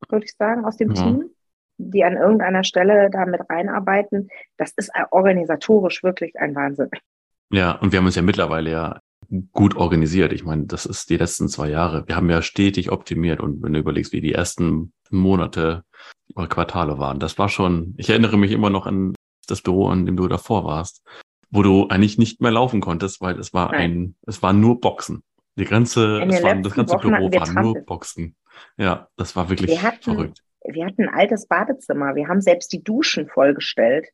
würde 0.08 0.24
ich 0.24 0.34
sagen, 0.36 0.64
aus 0.64 0.76
dem 0.76 0.92
ja. 0.92 1.02
Team, 1.02 1.30
die 1.78 2.04
an 2.04 2.16
irgendeiner 2.16 2.64
Stelle 2.64 3.10
da 3.10 3.26
mit 3.26 3.42
reinarbeiten. 3.48 4.28
Das 4.56 4.72
ist 4.76 4.90
organisatorisch 5.10 6.02
wirklich 6.02 6.38
ein 6.38 6.54
Wahnsinn. 6.54 6.90
Ja, 7.50 7.72
und 7.72 7.92
wir 7.92 7.98
haben 7.98 8.06
uns 8.06 8.16
ja 8.16 8.22
mittlerweile 8.22 8.70
ja 8.70 9.00
gut 9.52 9.76
organisiert. 9.76 10.32
Ich 10.32 10.44
meine, 10.44 10.64
das 10.64 10.86
ist 10.86 11.10
die 11.10 11.16
letzten 11.16 11.48
zwei 11.48 11.68
Jahre. 11.68 12.06
Wir 12.06 12.16
haben 12.16 12.30
ja 12.30 12.42
stetig 12.42 12.90
optimiert 12.90 13.40
und 13.40 13.62
wenn 13.62 13.72
du 13.72 13.80
überlegst, 13.80 14.12
wie 14.12 14.20
die 14.20 14.32
ersten 14.32 14.92
Monate 15.10 15.84
oder 16.34 16.48
Quartale 16.48 16.98
waren, 16.98 17.18
das 17.18 17.38
war 17.38 17.48
schon, 17.48 17.94
ich 17.98 18.08
erinnere 18.10 18.38
mich 18.38 18.52
immer 18.52 18.70
noch 18.70 18.86
an 18.86 19.14
das 19.48 19.62
Büro, 19.62 19.88
an 19.88 20.06
dem 20.06 20.16
du 20.16 20.28
davor 20.28 20.64
warst, 20.64 21.02
wo 21.50 21.62
du 21.62 21.88
eigentlich 21.88 22.18
nicht 22.18 22.40
mehr 22.40 22.50
laufen 22.50 22.80
konntest, 22.80 23.20
weil 23.20 23.38
es 23.38 23.52
war 23.52 23.72
Nein. 23.72 23.80
ein, 23.80 24.14
es 24.26 24.42
waren 24.42 24.60
nur 24.60 24.80
Boxen. 24.80 25.22
Die 25.56 25.64
ganze, 25.64 26.22
es 26.22 26.42
war, 26.42 26.54
das 26.54 26.74
ganze 26.74 26.94
Wochen 26.94 27.10
Büro 27.10 27.30
war 27.30 27.62
nur 27.62 27.74
Boxen. 27.84 28.36
Ja, 28.76 29.08
das 29.16 29.36
war 29.36 29.48
wirklich 29.48 29.70
wir 29.70 29.82
hatten, 29.82 30.02
verrückt. 30.02 30.42
Wir 30.64 30.86
hatten 30.86 31.08
ein 31.08 31.14
altes 31.14 31.46
Badezimmer. 31.46 32.14
Wir 32.14 32.28
haben 32.28 32.40
selbst 32.40 32.72
die 32.72 32.82
Duschen 32.82 33.28
vollgestellt. 33.28 34.08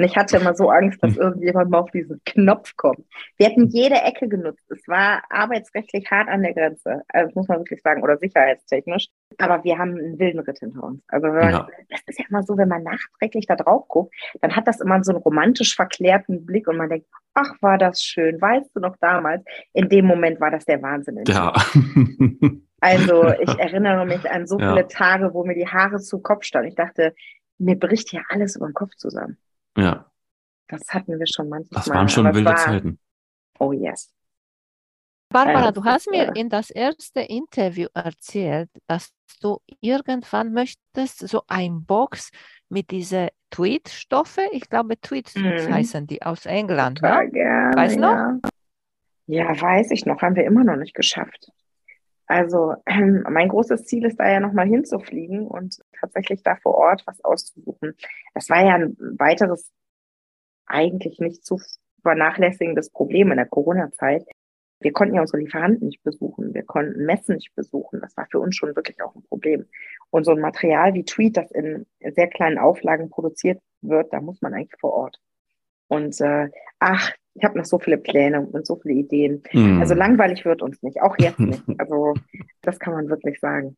Und 0.00 0.06
ich 0.06 0.16
hatte 0.16 0.38
immer 0.38 0.54
so 0.54 0.70
Angst, 0.70 1.02
dass 1.04 1.18
irgendjemand 1.18 1.70
mal 1.70 1.80
auf 1.80 1.90
diesen 1.90 2.22
Knopf 2.24 2.74
kommt. 2.76 3.04
Wir 3.36 3.48
hatten 3.48 3.68
jede 3.68 3.96
Ecke 3.96 4.28
genutzt. 4.28 4.64
Es 4.70 4.88
war 4.88 5.22
arbeitsrechtlich 5.28 6.10
hart 6.10 6.30
an 6.30 6.42
der 6.42 6.54
Grenze. 6.54 7.02
Also 7.08 7.26
das 7.26 7.34
muss 7.34 7.48
man 7.48 7.58
wirklich 7.58 7.82
sagen, 7.82 8.02
oder 8.02 8.16
sicherheitstechnisch. 8.16 9.08
Aber 9.36 9.62
wir 9.62 9.76
haben 9.76 9.90
einen 9.90 10.18
wilden 10.18 10.40
Ritt 10.40 10.60
hinter 10.60 10.84
uns. 10.84 11.02
Also 11.08 11.26
man, 11.26 11.50
ja. 11.50 11.68
das 11.90 12.00
ist 12.06 12.18
ja 12.18 12.24
immer 12.30 12.42
so, 12.42 12.56
wenn 12.56 12.68
man 12.68 12.82
nachträglich 12.82 13.46
da 13.46 13.56
drauf 13.56 13.88
guckt, 13.88 14.14
dann 14.40 14.56
hat 14.56 14.66
das 14.66 14.80
immer 14.80 15.04
so 15.04 15.12
einen 15.12 15.20
romantisch 15.20 15.76
verklärten 15.76 16.46
Blick 16.46 16.66
und 16.66 16.78
man 16.78 16.88
denkt, 16.88 17.06
ach, 17.34 17.60
war 17.60 17.76
das 17.76 18.02
schön. 18.02 18.40
Weißt 18.40 18.70
du 18.74 18.80
noch 18.80 18.96
damals? 19.02 19.44
In 19.74 19.90
dem 19.90 20.06
Moment 20.06 20.40
war 20.40 20.50
das 20.50 20.64
der 20.64 20.80
Wahnsinn. 20.80 21.22
Ja. 21.26 21.52
Also 22.82 23.28
ich 23.38 23.58
erinnere 23.58 24.06
mich 24.06 24.30
an 24.30 24.46
so 24.46 24.58
ja. 24.58 24.70
viele 24.70 24.88
Tage, 24.88 25.34
wo 25.34 25.44
mir 25.44 25.54
die 25.54 25.68
Haare 25.68 25.98
zu 25.98 26.20
Kopf 26.20 26.44
standen. 26.44 26.68
Ich 26.68 26.76
dachte, 26.76 27.14
mir 27.58 27.78
bricht 27.78 28.08
hier 28.08 28.22
alles 28.30 28.56
über 28.56 28.68
den 28.68 28.72
Kopf 28.72 28.94
zusammen. 28.96 29.36
Ja. 29.76 30.10
Das 30.68 30.82
hatten 30.88 31.18
wir 31.18 31.26
schon 31.26 31.48
manchmal. 31.48 31.80
Das 31.80 31.88
waren 31.90 32.08
schon 32.08 32.32
wilde 32.32 32.50
war, 32.50 32.56
Zeiten. 32.56 32.98
Oh 33.58 33.72
yes. 33.72 34.12
Barbara, 35.32 35.68
äh, 35.68 35.72
du 35.72 35.84
hast 35.84 36.10
mir 36.10 36.34
in 36.34 36.48
das 36.48 36.70
erste 36.70 37.20
Interview 37.20 37.88
erzählt, 37.94 38.68
dass 38.86 39.12
du 39.40 39.60
irgendwann 39.80 40.52
möchtest 40.52 41.28
so 41.28 41.42
ein 41.46 41.84
Box 41.84 42.30
mit 42.68 42.90
diese 42.90 43.28
Tweet-Stoffe, 43.50 44.42
ich 44.52 44.68
glaube 44.68 45.00
Tweets 45.00 45.36
mhm. 45.36 45.72
heißen 45.72 46.06
die 46.06 46.22
aus 46.22 46.46
England. 46.46 47.00
Ne? 47.02 47.30
gerne, 47.30 47.76
weißt 47.76 47.96
du 47.96 48.00
ja. 48.00 48.32
noch? 48.32 48.50
Ja, 49.26 49.60
weiß 49.60 49.92
ich 49.92 50.06
noch, 50.06 50.20
haben 50.22 50.34
wir 50.34 50.44
immer 50.44 50.64
noch 50.64 50.76
nicht 50.76 50.94
geschafft. 50.94 51.50
Also 52.30 52.76
ähm, 52.86 53.24
mein 53.28 53.48
großes 53.48 53.86
Ziel 53.86 54.04
ist 54.06 54.20
da 54.20 54.30
ja 54.30 54.38
nochmal 54.38 54.68
hinzufliegen 54.68 55.48
und 55.48 55.80
tatsächlich 55.98 56.44
da 56.44 56.54
vor 56.54 56.76
Ort 56.76 57.02
was 57.06 57.22
auszusuchen. 57.24 57.96
Das 58.34 58.48
war 58.48 58.64
ja 58.64 58.76
ein 58.76 58.96
weiteres, 59.18 59.72
eigentlich 60.64 61.18
nicht 61.18 61.44
zu 61.44 61.58
vernachlässigendes 62.02 62.90
Problem 62.90 63.32
in 63.32 63.36
der 63.38 63.48
Corona-Zeit. 63.48 64.24
Wir 64.78 64.92
konnten 64.92 65.16
ja 65.16 65.22
unsere 65.22 65.38
Lieferanten 65.38 65.88
nicht 65.88 66.04
besuchen, 66.04 66.54
wir 66.54 66.62
konnten 66.62 67.04
Messen 67.04 67.34
nicht 67.34 67.52
besuchen. 67.56 68.00
Das 68.00 68.16
war 68.16 68.28
für 68.30 68.38
uns 68.38 68.54
schon 68.56 68.76
wirklich 68.76 69.02
auch 69.02 69.14
ein 69.16 69.24
Problem. 69.24 69.66
Und 70.10 70.22
so 70.24 70.30
ein 70.30 70.40
Material 70.40 70.94
wie 70.94 71.04
Tweet, 71.04 71.36
das 71.36 71.50
in 71.50 71.84
sehr 71.98 72.28
kleinen 72.28 72.58
Auflagen 72.58 73.10
produziert 73.10 73.60
wird, 73.82 74.12
da 74.12 74.20
muss 74.20 74.40
man 74.40 74.54
eigentlich 74.54 74.78
vor 74.80 74.92
Ort. 74.92 75.20
Und 75.90 76.20
äh, 76.20 76.48
ach, 76.78 77.10
ich 77.34 77.44
habe 77.44 77.58
noch 77.58 77.64
so 77.64 77.78
viele 77.78 77.98
Pläne 77.98 78.40
und 78.40 78.66
so 78.66 78.76
viele 78.76 78.94
Ideen. 79.00 79.42
Hm. 79.50 79.80
Also 79.80 79.94
langweilig 79.94 80.44
wird 80.44 80.62
uns 80.62 80.82
nicht, 80.82 81.02
auch 81.02 81.16
jetzt 81.18 81.40
nicht. 81.40 81.62
Also 81.78 82.14
das 82.62 82.78
kann 82.78 82.94
man 82.94 83.08
wirklich 83.08 83.40
sagen. 83.40 83.76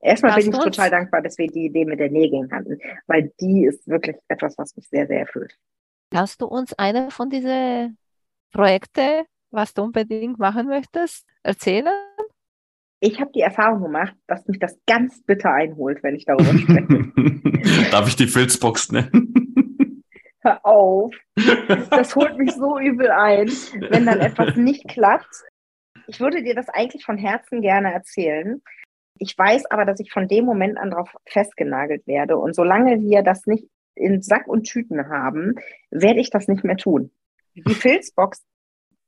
Erstmal 0.00 0.32
Hast 0.32 0.44
bin 0.44 0.52
ich 0.52 0.56
uns- 0.56 0.64
total 0.64 0.90
dankbar, 0.90 1.22
dass 1.22 1.36
wir 1.38 1.48
die 1.48 1.66
Idee 1.66 1.84
mit 1.84 1.98
den 1.98 2.12
Nägeln 2.12 2.50
hatten, 2.52 2.78
weil 3.06 3.32
die 3.40 3.64
ist 3.64 3.86
wirklich 3.88 4.16
etwas, 4.28 4.56
was 4.58 4.76
mich 4.76 4.88
sehr, 4.88 5.06
sehr 5.06 5.20
erfüllt. 5.20 5.54
Kannst 6.12 6.40
du 6.40 6.46
uns 6.46 6.72
eine 6.78 7.10
von 7.10 7.28
diesen 7.30 7.98
Projekten, 8.52 9.24
was 9.50 9.74
du 9.74 9.82
unbedingt 9.82 10.38
machen 10.38 10.68
möchtest, 10.68 11.26
erzählen? 11.42 11.92
Ich 13.00 13.20
habe 13.20 13.32
die 13.34 13.40
Erfahrung 13.40 13.82
gemacht, 13.82 14.14
dass 14.26 14.46
mich 14.46 14.58
das 14.58 14.78
ganz 14.86 15.22
bitter 15.24 15.52
einholt, 15.52 16.02
wenn 16.02 16.14
ich 16.14 16.24
darüber 16.26 16.56
spreche. 16.56 17.10
Darf 17.90 18.06
ich 18.08 18.16
die 18.16 18.26
Filzbox 18.26 18.92
nennen? 18.92 19.34
Hör 20.40 20.64
auf. 20.64 21.14
Das 21.90 22.16
holt 22.16 22.38
mich 22.38 22.52
so 22.52 22.78
übel 22.78 23.10
ein, 23.10 23.48
wenn 23.90 24.06
dann 24.06 24.20
etwas 24.20 24.56
nicht 24.56 24.88
klappt. 24.88 25.44
Ich 26.06 26.20
würde 26.20 26.42
dir 26.42 26.54
das 26.54 26.68
eigentlich 26.68 27.04
von 27.04 27.18
Herzen 27.18 27.62
gerne 27.62 27.92
erzählen. 27.92 28.62
Ich 29.18 29.36
weiß 29.36 29.66
aber, 29.66 29.84
dass 29.84 30.00
ich 30.00 30.12
von 30.12 30.28
dem 30.28 30.44
Moment 30.44 30.78
an 30.78 30.90
darauf 30.90 31.10
festgenagelt 31.26 32.06
werde. 32.06 32.38
Und 32.38 32.54
solange 32.54 33.00
wir 33.00 33.22
das 33.22 33.46
nicht 33.46 33.68
in 33.94 34.22
Sack 34.22 34.48
und 34.48 34.64
Tüten 34.64 35.08
haben, 35.08 35.56
werde 35.90 36.20
ich 36.20 36.30
das 36.30 36.48
nicht 36.48 36.64
mehr 36.64 36.76
tun. 36.76 37.12
Die 37.54 37.74
Filzbox, 37.74 38.42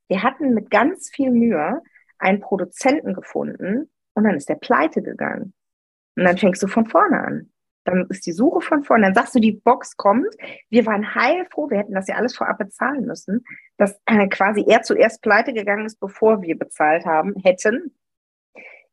wir 0.09 0.23
hatten 0.23 0.53
mit 0.53 0.71
ganz 0.71 1.11
viel 1.11 1.31
Mühe 1.31 1.81
einen 2.19 2.41
Produzenten 2.41 3.15
gefunden 3.15 3.91
und 4.15 4.25
dann 4.25 4.37
ist 4.37 4.49
der 4.49 4.57
pleite 4.57 5.03
gegangen. 5.03 5.55
Und 6.17 6.25
dann 6.25 6.37
fängst 6.37 6.63
du 6.63 6.67
von 6.67 6.87
vorne 6.87 7.21
an. 7.21 7.53
Dann 7.85 8.07
ist 8.09 8.27
die 8.27 8.33
Suche 8.33 8.61
von 8.61 8.85
vorne. 8.85 9.05
Dann 9.05 9.15
sagst 9.15 9.35
du, 9.35 9.41
die 9.41 9.53
Box 9.53 9.97
kommt. 9.97 10.35
Wir 10.71 10.87
waren 10.87 11.15
heilfroh. 11.15 11.71
Wir 11.71 11.79
hätten 11.79 11.95
das 11.95 12.09
ja 12.09 12.17
alles 12.17 12.37
vorab 12.37 12.59
bezahlen 12.59 13.07
müssen, 13.07 13.45
dass 13.77 14.01
äh, 14.07 14.29
quasi 14.29 14.65
er 14.67 14.83
zuerst 14.83 15.23
pleite 15.23 15.53
gegangen 15.53 15.87
ist, 15.87 15.99
bevor 16.01 16.43
wir 16.43 16.59
bezahlt 16.59 17.05
haben, 17.05 17.35
hätten. 17.43 17.93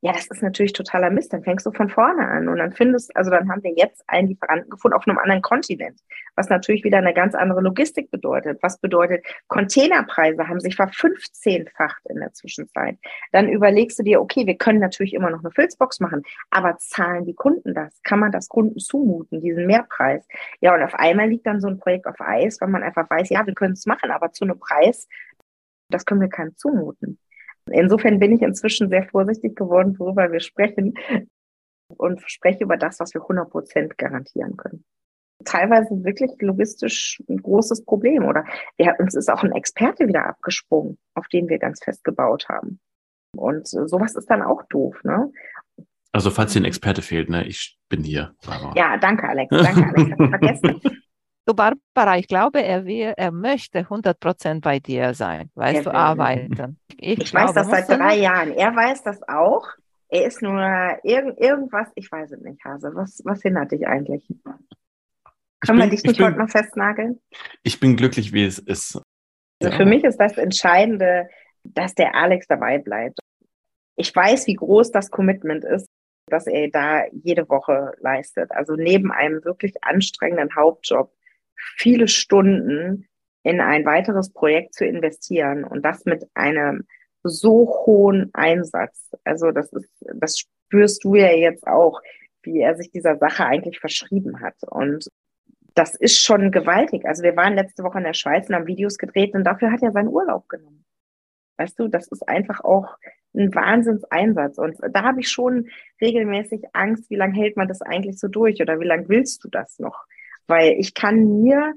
Ja, 0.02 0.14
das 0.14 0.28
ist 0.28 0.42
natürlich 0.42 0.72
totaler 0.72 1.10
Mist. 1.10 1.34
Dann 1.34 1.44
fängst 1.44 1.66
du 1.66 1.72
von 1.72 1.90
vorne 1.90 2.26
an 2.26 2.48
und 2.48 2.58
dann 2.58 2.72
findest, 2.72 3.14
also 3.18 3.30
dann 3.32 3.50
haben 3.50 3.62
wir 3.64 3.74
jetzt 3.76 4.02
einen 4.08 4.30
Lieferanten 4.30 4.70
gefunden 4.70 4.96
auf 4.96 5.06
einem 5.06 5.18
anderen 5.18 5.42
Kontinent, 5.42 6.00
was 6.38 6.48
natürlich 6.48 6.86
wieder 6.86 7.00
eine 7.00 7.14
ganz 7.14 7.36
andere 7.36 7.60
Logistik 7.60 8.10
bedeutet. 8.10 8.60
Was 8.62 8.80
bedeutet, 8.80 9.26
Containerpreise 9.48 10.48
haben 10.48 10.62
sich 10.62 10.78
verfünfzehnfacht 10.78 12.02
in 12.08 12.22
der 12.22 12.32
Zwischenzeit. 12.32 12.98
Dann 13.34 13.50
überlegst 13.50 14.00
du 14.00 14.04
dir, 14.04 14.22
okay, 14.22 14.48
wir 14.48 14.56
können 14.56 14.80
natürlich 14.80 15.14
immer 15.14 15.32
noch 15.32 15.40
eine 15.40 15.52
Filzbox 15.52 16.00
machen, 16.00 16.24
aber 16.50 16.78
zahlen 16.78 17.26
die 17.26 17.36
Kunden 17.36 17.74
das? 17.74 18.02
Kann 18.04 18.20
man 18.20 18.32
das 18.32 18.48
Kunden 18.48 18.80
zumuten, 18.80 19.42
diesen 19.42 19.68
Mehrpreis? 19.68 20.26
Ja, 20.62 20.76
und 20.76 20.82
auf 20.82 20.96
einmal 20.96 21.28
liegt 21.28 21.46
dann 21.46 21.60
so 21.60 21.68
ein 21.68 21.78
Projekt 21.78 22.08
auf 22.08 22.22
Eis, 22.22 22.62
weil 22.62 22.70
man 22.70 22.84
einfach 22.84 23.10
weiß, 23.10 23.30
ja, 23.32 23.46
wir 23.46 23.54
können 23.54 23.74
es 23.74 23.86
machen, 23.86 24.12
aber 24.12 24.32
zu 24.32 24.46
einem 24.46 24.60
Preis, 24.60 25.10
das 25.90 26.06
können 26.06 26.22
wir 26.22 26.30
keinem 26.30 26.56
zumuten. 26.56 27.20
Insofern 27.72 28.20
bin 28.20 28.34
ich 28.34 28.42
inzwischen 28.42 28.90
sehr 28.90 29.08
vorsichtig 29.08 29.56
geworden, 29.56 29.98
worüber 29.98 30.32
wir 30.32 30.40
sprechen 30.40 30.94
und 31.98 32.22
spreche 32.30 32.64
über 32.64 32.78
das, 32.78 33.00
was 33.00 33.14
wir 33.14 33.22
100 33.22 33.50
Prozent 33.50 33.98
garantieren 33.98 34.58
können. 34.58 34.84
Teilweise 35.46 36.04
wirklich 36.04 36.32
logistisch 36.40 37.24
ein 37.30 37.38
großes 37.38 37.86
Problem 37.86 38.26
oder 38.26 38.44
ja, 38.78 38.94
uns 39.00 39.16
ist 39.16 39.30
auch 39.30 39.44
ein 39.44 39.54
Experte 39.54 40.08
wieder 40.08 40.26
abgesprungen, 40.26 40.98
auf 41.16 41.28
den 41.30 41.48
wir 41.48 41.60
ganz 41.60 41.82
fest 41.84 42.04
gebaut 42.04 42.48
haben. 42.50 42.80
Und 43.38 43.68
sowas 43.68 44.16
ist 44.16 44.30
dann 44.30 44.42
auch 44.42 44.64
doof, 44.70 45.02
ne? 45.04 45.32
Also, 46.12 46.32
falls 46.32 46.54
dir 46.54 46.62
ein 46.62 46.66
Experte 46.66 47.04
fehlt, 47.04 47.30
ne, 47.30 47.46
ich 47.46 47.78
bin 47.88 48.04
hier. 48.04 48.34
Barbara. 48.46 48.74
Ja, 48.76 48.98
danke, 48.98 49.30
Alex. 49.30 49.50
Danke, 49.50 49.86
Alex. 49.86 50.10
Ich 50.10 50.30
vergessen. 50.30 50.82
Du, 51.50 51.56
Barbara, 51.56 52.20
ich 52.20 52.28
glaube, 52.28 52.62
er, 52.62 52.86
will, 52.86 53.12
er 53.18 53.32
möchte 53.32 53.80
100% 53.80 54.62
bei 54.62 54.78
dir 54.78 55.16
sein, 55.16 55.50
weißt 55.56 55.78
Er 55.78 55.84
du, 55.84 55.90
will. 55.90 55.96
arbeiten. 55.96 56.78
Ich 56.96 57.34
weiß 57.34 57.54
das 57.54 57.68
seit 57.72 57.90
drei 57.90 58.18
Jahren. 58.18 58.52
Er 58.52 58.76
weiß 58.76 59.02
das 59.02 59.20
auch. 59.28 59.68
Er 60.10 60.26
ist 60.28 60.44
nur 60.44 60.62
irgend, 61.02 61.40
irgendwas, 61.40 61.88
ich 61.96 62.12
weiß 62.12 62.34
es 62.34 62.42
nicht, 62.42 62.64
Hase. 62.64 62.92
Was, 62.94 63.22
was 63.26 63.42
hindert 63.42 63.72
dich 63.72 63.88
eigentlich? 63.88 64.28
Können 65.62 65.80
wir 65.80 65.86
bin- 65.86 65.90
dich 65.90 66.02
ich 66.02 66.06
nicht 66.06 66.18
bin- 66.18 66.28
heute 66.28 66.38
mal 66.38 66.48
festnageln? 66.48 67.20
Ich 67.64 67.80
bin 67.80 67.98
glücklich, 67.98 68.32
wie 68.32 68.46
es 68.46 68.60
ist. 68.60 69.02
Also 69.60 69.72
Ja. 69.72 69.78
für 69.78 69.86
mich 69.86 70.04
ist 70.04 70.18
das 70.18 70.38
Entscheidende, 70.38 71.30
dass 71.64 71.96
der 71.96 72.14
Alex 72.14 72.46
dabei 72.46 72.78
bleibt. 72.78 73.18
Ich 73.96 74.16
weiß, 74.16 74.46
wie 74.46 74.54
groß 74.54 74.92
das 74.92 75.10
Commitment 75.10 75.64
ist, 75.64 75.88
dass 76.28 76.46
er 76.46 76.70
da 76.70 77.06
jede 77.12 77.50
Woche 77.50 77.94
leistet. 78.02 78.52
Also 78.52 78.76
neben 78.76 79.12
einem 79.12 79.44
wirklich 79.44 79.84
anstrengenden 79.84 80.56
Hauptjob 80.56 81.12
viele 81.78 82.08
Stunden 82.08 83.08
in 83.44 83.62
ein 83.62 83.86
weiteres 83.86 84.32
Projekt 84.32 84.74
zu 84.74 84.86
investieren 84.86 85.64
und 85.64 85.84
das 85.84 86.06
mit 86.06 86.26
einem 86.34 86.86
so 87.24 87.68
hohen 87.86 88.30
Einsatz. 88.34 89.12
Also 89.24 89.52
das 89.52 89.72
ist, 89.74 89.90
das 90.16 90.40
spürst 90.40 91.04
du 91.04 91.16
ja 91.16 91.32
jetzt 91.32 91.66
auch, 91.68 92.02
wie 92.44 92.60
er 92.60 92.76
sich 92.76 92.92
dieser 92.92 93.18
Sache 93.18 93.46
eigentlich 93.46 93.80
verschrieben 93.80 94.42
hat. 94.42 94.56
Und 94.68 95.10
das 95.76 95.96
ist 95.96 96.22
schon 96.22 96.52
gewaltig. 96.52 97.06
Also 97.06 97.24
wir 97.24 97.36
waren 97.36 97.56
letzte 97.56 97.84
Woche 97.84 98.00
in 98.00 98.04
der 98.04 98.14
Schweiz 98.14 98.50
und 98.50 98.56
haben 98.56 98.68
Videos 98.68 98.98
gedreht 98.98 99.34
und 99.34 99.44
dafür 99.44 99.72
hat 99.72 99.82
er 99.82 99.92
seinen 99.92 100.10
Urlaub 100.10 100.48
genommen. 100.50 100.86
Weißt 101.58 101.78
du, 101.80 101.88
das 101.88 102.08
ist 102.08 102.28
einfach 102.28 102.62
auch 102.64 102.98
ein 103.36 103.54
Wahnsinnseinsatz. 103.54 104.58
Und 104.58 104.78
da 104.92 105.04
habe 105.04 105.20
ich 105.20 105.30
schon 105.30 105.70
regelmäßig 106.02 106.64
Angst, 106.74 107.10
wie 107.10 107.16
lange 107.16 107.34
hält 107.34 107.58
man 107.58 107.68
das 107.68 107.82
eigentlich 107.82 108.18
so 108.18 108.28
durch 108.28 108.62
oder 108.62 108.80
wie 108.80 108.86
lange 108.86 109.10
willst 109.10 109.44
du 109.44 109.50
das 109.50 109.78
noch? 109.80 110.06
Weil 110.50 110.74
ich 110.80 110.94
kann 110.94 111.42
mir 111.44 111.74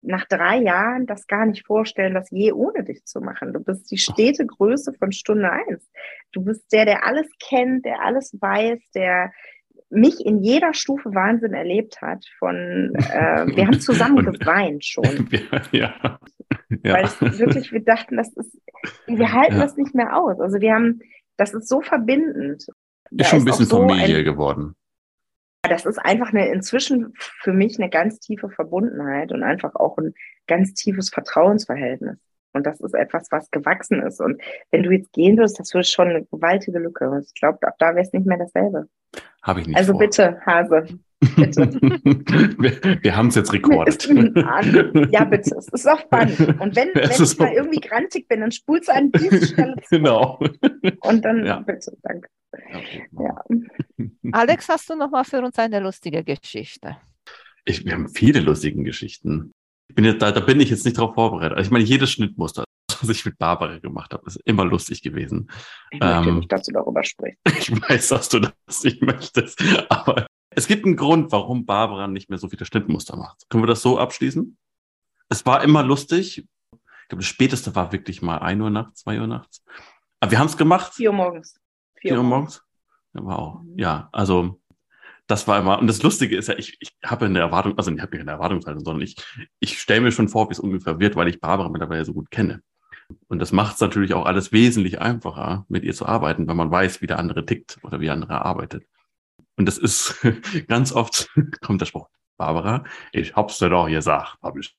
nach 0.00 0.24
drei 0.26 0.58
Jahren 0.58 1.06
das 1.06 1.26
gar 1.26 1.44
nicht 1.44 1.66
vorstellen, 1.66 2.14
das 2.14 2.30
je 2.30 2.52
ohne 2.52 2.84
dich 2.84 3.04
zu 3.04 3.20
machen. 3.20 3.52
Du 3.52 3.58
bist 3.60 3.90
die 3.90 3.98
stete 3.98 4.46
Größe 4.46 4.92
von 4.94 5.10
Stunde 5.12 5.50
eins. 5.50 5.90
Du 6.32 6.42
bist 6.44 6.72
der, 6.72 6.84
der 6.84 7.04
alles 7.04 7.26
kennt, 7.40 7.84
der 7.84 8.02
alles 8.04 8.32
weiß, 8.40 8.78
der 8.94 9.32
mich 9.90 10.24
in 10.24 10.42
jeder 10.42 10.72
Stufe 10.74 11.12
Wahnsinn 11.14 11.52
erlebt 11.54 12.00
hat. 12.00 12.24
Von 12.38 12.92
äh, 12.94 13.46
wir 13.56 13.66
haben 13.66 13.80
zusammen 13.80 14.24
geweint 14.24 14.84
schon. 14.84 15.28
ja. 15.72 15.92
ja. 16.02 16.18
Weil 16.94 17.04
es 17.04 17.20
wirklich, 17.40 17.72
wir 17.72 17.82
dachten, 17.84 18.16
das 18.16 18.32
ist, 18.34 18.56
wir 19.06 19.32
halten 19.32 19.54
Ja. 19.56 19.62
das 19.62 19.76
nicht 19.76 19.94
mehr 19.96 20.16
aus. 20.16 20.38
Also 20.40 20.60
wir 20.60 20.74
haben, 20.74 21.00
das 21.36 21.54
ist 21.54 21.68
so 21.68 21.80
verbindend. 21.80 22.66
Da 23.10 23.24
Ist 23.24 23.30
schon 23.30 23.38
ein 23.40 23.42
auch 23.42 23.46
bisschen 23.46 23.66
so 23.66 23.78
Familie 23.78 24.18
ein- 24.18 24.24
geworden. 24.24 24.74
Das 25.68 25.86
ist 25.86 25.98
einfach 25.98 26.32
eine 26.32 26.48
inzwischen 26.48 27.12
für 27.14 27.52
mich 27.52 27.78
eine 27.78 27.90
ganz 27.90 28.18
tiefe 28.20 28.50
Verbundenheit 28.50 29.32
und 29.32 29.42
einfach 29.42 29.74
auch 29.74 29.98
ein 29.98 30.14
ganz 30.46 30.74
tiefes 30.74 31.10
Vertrauensverhältnis. 31.10 32.18
Und 32.52 32.66
das 32.66 32.80
ist 32.80 32.94
etwas, 32.94 33.28
was 33.30 33.50
gewachsen 33.50 34.02
ist. 34.02 34.20
Und 34.20 34.40
wenn 34.70 34.82
du 34.82 34.90
jetzt 34.90 35.12
gehen 35.12 35.36
würdest, 35.36 35.60
das 35.60 35.74
wäre 35.74 35.84
schon 35.84 36.08
eine 36.08 36.24
gewaltige 36.24 36.78
Lücke. 36.78 37.08
Und 37.08 37.26
ich 37.26 37.34
glaube, 37.34 37.66
ab 37.66 37.74
da 37.78 37.90
wäre 37.90 38.00
es 38.00 38.12
nicht 38.12 38.26
mehr 38.26 38.38
dasselbe. 38.38 38.88
Habe 39.42 39.60
ich 39.60 39.66
nicht 39.66 39.76
also 39.76 39.92
vor. 39.92 40.00
bitte, 40.00 40.40
Hase, 40.44 40.86
bitte. 41.36 41.70
wir 42.58 43.02
wir 43.02 43.16
haben 43.16 43.28
es 43.28 43.34
jetzt 43.36 43.52
rekordet. 43.52 44.06
Ja, 45.10 45.24
bitte. 45.24 45.54
Es 45.56 45.68
ist 45.68 45.86
auch 45.88 46.00
spannend. 46.00 46.38
Und 46.60 46.76
wenn, 46.76 46.88
wenn 46.94 47.10
ich 47.10 47.20
ist 47.20 47.38
mal 47.38 47.48
so- 47.48 47.54
irgendwie 47.54 47.80
grantig 47.80 48.28
bin, 48.28 48.40
dann 48.40 48.52
spulst 48.52 48.88
du 48.88 48.94
an 48.94 49.10
diese 49.12 49.46
Stelle 49.52 49.74
zurück. 49.76 49.88
genau. 49.90 50.38
Und 51.02 51.24
dann 51.24 51.44
Ja. 51.46 51.60
bitte, 51.60 51.96
danke. 52.02 52.28
Okay. 52.52 53.06
Ja. 53.12 53.44
Alex, 54.32 54.68
hast 54.68 54.88
du 54.90 54.96
noch 54.96 55.10
mal 55.10 55.24
für 55.24 55.38
uns 55.42 55.58
eine 55.58 55.80
lustige 55.80 56.24
Geschichte? 56.24 56.96
Ich, 57.64 57.84
wir 57.84 57.92
haben 57.92 58.08
viele 58.08 58.40
lustige 58.40 58.82
Geschichten. 58.82 59.52
Ich 59.90 59.94
bin 59.94 60.04
jetzt, 60.04 60.22
da, 60.22 60.32
da 60.32 60.40
bin 60.40 60.60
ich 60.60 60.70
jetzt 60.70 60.84
nicht 60.84 60.98
drauf 60.98 61.14
vorbereitet. 61.14 61.56
Also 61.56 61.68
ich 61.68 61.70
meine, 61.72 61.84
jedes 61.84 62.10
Schnittmuster, 62.10 62.64
was 63.02 63.08
ich 63.08 63.24
mit 63.24 63.38
Barbara 63.38 63.78
gemacht 63.78 64.12
habe, 64.12 64.24
ist 64.26 64.40
immer 64.44 64.64
lustig 64.64 65.02
gewesen. 65.02 65.50
Ich 65.90 66.00
möchte 66.00 66.28
Ähm. 66.28 66.38
nicht, 66.38 66.52
dass 66.52 66.66
du 66.66 66.72
darüber 66.72 67.04
sprichst. 67.04 67.40
Ich 67.58 67.70
weiß, 67.70 68.08
dass 68.08 68.28
du 68.28 68.40
das 68.40 68.84
nicht 68.84 69.02
möchtest. 69.02 69.62
Aber 69.88 70.26
es 70.50 70.66
gibt 70.66 70.86
einen 70.86 70.96
Grund, 70.96 71.32
warum 71.32 71.66
Barbara 71.66 72.08
nicht 72.08 72.30
mehr 72.30 72.38
so 72.38 72.48
viele 72.48 72.64
Schnittmuster 72.64 73.16
macht. 73.16 73.48
Können 73.48 73.62
wir 73.62 73.68
das 73.68 73.82
so 73.82 73.98
abschließen? 73.98 74.56
Es 75.28 75.44
war 75.46 75.62
immer 75.62 75.82
lustig. 75.82 76.38
Ich 76.38 77.08
glaube, 77.08 77.22
das 77.22 77.26
späteste 77.26 77.74
war 77.74 77.92
wirklich 77.92 78.22
mal 78.22 78.38
1 78.38 78.60
Uhr 78.60 78.70
nachts, 78.70 79.00
2 79.00 79.20
Uhr 79.20 79.26
nachts. 79.26 79.62
Aber 80.20 80.30
wir 80.30 80.38
haben 80.38 80.46
es 80.46 80.56
gemacht. 80.56 80.94
Vier 80.94 81.10
Uhr 81.10 81.16
morgens. 81.16 81.58
4 82.00 82.16
Uhr 82.16 82.22
morgens? 82.22 82.62
Ja, 83.14 83.24
wow. 83.24 83.62
Mhm. 83.62 83.78
Ja, 83.78 84.08
also 84.12 84.60
das 85.28 85.46
war 85.46 85.58
immer, 85.60 85.78
und 85.78 85.86
das 85.86 86.02
Lustige 86.02 86.36
ist 86.36 86.48
ja, 86.48 86.56
ich, 86.56 86.78
ich 86.80 86.96
habe 87.04 87.26
eine 87.26 87.38
Erwartung, 87.38 87.76
also 87.76 87.92
ich 87.92 88.00
habe 88.00 88.12
nicht 88.12 88.22
eine 88.22 88.30
Erwartungshaltung, 88.32 88.82
sondern 88.82 89.02
ich, 89.02 89.16
ich 89.60 89.78
stelle 89.78 90.00
mir 90.00 90.10
schon 90.10 90.28
vor, 90.28 90.48
wie 90.48 90.52
es 90.52 90.58
ungefähr 90.58 90.98
wird, 90.98 91.16
weil 91.16 91.28
ich 91.28 91.38
Barbara 91.38 91.68
mittlerweile 91.68 92.04
so 92.04 92.14
gut 92.14 92.30
kenne. 92.30 92.62
Und 93.28 93.38
das 93.40 93.52
macht 93.52 93.76
es 93.76 93.80
natürlich 93.80 94.14
auch 94.14 94.26
alles 94.26 94.52
wesentlich 94.52 95.00
einfacher, 95.00 95.64
mit 95.68 95.84
ihr 95.84 95.94
zu 95.94 96.06
arbeiten, 96.06 96.46
weil 96.46 96.54
man 96.54 96.70
weiß, 96.70 97.00
wie 97.02 97.06
der 97.06 97.18
andere 97.18 97.44
tickt 97.44 97.78
oder 97.82 98.00
wie 98.00 98.06
der 98.06 98.14
andere 98.14 98.44
arbeitet. 98.44 98.84
Und 99.56 99.66
das 99.66 99.78
ist 99.78 100.16
ganz 100.68 100.92
oft, 100.92 101.30
kommt 101.60 101.80
der 101.80 101.86
Spruch, 101.86 102.08
Barbara, 102.36 102.84
ich 103.12 103.34
hab's 103.34 103.58
dir 103.58 103.70
doch 103.70 103.88
gesagt, 103.88 104.36
hab 104.42 104.56
ich. 104.56 104.76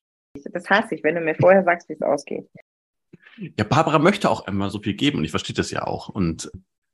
Das 0.51 0.69
hasse 0.69 0.95
ich, 0.95 1.03
wenn 1.03 1.15
du 1.15 1.21
mir 1.21 1.35
vorher 1.35 1.63
sagst, 1.63 1.89
wie 1.89 1.93
es 1.93 2.01
ausgeht. 2.01 2.47
Ja, 3.57 3.63
Barbara 3.63 3.99
möchte 3.99 4.29
auch 4.29 4.47
immer 4.47 4.69
so 4.69 4.79
viel 4.79 4.93
geben 4.93 5.19
und 5.19 5.25
ich 5.25 5.31
verstehe 5.31 5.55
das 5.55 5.71
ja 5.71 5.83
auch. 5.83 6.09
Und 6.09 6.51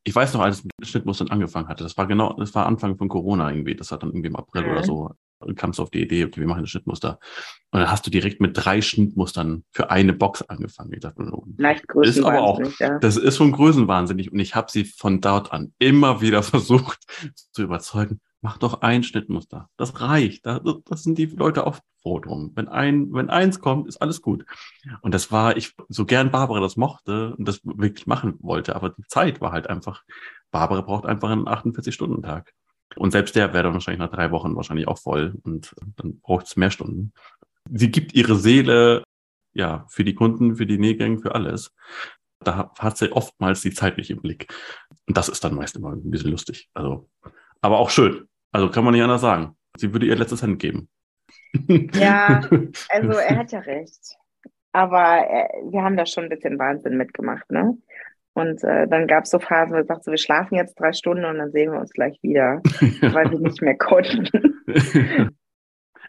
Ich 0.08 0.16
weiß 0.16 0.34
noch, 0.36 0.42
als 0.42 0.64
Schnittmuster 0.84 1.26
angefangen 1.32 1.68
hatte, 1.68 1.84
das 1.84 1.98
war 1.98 2.06
genau, 2.08 2.34
das 2.34 2.54
war 2.56 2.68
Anfang 2.68 2.96
von 2.98 3.10
Corona 3.10 3.50
irgendwie, 3.50 3.76
das 3.76 3.92
hat 3.92 4.04
dann 4.04 4.10
irgendwie 4.12 4.28
im 4.30 4.36
April 4.36 4.64
Mhm. 4.64 4.70
oder 4.72 4.84
so, 4.84 5.12
kamst 5.56 5.80
du 5.80 5.84
auf 5.84 5.90
die 5.90 6.02
Idee, 6.02 6.24
okay, 6.26 6.40
wir 6.40 6.48
machen 6.48 6.60
ein 6.60 6.68
Schnittmuster. 6.68 7.20
Und 7.72 7.80
dann 7.82 7.92
hast 7.92 8.06
du 8.06 8.12
direkt 8.12 8.40
mit 8.40 8.52
drei 8.56 8.82
Schnittmustern 8.82 9.64
für 9.72 9.90
eine 9.90 10.14
Box 10.14 10.44
angefangen. 10.44 10.94
Ich 10.94 11.00
dachte, 11.02 11.24
Leicht 11.58 11.84
Ist 12.04 12.24
aber 12.24 12.42
auch- 12.42 12.62
ja. 12.80 13.00
das 13.00 13.18
ist 13.18 13.36
schon 13.38 13.52
größenwahnsinnig. 13.52 14.32
Und 14.32 14.40
ich 14.40 14.56
habe 14.56 14.72
sie 14.72 14.86
von 14.86 15.22
dort 15.22 15.52
an 15.52 15.74
immer 15.80 16.22
wieder 16.22 16.42
versucht 16.44 17.00
zu 17.52 17.64
überzeugen, 17.64 18.22
mach 18.42 18.58
doch 18.60 18.82
ein 18.82 19.04
Schnittmuster. 19.04 19.70
Das 19.76 20.00
reicht. 20.02 20.46
Da, 20.46 20.62
das 20.86 21.04
sind 21.04 21.18
die 21.18 21.26
Leute 21.26 21.66
auch 21.68 21.80
froh 22.06 22.20
drum. 22.20 22.52
Wenn 22.54 22.68
ein, 22.68 23.12
wenn 23.14 23.32
eins 23.32 23.60
kommt, 23.60 23.88
ist 23.88 23.98
alles 23.98 24.22
gut. 24.22 24.46
Und 25.02 25.16
das 25.16 25.32
war, 25.32 25.58
ich, 25.58 25.74
so 25.90 26.06
gern 26.06 26.30
Barbara 26.30 26.60
das 26.60 26.78
mochte 26.78 27.36
und 27.36 27.48
das 27.48 27.62
wirklich 27.64 28.06
machen 28.06 28.36
wollte, 28.42 28.76
aber 28.76 28.92
die 28.92 29.08
Zeit 29.08 29.42
war 29.42 29.52
halt 29.52 29.68
einfach, 29.68 30.04
Barbara 30.52 30.82
braucht 30.82 31.08
einfach 31.08 31.32
einen 31.32 31.48
48-Stunden-Tag. 31.48 32.54
Und 32.96 33.10
selbst 33.10 33.36
der 33.36 33.54
wäre 33.54 33.64
dann 33.64 33.74
wahrscheinlich 33.74 34.00
nach 34.00 34.12
drei 34.12 34.30
Wochen 34.30 34.56
wahrscheinlich 34.56 34.88
auch 34.88 35.00
voll 35.00 35.34
und 35.44 35.74
dann 35.98 36.20
braucht 36.20 36.46
es 36.46 36.56
mehr 36.56 36.70
Stunden. 36.70 37.12
Sie 37.72 37.90
gibt 37.90 38.14
ihre 38.14 38.36
Seele, 38.36 39.04
ja, 39.54 39.86
für 39.90 40.04
die 40.04 40.14
Kunden, 40.14 40.58
für 40.58 40.68
die 40.68 40.78
Nähgänge, 40.78 41.18
für 41.18 41.34
alles. 41.34 41.74
Da 42.40 42.72
hat 42.78 43.00
sie 43.00 43.12
oftmals 43.12 43.62
die 43.62 43.74
Zeit 43.74 43.98
nicht 43.98 44.12
im 44.12 44.22
Blick. 44.22 44.54
Und 45.08 45.18
das 45.18 45.28
ist 45.28 45.44
dann 45.44 45.56
meist 45.56 45.76
immer 45.76 45.92
ein 45.92 46.12
bisschen 46.12 46.30
lustig. 46.30 46.70
Also, 46.76 47.10
aber 47.62 47.80
auch 47.80 47.90
schön. 47.90 48.28
Also 48.52 48.70
kann 48.70 48.84
man 48.84 48.94
nicht 48.94 49.02
anders 49.02 49.22
sagen. 49.22 49.58
Sie 49.76 49.92
würde 49.92 50.06
ihr 50.06 50.16
letztes 50.16 50.44
Hand 50.44 50.60
geben. 50.60 50.88
Ja, 51.94 52.42
Also 52.90 53.12
er 53.12 53.38
hat 53.38 53.52
ja 53.52 53.60
recht. 53.60 54.18
Aber 54.72 55.26
äh, 55.30 55.48
wir 55.72 55.84
haben 55.84 55.98
da 55.98 56.06
schon 56.06 56.26
ein 56.26 56.30
bisschen 56.30 56.60
Wahnsinn 56.60 56.98
mitgemacht, 56.98 57.50
ne? 57.52 57.78
Und 58.34 58.62
äh, 58.66 58.88
dann 58.88 59.08
gab 59.08 59.24
es 59.24 59.30
so 59.30 59.40
Phasen, 59.40 59.72
wo 59.72 59.78
er 59.78 59.86
sagte, 59.86 60.12
wir 60.12 60.18
schlafen 60.18 60.56
jetzt 60.56 60.78
drei 60.78 60.92
Stunden 60.92 61.24
und 61.24 61.38
dann 61.38 61.52
sehen 61.52 61.72
wir 61.72 61.80
uns 61.80 61.92
gleich 61.92 62.20
wieder, 62.22 62.62
weil 63.02 63.32
wir 63.32 63.40
nicht 63.40 63.62
mehr 63.62 63.78
konnten. 63.78 64.28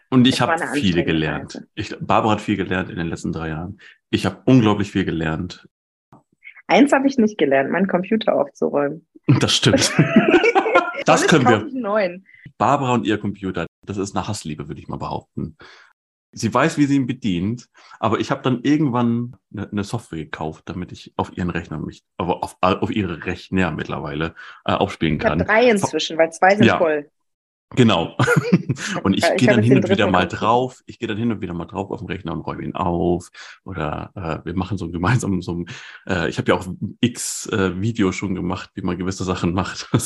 Und 0.09 0.27
ich 0.27 0.41
habe 0.41 0.53
eine 0.53 0.61
viel 0.61 0.69
anstrengende 0.69 1.03
gelernt. 1.05 1.67
Ich, 1.75 1.95
Barbara 1.99 2.33
hat 2.33 2.41
viel 2.41 2.57
gelernt 2.57 2.89
in 2.89 2.97
den 2.97 3.07
letzten 3.07 3.31
drei 3.31 3.49
Jahren. 3.49 3.79
Ich 4.09 4.25
habe 4.25 4.41
unglaublich 4.45 4.91
viel 4.91 5.05
gelernt. 5.05 5.67
Eins 6.67 6.91
habe 6.91 7.07
ich 7.07 7.17
nicht 7.17 7.37
gelernt, 7.37 7.71
meinen 7.71 7.87
Computer 7.87 8.35
aufzuräumen. 8.35 9.07
Das 9.39 9.55
stimmt. 9.55 9.93
das 11.05 11.27
können 11.27 11.47
wir. 11.47 11.65
ich 11.65 11.73
neuen. 11.73 12.25
Barbara 12.57 12.93
und 12.93 13.05
ihr 13.05 13.17
Computer, 13.17 13.66
das 13.89 13.97
ist 13.97 14.15
eine 14.15 14.27
Hassliebe, 14.27 14.67
würde 14.67 14.81
ich 14.81 14.87
mal 14.87 14.97
behaupten. 14.97 15.57
Sie 16.33 16.53
weiß, 16.53 16.77
wie 16.77 16.85
sie 16.85 16.97
ihn 16.97 17.07
bedient, 17.07 17.69
aber 17.99 18.19
ich 18.19 18.31
habe 18.31 18.41
dann 18.43 18.61
irgendwann 18.61 19.37
eine, 19.51 19.71
eine 19.71 19.83
Software 19.83 20.19
gekauft, 20.25 20.63
damit 20.65 20.91
ich 20.91 21.13
auf 21.15 21.35
ihren 21.35 21.49
Rechner 21.49 21.79
mich, 21.79 22.03
aber 22.17 22.43
auf, 22.43 22.57
auf 22.61 22.91
ihre 22.91 23.25
Rechner 23.25 23.71
mittlerweile 23.71 24.35
äh, 24.65 24.73
aufspielen 24.73 25.19
kann. 25.19 25.39
drei 25.39 25.69
inzwischen, 25.69 26.17
weil 26.17 26.31
zwei 26.31 26.55
sind 26.55 26.65
Ja. 26.65 26.77
voll. 26.77 27.09
Genau. 27.75 28.15
und 29.03 29.13
ich 29.13 29.23
Ja, 29.23 29.35
gehe 29.35 29.49
dann 29.49 29.61
hin 29.61 29.77
und 29.77 29.89
wieder 29.89 30.09
mal 30.09 30.25
drauf. 30.25 30.81
Ich 30.85 30.99
gehe 30.99 31.07
dann 31.07 31.17
hin 31.17 31.31
und 31.31 31.41
wieder 31.41 31.53
mal 31.53 31.65
drauf 31.65 31.91
auf 31.91 31.99
den 31.99 32.07
Rechner 32.07 32.31
und 32.31 32.41
räume 32.41 32.63
ihn 32.63 32.75
auf. 32.75 33.29
Oder 33.65 34.11
äh, 34.15 34.45
wir 34.45 34.55
machen 34.55 34.77
so 34.77 34.89
gemeinsam 34.89 35.41
so 35.41 35.53
ein, 35.53 35.65
äh, 36.07 36.29
ich 36.29 36.37
habe 36.37 36.49
ja 36.49 36.55
auch 36.55 36.65
x 37.01 37.47
äh, 37.47 37.79
Videos 37.81 38.15
schon 38.15 38.35
gemacht, 38.35 38.69
wie 38.75 38.81
man 38.83 38.97
gewisse 38.97 39.25
Sachen 39.25 39.53
macht. 39.53 39.89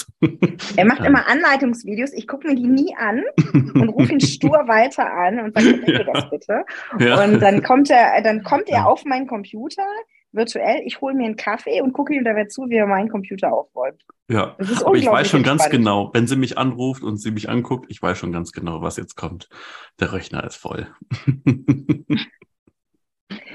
Er 0.76 0.86
macht 0.86 1.02
immer 1.06 1.28
Anleitungsvideos, 1.28 2.14
ich 2.14 2.28
gucke 2.28 2.48
mir 2.48 2.56
die 2.56 2.68
nie 2.68 2.96
an 2.98 3.22
und 3.54 3.90
rufe 3.90 4.12
ihn 4.14 4.22
stur 4.22 4.68
weiter 4.68 5.12
an 5.12 5.40
und 5.40 5.54
sage, 5.54 5.74
bitte 5.86 6.06
das 6.12 6.30
bitte. 6.30 6.64
ja. 7.00 7.24
Und 7.24 7.40
dann 7.42 7.62
kommt 7.62 7.90
er, 7.90 8.22
dann 8.24 8.44
kommt 8.44 8.70
er 8.70 8.80
Ja. 8.80 8.86
auf 8.86 9.06
meinen 9.06 9.28
Computer 9.28 9.86
virtuell, 10.34 10.82
ich 10.86 11.02
hole 11.02 11.14
mir 11.14 11.26
einen 11.26 11.36
Kaffee 11.36 11.82
und 11.82 11.94
gucke 11.94 12.14
ihm 12.14 12.24
dabei 12.24 12.46
zu, 12.46 12.70
wie 12.70 12.76
er 12.76 12.88
meinen 12.88 13.10
Computer 13.10 13.52
aufräumt. 13.54 14.04
ja. 14.30 14.56
Das 14.58 14.70
ist 14.70 14.84
Aber 14.84 14.96
ich 14.96 15.06
weiß 15.06 15.30
schon 15.30 15.44
ganz 15.44 15.70
genau, 15.70 16.10
wenn 16.14 16.28
sie 16.28 16.36
mich 16.38 16.58
anruft 16.58 17.04
und 17.04 17.18
sie 17.18 17.32
mich 17.32 17.50
anguckt, 17.50 17.86
ich 17.90 18.02
weiß 18.02 18.18
schon 18.18 18.32
ganz 18.32 18.52
genau, 18.52 18.82
was 18.82 18.98
jetzt 18.98 19.16
kommt. 19.16 19.50
Der 20.00 20.14
Rechner 20.14 20.44
ist 20.44 20.56
voll. 20.56 20.88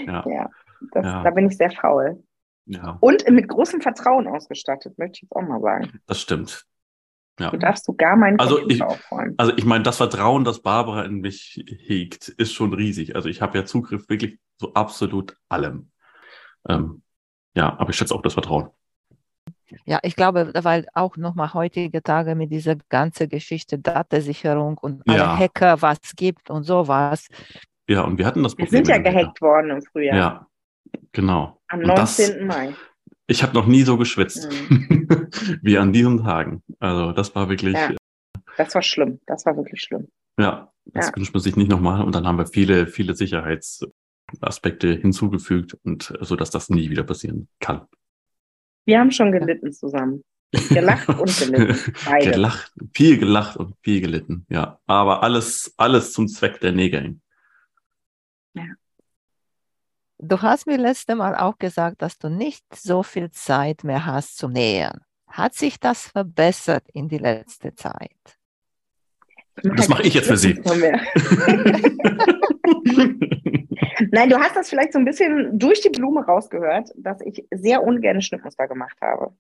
ja, 0.07 0.25
Ja, 0.27 0.51
das, 0.93 1.05
Ja. 1.05 1.23
da 1.23 1.31
bin 1.31 1.47
ich 1.47 1.57
sehr 1.57 1.71
faul. 1.71 2.23
ja, 2.67 2.97
Und 3.01 3.29
mit 3.31 3.49
großem 3.49 3.81
Vertrauen 3.81 4.27
ausgestattet, 4.27 4.99
möchte 4.99 5.17
ich 5.19 5.23
jetzt 5.23 5.33
auch 5.37 5.43
mal 5.43 5.61
sagen. 5.61 6.01
das 6.07 6.21
stimmt. 6.21 6.65
Ja. 7.39 7.51
Du 7.51 7.59
darfst 7.59 7.85
sogar 7.85 8.17
meinen 8.17 8.41
Also 8.41 8.57
Computer 8.57 8.75
ich- 8.75 8.83
aufräumen. 8.83 9.35
Also 9.37 9.53
ich 9.57 9.67
meine, 9.67 9.85
das 9.85 9.99
Vertrauen, 9.99 10.45
das 10.45 10.63
Barbara 10.63 11.03
in 11.05 11.21
mich 11.21 11.63
hegt, 11.85 12.29
ist 12.29 12.55
schon 12.55 12.73
riesig. 12.73 13.15
Also 13.15 13.29
ich 13.29 13.43
habe 13.43 13.59
ja 13.59 13.65
Zugriff 13.67 14.09
wirklich 14.09 14.39
zu 14.59 14.73
absolut 14.73 15.37
allem. 15.51 15.91
Ähm, 16.69 17.03
ja, 17.55 17.79
aber 17.79 17.91
ich 17.91 17.97
schätze 17.97 18.15
auch 18.15 18.23
das 18.23 18.35
Vertrauen. 18.35 18.69
Ja, 19.85 19.99
ich 20.03 20.15
glaube, 20.15 20.53
weil 20.63 20.87
auch 20.95 21.17
nochmal 21.17 21.53
heutige 21.55 22.03
Tage 22.03 22.35
mit 22.35 22.51
dieser 22.53 22.77
ganzen 22.89 23.29
Geschichte 23.29 23.79
Datensicherung 23.79 24.79
und 24.79 25.03
alle 25.09 25.19
Ja. 25.19 25.37
Hacker, 25.39 25.83
was 25.83 25.99
gibt 26.15 26.51
und 26.51 26.63
sowas. 26.63 27.27
Ja, 27.89 28.03
und 28.03 28.19
wir 28.19 28.27
hatten 28.27 28.43
das 28.43 28.57
Wir 28.57 28.65
Problem. 28.67 28.85
sind 28.85 28.95
ja 28.95 29.03
gehackt 29.03 29.41
worden 29.41 29.71
im. 29.71 29.83
Frühjahr. 29.83 30.17
Ja, 30.17 30.47
genau. 31.13 31.61
Am 31.69 31.81
Und 31.81 31.89
das- 31.89 32.19
19. 32.19 32.47
Mai. 32.47 32.75
Ich 33.29 33.43
habe 33.43 33.55
noch 33.55 33.67
nie 33.67 33.83
so 33.83 33.97
geschwitzt 33.97 34.49
Mhm. 34.71 35.09
wie 35.63 35.79
an 35.79 35.93
diesen 35.93 36.23
Tagen. 36.23 36.63
Also 36.79 37.11
das 37.13 37.35
war 37.35 37.49
wirklich, 37.49 37.75
Ja. 37.75 37.91
ja, 37.91 37.97
Das 38.57 38.73
war 38.75 38.83
schlimm. 38.83 39.21
Das 39.27 39.45
war 39.47 39.57
wirklich 39.57 39.83
schlimm. 39.83 40.09
das 40.37 40.47
Ja. 41.09 41.17
wünscht 41.17 41.35
man 41.35 41.43
sich 41.43 41.57
nicht 41.57 41.71
nochmal. 41.71 42.03
Und 42.05 42.15
dann 42.15 42.25
haben 42.27 42.39
wir 42.39 42.47
viele, 42.47 42.87
viele 42.87 43.15
Sicherheitsaspekte 44.37 44.95
hinzugefügt 44.95 45.77
und 45.85 46.13
so, 46.21 46.37
dass 46.37 46.51
das 46.51 46.69
nie 46.69 46.91
wieder 46.91 47.05
passieren 47.05 47.49
kann. 47.61 47.87
Wir 48.85 49.01
haben 49.01 49.11
schon 49.11 49.33
gelitten 49.33 49.73
zusammen. 49.73 50.23
Gelacht 50.71 51.09
und 51.09 51.39
gelitten. 51.39 51.93
Beide. 52.07 52.31
Gelacht, 52.31 52.73
viel 52.95 53.19
gelacht 53.19 53.57
und 53.57 53.75
viel 53.83 54.01
gelitten, 54.01 54.47
ja. 54.49 54.79
Aber 54.87 55.23
alles, 55.23 55.75
alles 55.77 56.13
zum 56.13 56.29
Zweck 56.29 56.61
der 56.61 56.73
Negerin. 56.73 57.21
Du 60.19 60.41
hast 60.41 60.67
mir 60.67 60.79
letzte 60.79 61.15
Mal 61.15 61.37
auch 61.37 61.59
gesagt, 61.59 62.01
dass 62.01 62.17
du 62.17 62.31
nicht 62.31 62.65
so 62.75 63.03
viel 63.03 63.31
Zeit 63.33 63.85
mehr 63.85 64.07
hast 64.07 64.39
zum 64.39 64.53
Nähen. 64.53 65.01
Hat 65.27 65.55
sich 65.55 65.79
das 65.79 66.07
verbessert 66.07 66.85
in 66.95 67.09
die 67.09 67.19
letzte 67.19 67.75
Zeit? 67.75 68.39
Das 69.63 69.89
mache 69.89 70.05
ich 70.05 70.15
jetzt 70.15 70.29
für 70.29 70.39
Sie. 70.39 70.55
Nein, 74.11 74.29
du 74.29 74.39
hast 74.39 74.57
das 74.57 74.69
vielleicht 74.69 74.93
so 74.93 74.99
ein 74.99 75.05
bisschen 75.05 75.59
durch 75.59 75.81
die 75.81 75.91
Blume 75.91 76.25
rausgehört, 76.25 76.91
dass 76.97 77.21
ich 77.21 77.47
sehr 77.51 77.83
ungern 77.83 78.21
Schnittmuster 78.21 78.69
gemacht 78.69 78.99
habe. 79.01 79.35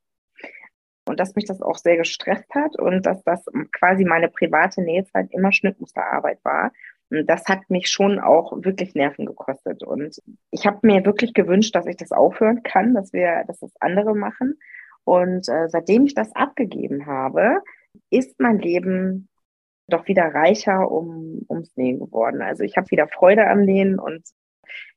Und 1.08 1.20
dass 1.20 1.36
mich 1.36 1.44
das 1.44 1.62
auch 1.62 1.76
sehr 1.76 1.96
gestresst 1.96 2.52
hat 2.54 2.78
und 2.78 3.06
dass 3.06 3.22
das 3.22 3.44
quasi 3.72 4.04
meine 4.04 4.28
private 4.28 4.82
Nähzeit 4.82 5.28
immer 5.30 5.52
Schnittmusterarbeit 5.52 6.40
war. 6.42 6.72
Und 7.10 7.30
das 7.30 7.46
hat 7.46 7.70
mich 7.70 7.88
schon 7.88 8.18
auch 8.18 8.52
wirklich 8.64 8.94
Nerven 8.94 9.26
gekostet. 9.26 9.84
Und 9.84 10.20
ich 10.50 10.66
habe 10.66 10.78
mir 10.82 11.04
wirklich 11.04 11.32
gewünscht, 11.32 11.74
dass 11.76 11.86
ich 11.86 11.96
das 11.96 12.10
aufhören 12.10 12.62
kann, 12.64 12.94
dass 12.94 13.12
wir, 13.12 13.44
dass 13.46 13.60
das 13.60 13.72
andere 13.78 14.16
machen. 14.16 14.58
Und 15.04 15.48
äh, 15.48 15.68
seitdem 15.68 16.06
ich 16.06 16.14
das 16.14 16.34
abgegeben 16.34 17.06
habe, 17.06 17.62
ist 18.10 18.40
mein 18.40 18.58
Leben 18.58 19.28
doch 19.86 20.08
wieder 20.08 20.24
reicher 20.24 20.90
um, 20.90 21.46
ums 21.48 21.76
Nähen 21.76 22.00
geworden. 22.00 22.42
Also 22.42 22.64
ich 22.64 22.76
habe 22.76 22.90
wieder 22.90 23.06
Freude 23.06 23.46
am 23.46 23.62
Nähen 23.62 24.00
und 24.00 24.24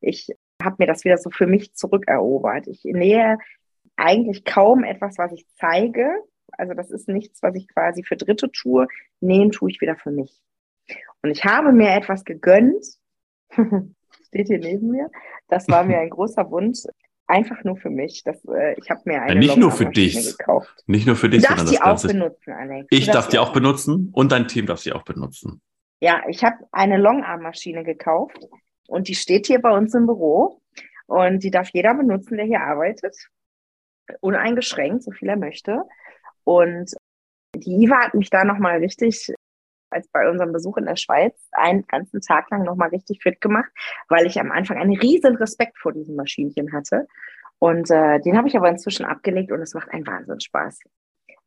ich 0.02 0.30
habe 0.62 0.76
mir 0.80 0.88
das 0.88 1.04
wieder 1.06 1.18
so 1.18 1.30
für 1.30 1.48
mich 1.48 1.74
zurückerobert. 1.74 2.68
Ich 2.68 2.84
nähe 2.84 3.38
eigentlich 3.96 4.46
kaum 4.46 4.84
etwas, 4.84 5.18
was 5.18 5.32
ich 5.32 5.46
zeige. 5.56 6.10
Also 6.54 6.74
das 6.74 6.90
ist 6.92 7.08
nichts, 7.08 7.42
was 7.44 7.56
ich 7.56 7.68
quasi 7.68 8.04
für 8.04 8.18
Dritte 8.18 8.52
tue. 8.52 8.88
Nähen 9.22 9.52
tue 9.52 9.72
ich 9.72 9.82
wieder 9.82 9.96
für 9.96 10.12
mich. 10.12 10.42
Und 11.22 11.32
ich 11.32 11.44
habe 11.46 11.72
mir 11.72 11.92
etwas 11.94 12.24
gegönnt. 12.26 12.84
Steht 14.28 14.48
hier 14.48 14.60
neben 14.60 14.90
mir. 14.90 15.10
Das 15.48 15.68
war 15.68 15.84
mir 15.84 16.00
ein 16.00 16.10
großer 16.10 16.50
Wunsch. 16.52 16.80
Einfach 17.28 17.64
nur 17.64 17.78
für 17.78 17.90
mich. 17.92 18.24
Das, 18.24 18.44
äh, 18.46 18.74
ich 18.80 18.90
habe 18.90 19.02
mir 19.06 19.22
eine 19.22 19.40
nicht 19.40 19.56
nur 19.58 19.72
für 19.72 19.84
Longarm-Maschine 19.84 20.24
dich. 20.24 20.38
gekauft. 20.38 20.84
Nicht 20.88 21.06
nur 21.06 21.16
für 21.16 21.30
Du 21.30 21.38
dich, 21.38 21.46
sondern 21.46 21.66
darfst 21.68 21.74
das 21.74 21.80
die 21.80 21.82
auch 21.82 21.86
Ganze. 21.86 22.08
benutzen, 22.08 22.54
Alex. 22.54 22.88
Du 22.90 22.98
Ich 22.98 23.06
darf 23.08 23.28
die 23.28 23.38
auch 23.40 23.54
benutzen 23.54 24.10
und 24.14 24.32
dein 24.32 24.48
Team 24.48 24.66
darf 24.66 24.80
sie 24.80 24.94
auch 24.94 25.04
benutzen. 25.04 25.62
Ja, 26.02 26.24
ich 26.28 26.44
habe 26.44 26.56
eine 26.72 26.98
Longarm-Maschine 26.98 27.84
gekauft 27.84 28.40
und 28.90 29.08
die 29.08 29.16
steht 29.16 29.46
hier 29.48 29.62
bei 29.62 29.70
uns 29.70 29.94
im 29.94 30.08
Büro 30.08 30.62
und 31.06 31.44
die 31.44 31.52
darf 31.52 31.70
jeder 31.70 31.94
benutzen, 31.94 32.38
der 32.38 32.46
hier 32.46 32.62
arbeitet. 32.62 33.16
Uneingeschränkt, 34.20 35.04
so 35.04 35.12
viel 35.12 35.30
er 35.30 35.38
möchte. 35.38 35.84
Und 36.44 36.92
die 37.56 37.84
Iva 37.84 38.06
hat 38.06 38.16
mich 38.16 38.30
da 38.30 38.44
nochmal 38.44 38.80
richtig, 38.80 39.32
als 39.92 40.08
bei 40.08 40.28
unserem 40.28 40.52
Besuch 40.52 40.78
in 40.78 40.86
der 40.86 40.96
Schweiz, 40.96 41.34
einen 41.52 41.86
ganzen 41.86 42.22
Tag 42.22 42.50
lang 42.50 42.64
nochmal 42.64 42.90
richtig 42.90 43.22
fit 43.22 43.40
gemacht, 43.42 43.70
weil 44.08 44.26
ich 44.26 44.40
am 44.40 44.52
Anfang 44.52 44.78
einen 44.78 44.98
riesen 44.98 45.36
Respekt 45.36 45.78
vor 45.78 45.94
diesem 45.94 46.16
Maschinchen 46.16 46.74
hatte. 46.74 47.08
Und 47.60 47.92
äh, 47.92 48.20
den 48.22 48.38
habe 48.38 48.48
ich 48.48 48.58
aber 48.58 48.70
inzwischen 48.70 49.06
abgelegt 49.06 49.52
und 49.52 49.62
es 49.62 49.74
macht 49.74 49.90
einen 49.90 50.08
Wahnsinn 50.08 50.40
Spaß. 50.40 50.80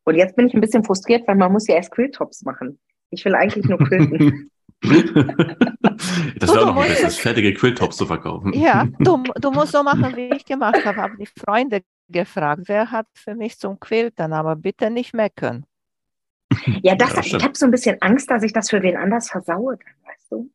Und 0.04 0.14
jetzt 0.14 0.36
bin 0.36 0.46
ich 0.46 0.54
ein 0.54 0.60
bisschen 0.60 0.84
frustriert, 0.84 1.26
weil 1.26 1.36
man 1.36 1.52
muss 1.52 1.66
ja 1.66 1.74
erst 1.74 1.90
Quilltops 1.90 2.42
machen. 2.44 2.78
Ich 3.10 3.24
will 3.24 3.34
eigentlich 3.34 3.66
nur 3.66 3.78
quilten. 3.78 4.50
das 4.82 6.50
Du, 6.50 6.54
wäre 6.54 6.62
auch 6.62 6.66
noch 6.66 6.68
ein 6.70 6.74
musst- 6.74 6.88
besseres, 6.88 7.16
fertige 7.18 7.54
Quilltops 7.54 7.96
zu 7.96 8.06
verkaufen. 8.06 8.52
Ja, 8.52 8.86
du, 8.98 9.16
du 9.40 9.50
musst 9.50 9.72
so 9.72 9.82
machen, 9.82 10.16
wie 10.16 10.34
ich 10.36 10.44
gemacht 10.44 10.84
habe. 10.84 11.00
Habe 11.00 11.16
die 11.16 11.26
Freunde 11.26 11.82
gefragt, 12.08 12.62
wer 12.66 12.90
hat 12.90 13.06
für 13.14 13.34
mich 13.34 13.58
zum 13.58 13.78
Quiltern, 13.80 14.32
aber 14.32 14.56
bitte 14.56 14.90
nicht 14.90 15.14
meckern. 15.14 15.64
Ja, 16.82 16.94
das, 16.94 17.14
Ja, 17.14 17.20
ich 17.20 17.26
stimmt. 17.28 17.44
habe 17.44 17.56
so 17.56 17.64
ein 17.66 17.70
bisschen 17.70 18.00
Angst, 18.02 18.30
dass 18.30 18.42
ich 18.42 18.52
das 18.52 18.70
für 18.70 18.82
wen 18.82 18.96
anders 18.96 19.30
versaue, 19.30 19.78
dann, 19.78 19.94
weißt 20.12 20.32
du? 20.32 20.50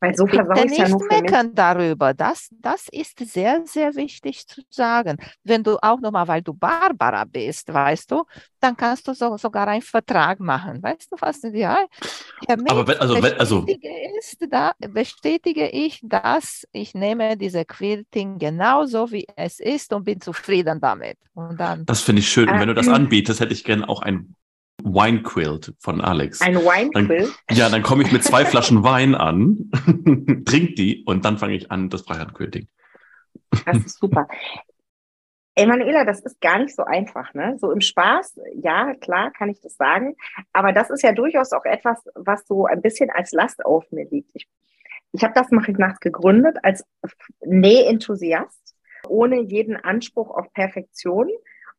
Weil 0.00 0.14
so 0.14 0.24
Bitte 0.26 0.36
ja 0.46 0.64
nicht 0.64 0.78
mich. 0.78 1.08
meckern 1.10 1.54
darüber. 1.54 2.14
Das, 2.14 2.48
das 2.60 2.86
ist 2.92 3.18
sehr, 3.18 3.62
sehr 3.66 3.96
wichtig 3.96 4.46
zu 4.46 4.62
sagen. 4.70 5.16
Wenn 5.42 5.64
du 5.64 5.76
auch 5.82 6.00
nochmal, 6.00 6.28
weil 6.28 6.42
du 6.42 6.54
Barbara 6.54 7.24
bist, 7.24 7.72
weißt 7.72 8.10
du, 8.12 8.24
dann 8.60 8.76
kannst 8.76 9.08
du 9.08 9.14
so, 9.14 9.36
sogar 9.36 9.66
einen 9.66 9.82
Vertrag 9.82 10.38
machen. 10.38 10.80
Weißt 10.82 11.10
du 11.10 11.16
was? 11.20 11.40
Ja, 11.52 11.78
Aber 12.68 12.86
wenn- 12.86 12.98
also 12.98 13.20
wenn- 13.22 13.38
also- 13.40 13.62
bestätige, 13.62 13.88
ist 14.18 14.36
da, 14.50 14.72
bestätige 14.78 15.68
ich, 15.68 16.00
dass 16.04 16.64
ich 16.72 16.94
nehme 16.94 17.36
diese 17.36 17.64
Quilting 17.64 18.38
genauso 18.38 19.10
wie 19.10 19.26
es 19.36 19.58
ist 19.58 19.92
und 19.92 20.04
bin 20.04 20.20
zufrieden 20.20 20.80
damit. 20.80 21.18
Und 21.34 21.58
dann 21.58 21.84
Das 21.86 22.02
finde 22.02 22.20
ich 22.20 22.28
schön. 22.28 22.48
Und 22.48 22.54
Ah, 22.56 22.60
wenn 22.60 22.68
du 22.68 22.74
das 22.74 22.86
hm. 22.86 22.94
anbietest, 22.94 23.40
hätte 23.40 23.52
ich 23.52 23.64
gerne 23.64 23.88
auch 23.88 24.02
ein 24.02 24.34
Wine 24.82 25.22
Quilt 25.22 25.74
von 25.78 26.00
Alex. 26.00 26.40
Ein 26.40 26.56
Wine-Quill. 26.56 27.30
Ja, 27.50 27.68
dann 27.68 27.82
komme 27.82 28.04
ich 28.04 28.12
mit 28.12 28.22
zwei 28.22 28.44
Flaschen 28.44 28.84
Wein 28.84 29.14
an, 29.14 29.70
trink 30.46 30.76
die 30.76 31.04
und 31.04 31.24
dann 31.24 31.38
fange 31.38 31.54
ich 31.54 31.70
an, 31.70 31.88
das 31.90 32.02
Freihandquilting. 32.02 32.68
Das 33.66 33.76
ist 33.78 33.98
super. 33.98 34.28
Emanuela, 35.54 36.04
das 36.04 36.20
ist 36.20 36.40
gar 36.40 36.60
nicht 36.60 36.76
so 36.76 36.84
einfach, 36.84 37.34
ne? 37.34 37.56
So 37.58 37.72
im 37.72 37.80
Spaß, 37.80 38.38
ja, 38.62 38.94
klar, 38.94 39.32
kann 39.32 39.48
ich 39.48 39.60
das 39.60 39.74
sagen. 39.74 40.14
Aber 40.52 40.72
das 40.72 40.88
ist 40.90 41.02
ja 41.02 41.10
durchaus 41.12 41.52
auch 41.52 41.64
etwas, 41.64 42.00
was 42.14 42.46
so 42.46 42.66
ein 42.66 42.80
bisschen 42.80 43.10
als 43.10 43.32
Last 43.32 43.64
auf 43.64 43.90
mir 43.90 44.08
liegt. 44.08 44.30
Ich, 44.34 44.46
ich 45.10 45.24
habe 45.24 45.34
das 45.34 45.50
Mache 45.50 45.72
ich 45.72 45.78
nachts 45.78 45.98
gegründet 45.98 46.58
als 46.62 46.84
Näh-Enthusiast, 47.44 48.76
ohne 49.08 49.40
jeden 49.40 49.76
Anspruch 49.76 50.30
auf 50.30 50.52
Perfektion 50.52 51.28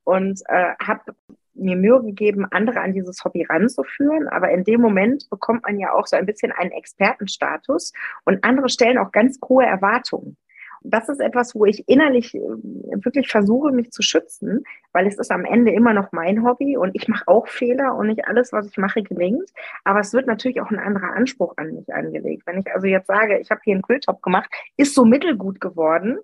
und 0.03 0.41
äh, 0.49 0.73
habe 0.83 1.15
mir 1.59 1.75
Mühe 1.75 2.01
gegeben, 2.01 2.45
andere 2.51 2.81
an 2.81 2.93
dieses 2.93 3.23
Hobby 3.23 3.43
ranzuführen. 3.43 4.27
Aber 4.27 4.49
in 4.51 4.63
dem 4.63 4.81
Moment 4.81 5.29
bekommt 5.29 5.63
man 5.63 5.79
ja 5.79 5.93
auch 5.93 6.07
so 6.07 6.15
ein 6.15 6.25
bisschen 6.25 6.51
einen 6.51 6.71
Expertenstatus 6.71 7.93
und 8.25 8.43
andere 8.43 8.69
stellen 8.69 8.97
auch 8.97 9.11
ganz 9.11 9.39
hohe 9.47 9.65
Erwartungen. 9.65 10.37
Das 10.81 11.09
ist 11.09 11.19
etwas, 11.19 11.55
wo 11.55 11.65
ich 11.65 11.87
innerlich 11.89 12.33
äh, 12.35 12.39
wirklich 12.39 13.29
versuche, 13.29 13.71
mich 13.71 13.91
zu 13.91 14.01
schützen, 14.01 14.63
weil 14.93 15.07
es 15.07 15.17
ist 15.17 15.31
am 15.31 15.43
Ende 15.43 15.71
immer 15.71 15.93
noch 15.93 16.11
mein 16.13 16.43
Hobby 16.43 16.77
und 16.77 16.91
ich 16.95 17.07
mache 17.07 17.27
auch 17.27 17.47
Fehler 17.47 17.95
und 17.95 18.07
nicht 18.07 18.25
alles, 18.25 18.53
was 18.53 18.67
ich 18.67 18.77
mache, 18.77 19.03
gelingt. 19.03 19.49
Aber 19.83 19.99
es 19.99 20.13
wird 20.13 20.27
natürlich 20.27 20.61
auch 20.61 20.71
ein 20.71 20.79
anderer 20.79 21.13
Anspruch 21.13 21.53
an 21.57 21.73
mich 21.73 21.93
angelegt. 21.93 22.43
Wenn 22.45 22.59
ich 22.59 22.73
also 22.73 22.87
jetzt 22.87 23.07
sage, 23.07 23.39
ich 23.39 23.51
habe 23.51 23.61
hier 23.63 23.73
einen 23.73 23.81
Quilltop 23.81 24.21
gemacht, 24.21 24.49
ist 24.77 24.95
so 24.95 25.03
mittelgut 25.03 25.59
geworden, 25.59 26.19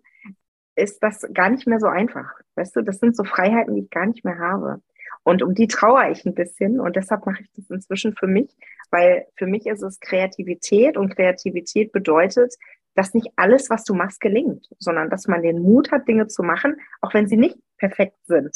ist 0.76 1.04
das 1.04 1.28
gar 1.34 1.50
nicht 1.50 1.68
mehr 1.68 1.80
so 1.80 1.88
einfach. 1.88 2.32
Weißt 2.56 2.76
du, 2.76 2.82
das 2.82 3.00
sind 3.00 3.16
so 3.16 3.24
Freiheiten, 3.24 3.76
die 3.76 3.84
ich 3.84 3.90
gar 3.90 4.06
nicht 4.06 4.24
mehr 4.24 4.40
habe. 4.40 4.82
Und 5.26 5.42
um 5.42 5.56
die 5.56 5.68
trauere 5.68 6.12
ich 6.12 6.24
ein 6.26 6.36
bisschen 6.36 6.80
und 6.80 6.96
deshalb 6.96 7.26
mache 7.26 7.42
ich 7.42 7.50
das 7.56 7.68
inzwischen 7.72 8.16
für 8.16 8.28
mich, 8.28 8.56
weil 8.92 9.26
für 9.36 9.48
mich 9.48 9.66
ist 9.66 9.82
es 9.82 10.00
Kreativität 10.00 10.98
und 10.98 11.16
Kreativität 11.16 11.92
bedeutet, 11.92 12.54
dass 12.94 13.16
nicht 13.16 13.30
alles, 13.36 13.70
was 13.72 13.84
du 13.84 13.96
machst, 13.96 14.22
gelingt, 14.22 14.70
sondern 14.78 15.10
dass 15.10 15.28
man 15.28 15.42
den 15.42 15.64
Mut 15.64 15.92
hat, 15.92 16.08
Dinge 16.08 16.28
zu 16.28 16.44
machen, 16.44 16.80
auch 17.02 17.14
wenn 17.16 17.28
sie 17.28 17.38
nicht 17.38 17.58
perfekt 17.78 18.16
sind. 18.26 18.56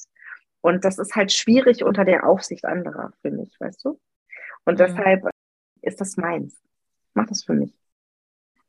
Und 0.62 0.86
das 0.86 1.00
ist 1.00 1.16
halt 1.16 1.32
schwierig 1.34 1.84
unter 1.84 2.06
der 2.06 2.28
Aufsicht 2.28 2.66
anderer 2.66 3.14
für 3.24 3.32
mich, 3.32 3.56
weißt 3.60 3.84
du? 3.86 4.00
Und 4.66 4.76
Mhm. 4.76 4.78
deshalb 4.78 5.24
ist 5.82 6.00
das 6.00 6.18
meins. 6.18 6.54
Ich 6.54 7.16
mach 7.16 7.26
das 7.26 7.44
für 7.44 7.54
mich. 7.54 7.74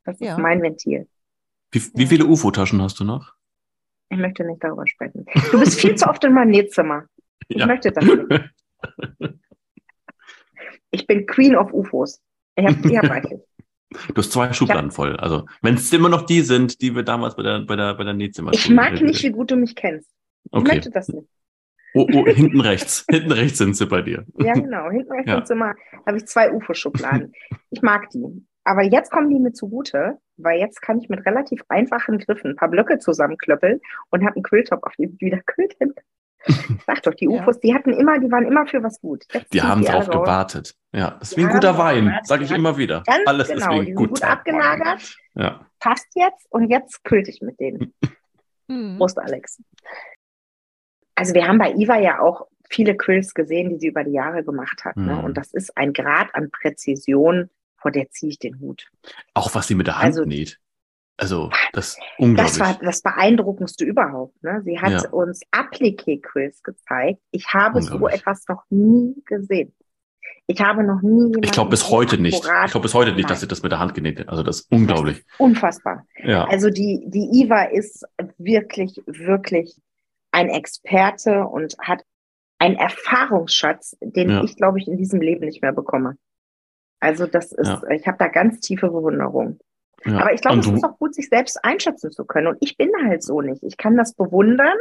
Das 0.05 0.15
ist 0.15 0.21
Ja. 0.27 0.37
mein 0.39 0.61
Ventil. 0.63 1.07
Wie, 1.71 1.81
wie 1.93 2.01
Ja. 2.03 2.07
viele 2.09 2.25
UFO-Taschen 2.25 2.81
hast 2.81 2.99
du 2.99 3.03
noch? 3.03 3.35
Ich 4.09 4.17
möchte 4.17 4.43
nicht 4.43 4.63
darüber 4.63 4.87
sprechen. 4.87 5.25
Du 5.51 5.59
bist 5.59 5.79
viel 5.79 5.95
zu 5.95 6.09
oft 6.09 6.23
in 6.23 6.33
meinem 6.33 6.49
Nähzimmer. 6.49 7.05
Ich 7.55 7.65
möchte 7.65 7.91
das 7.91 8.05
nicht. 8.05 8.51
Ich 10.91 11.07
bin 11.07 11.25
Queen 11.25 11.55
of 11.55 11.71
UFOs. 11.73 12.21
Ich 12.55 12.65
hab, 12.65 12.85
ich 12.85 12.97
hab 12.97 13.05
reichlich. 13.09 13.39
Du 14.09 14.15
hast 14.17 14.31
zwei 14.31 14.51
Schubladen 14.53 14.91
voll. 14.91 15.15
Also, 15.17 15.45
wenn 15.61 15.75
es 15.75 15.91
immer 15.93 16.09
noch 16.09 16.25
die 16.25 16.41
sind, 16.41 16.81
die 16.81 16.95
wir 16.95 17.03
damals 17.03 17.35
bei 17.35 17.43
der, 17.43 17.61
bei 17.61 17.75
der, 17.75 17.93
bei 17.95 18.03
der 18.03 18.13
Nähzimmer 18.13 18.51
Ich 18.53 18.69
mag 18.69 19.01
nicht, 19.01 19.23
wie 19.23 19.31
gut 19.31 19.51
du 19.51 19.55
mich 19.55 19.75
kennst. 19.75 20.09
Ich 20.45 20.53
Okay. 20.53 20.75
möchte 20.75 20.89
das 20.91 21.07
nicht. 21.09 21.27
Oh, 21.93 22.07
oh, 22.13 22.25
hinten 22.27 22.61
rechts. 22.61 23.05
hinten 23.09 23.31
rechts 23.31 23.57
sind 23.57 23.75
sie 23.75 23.85
bei 23.85 24.01
dir. 24.01 24.25
Ja, 24.37 24.53
genau. 24.53 24.89
Hinten 24.89 25.11
rechts 25.11 25.29
Ja. 25.29 25.37
im 25.39 25.45
Zimmer 25.45 25.75
habe 26.05 26.17
ich 26.17 26.25
zwei 26.25 26.51
UFO-Schubladen. 26.51 27.33
Ich 27.69 27.81
mag 27.81 28.09
die. 28.09 28.45
Aber 28.63 28.83
jetzt 28.83 29.11
kommen 29.11 29.29
die 29.29 29.39
mir 29.39 29.53
zugute, 29.53 30.17
weil 30.37 30.59
jetzt 30.59 30.81
kann 30.81 30.99
ich 30.99 31.09
mit 31.09 31.25
relativ 31.25 31.61
einfachen 31.67 32.17
Griffen 32.19 32.51
ein 32.51 32.55
paar 32.55 32.69
Blöcke 32.69 32.99
zusammenklöppeln 32.99 33.79
und 34.09 34.23
habe 34.23 34.35
einen 34.35 34.43
Quilltop, 34.43 34.83
auf 34.83 34.95
dem 34.97 35.13
ich 35.13 35.21
wieder 35.21 35.41
quilten 35.45 35.93
Sag 36.87 37.03
doch, 37.03 37.13
die 37.13 37.25
Ja. 37.25 37.31
UFOs, 37.41 37.59
die 37.59 37.73
hatten 37.73 37.93
immer, 37.93 38.19
die 38.19 38.31
waren 38.31 38.45
immer 38.45 38.65
für 38.65 38.81
was 38.83 38.99
gut. 39.01 39.25
Jetzt 39.33 39.53
Die 39.53 39.61
haben 39.61 39.83
drauf 39.83 40.07
raus. 40.07 40.21
gewartet. 40.21 40.75
Ja, 40.93 41.11
das 41.19 41.31
ist 41.31 41.37
wie 41.37 41.43
ein 41.45 41.49
guter 41.51 41.77
Wein, 41.77 42.19
sage 42.23 42.43
ich 42.43 42.49
ja. 42.49 42.55
immer 42.55 42.77
wieder. 42.77 43.03
Ganz 43.05 43.27
Alles 43.27 43.47
genau, 43.49 43.59
ist 43.59 43.69
wie 43.69 43.73
die 43.73 43.79
ein 43.79 43.85
sind 43.85 43.95
guter 43.95 44.09
gut 44.09 44.23
abgelagert, 44.23 45.17
Wein. 45.35 45.43
Ja. 45.43 45.65
passt 45.79 46.07
jetzt 46.15 46.47
und 46.49 46.69
jetzt 46.69 47.03
quilt 47.03 47.27
ich 47.27 47.41
mit 47.41 47.59
denen. 47.59 47.93
Hm. 48.69 48.97
Prost, 48.97 49.19
Alex. 49.19 49.61
Also 51.15 51.33
wir 51.33 51.45
haben 51.47 51.57
bei 51.57 51.73
Iva 51.73 51.97
ja 51.99 52.19
auch 52.21 52.47
viele 52.69 52.95
Quills 52.95 53.33
gesehen, 53.33 53.69
die 53.69 53.77
sie 53.79 53.87
über 53.87 54.03
die 54.05 54.13
Jahre 54.13 54.43
gemacht 54.45 54.85
hat. 54.85 54.95
Ne? 54.95 55.13
Mhm. 55.15 55.23
Und 55.25 55.37
das 55.37 55.53
ist 55.53 55.75
ein 55.77 55.91
Grad 55.91 56.33
an 56.33 56.49
Präzision, 56.51 57.49
vor 57.75 57.91
der 57.91 58.09
ziehe 58.11 58.29
ich 58.31 58.39
den 58.39 58.59
Hut. 58.61 58.87
Auch 59.33 59.53
was 59.55 59.67
sie 59.67 59.75
mit 59.75 59.87
der 59.87 59.95
Hand 59.97 60.05
Also- 60.05 60.23
näht. 60.23 60.57
Also, 61.21 61.51
das 61.73 61.89
ist 61.89 61.99
unglaublich. 62.17 62.57
Das 62.57 62.59
war 62.59 62.79
das 62.83 63.01
Beeindruckendste 63.03 63.85
überhaupt. 63.85 64.41
Ne? 64.43 64.61
Sie 64.65 64.79
hat 64.79 65.03
Ja. 65.03 65.09
uns 65.11 65.41
Appliqué-Quills 65.51 66.63
gezeigt. 66.63 67.21
Ich 67.29 67.53
habe 67.53 67.81
so 67.83 68.07
etwas 68.07 68.47
noch 68.47 68.63
nie 68.71 69.13
gesehen. 69.25 69.71
Ich 70.47 70.59
habe 70.61 70.83
noch 70.83 71.01
nie 71.03 71.31
ich 71.43 71.51
glaube 71.51 71.69
bis 71.69 71.91
heute 71.91 72.17
nicht. 72.17 72.43
Ich 72.43 72.71
glaube 72.71 72.79
bis 72.81 72.95
heute 72.95 73.13
nicht, 73.13 73.29
dass 73.29 73.39
sie 73.41 73.47
das 73.47 73.61
mit 73.61 73.71
der 73.71 73.77
Hand 73.79 73.93
genäht 73.93 74.19
hat. 74.19 74.29
Also, 74.29 74.41
das 74.41 74.61
ist 74.61 74.71
unglaublich. 74.71 75.23
Unfassbar. 75.37 76.07
Ja. 76.23 76.45
Also 76.45 76.71
die, 76.71 77.03
die 77.07 77.29
Iva 77.43 77.65
ist 77.65 78.03
wirklich, 78.39 79.01
wirklich 79.05 79.79
ein 80.31 80.49
Experte 80.49 81.45
und 81.45 81.75
hat 81.79 82.03
einen 82.57 82.75
Erfahrungsschatz, 82.77 83.95
den 84.01 84.29
Ja. 84.31 84.43
ich, 84.43 84.55
glaube 84.55 84.79
ich, 84.79 84.87
in 84.87 84.97
diesem 84.97 85.21
Leben 85.21 85.45
nicht 85.45 85.61
mehr 85.61 85.73
bekomme. 85.73 86.17
Also 86.99 87.27
das 87.27 87.51
ist, 87.51 87.67
Ja. 87.67 87.81
ich 87.91 88.07
habe 88.07 88.17
da 88.17 88.27
ganz 88.27 88.59
tiefe 88.59 88.87
Bewunderung. 88.87 89.59
Ja. 90.05 90.19
Aber 90.19 90.33
ich 90.33 90.41
glaube, 90.41 90.59
es 90.59 90.67
ist 90.67 90.83
auch 90.83 90.97
gut, 90.97 91.15
sich 91.15 91.29
selbst 91.29 91.63
einschätzen 91.63 92.11
zu 92.11 92.25
können. 92.25 92.47
Und 92.47 92.57
ich 92.61 92.77
bin 92.77 92.89
halt 93.05 93.23
so 93.23 93.41
nicht. 93.41 93.63
Ich 93.63 93.77
kann 93.77 93.97
das 93.97 94.13
bewundern, 94.13 94.77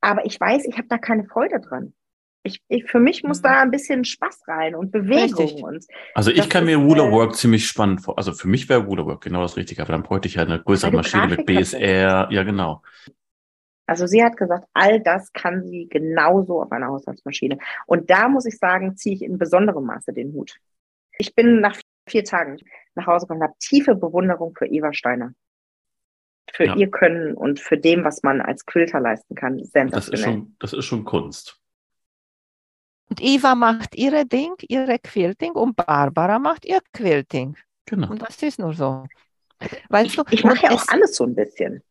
aber 0.00 0.24
ich 0.24 0.38
weiß, 0.40 0.64
ich 0.66 0.76
habe 0.78 0.88
da 0.88 0.98
keine 0.98 1.24
Freude 1.24 1.60
dran. 1.60 1.94
Ich, 2.42 2.62
ich, 2.68 2.84
für 2.84 3.00
mich 3.00 3.24
muss 3.24 3.38
Mhm. 3.38 3.42
da 3.42 3.60
ein 3.62 3.70
bisschen 3.72 4.04
Spaß 4.04 4.42
rein 4.46 4.76
und 4.76 4.92
Bewegung 4.92 5.46
Richtig. 5.46 5.64
und 5.64 5.84
Also 6.14 6.30
ich 6.30 6.48
kann 6.48 6.64
mir 6.64 6.78
ist, 6.78 6.84
Ruler 6.84 7.28
äh, 7.28 7.32
ziemlich 7.32 7.66
spannend 7.66 8.02
vor. 8.02 8.16
Also 8.18 8.32
für 8.32 8.46
mich 8.46 8.68
wäre 8.68 8.84
Ruler 8.84 9.04
Work 9.04 9.22
genau 9.24 9.42
das 9.42 9.56
Richtige, 9.56 9.82
aber 9.82 9.92
dann 9.92 10.04
bräuchte 10.04 10.28
ich 10.28 10.34
ja 10.34 10.42
eine 10.42 10.62
größere 10.62 10.92
Maschine 10.92 11.26
mit 11.26 11.44
BSR. 11.44 12.28
Ja, 12.30 12.42
genau. 12.44 12.82
Also 13.88 14.06
sie 14.06 14.22
hat 14.22 14.36
gesagt, 14.36 14.66
all 14.74 15.00
das 15.00 15.32
kann 15.32 15.64
sie 15.64 15.88
genauso 15.88 16.62
auf 16.62 16.72
einer 16.72 16.88
Haushaltsmaschine. 16.88 17.58
Und 17.86 18.10
da 18.10 18.28
muss 18.28 18.46
ich 18.46 18.58
sagen, 18.58 18.96
ziehe 18.96 19.14
ich 19.14 19.22
in 19.22 19.38
besonderem 19.38 19.84
Maße 19.84 20.12
den 20.12 20.32
Hut. 20.32 20.56
Ich 21.18 21.34
bin 21.34 21.60
nach 21.60 21.76
vier 22.08 22.24
Tagen 22.24 22.58
nach 22.94 23.06
Hause 23.06 23.26
gekommen 23.26 23.40
und 23.42 23.48
habe 23.48 23.58
tiefe 23.58 23.94
Bewunderung 23.94 24.54
für 24.56 24.66
Eva 24.66 24.92
Steiner. 24.92 25.32
Für 26.52 26.66
Ja. 26.66 26.76
ihr 26.76 26.90
Können 26.90 27.34
und 27.34 27.60
für 27.60 27.76
dem, 27.76 28.04
was 28.04 28.22
man 28.22 28.40
als 28.40 28.64
Quilter 28.66 29.00
leisten 29.00 29.34
kann. 29.34 29.58
Das 29.90 30.08
ist 30.08 30.22
schon, 30.22 30.56
das 30.60 30.72
ist 30.72 30.84
schon 30.84 31.04
Kunst. 31.04 31.60
Und 33.08 33.20
Eva 33.22 33.54
macht 33.54 33.94
ihre 33.96 34.26
Ding, 34.26 34.54
ihre 34.68 34.98
Quilting 34.98 35.52
und 35.52 35.76
Barbara 35.76 36.38
macht 36.38 36.64
ihr 36.64 36.80
Quilting. 36.92 37.56
Genau. 37.86 38.10
Und 38.10 38.22
das 38.22 38.42
ist 38.42 38.58
nur 38.58 38.72
so. 38.74 39.06
Weißt 39.88 40.16
du, 40.18 40.24
Ich 40.30 40.44
mache 40.44 40.54
und 40.54 40.62
ja 40.62 40.70
auch 40.70 40.82
es- 40.82 40.88
alles 40.88 41.16
so 41.16 41.24
ein 41.24 41.34
bisschen. 41.34 41.82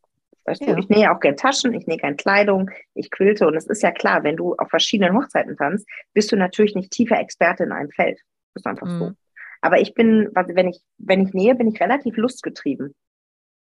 Weißt 0.46 0.62
Ja. 0.62 0.74
du, 0.74 0.80
ich 0.80 0.90
nähe 0.90 1.12
auch 1.12 1.20
gern 1.20 1.36
Taschen, 1.38 1.74
ich 1.74 1.88
nähe 1.88 1.98
gern 1.98 2.18
Kleidung, 2.18 2.70
ich 2.94 3.10
quilte 3.10 3.48
und 3.48 3.56
es 3.56 3.66
ist 3.66 3.82
ja 3.82 3.92
klar, 3.92 4.24
wenn 4.24 4.36
du 4.38 4.56
auf 4.56 4.70
verschiedenen 4.70 5.16
Hochzeiten 5.18 5.58
tanzt, 5.58 5.88
bist 6.14 6.32
du 6.32 6.36
natürlich 6.38 6.76
nicht 6.76 6.92
tiefer 6.92 7.20
Experte 7.20 7.64
in 7.64 7.72
einem 7.72 7.90
Feld. 7.92 8.20
Das 8.54 8.62
ist 8.62 8.68
einfach 8.68 8.88
so. 8.88 9.06
Mhm. 9.10 9.18
Aber 9.66 9.80
ich 9.82 9.96
bin, 9.96 10.30
wenn 10.36 10.68
ich, 10.68 10.80
wenn 11.00 11.26
ich 11.26 11.34
nähe, 11.34 11.56
bin 11.56 11.68
ich 11.68 11.82
relativ 11.82 12.18
lustgetrieben. 12.18 12.94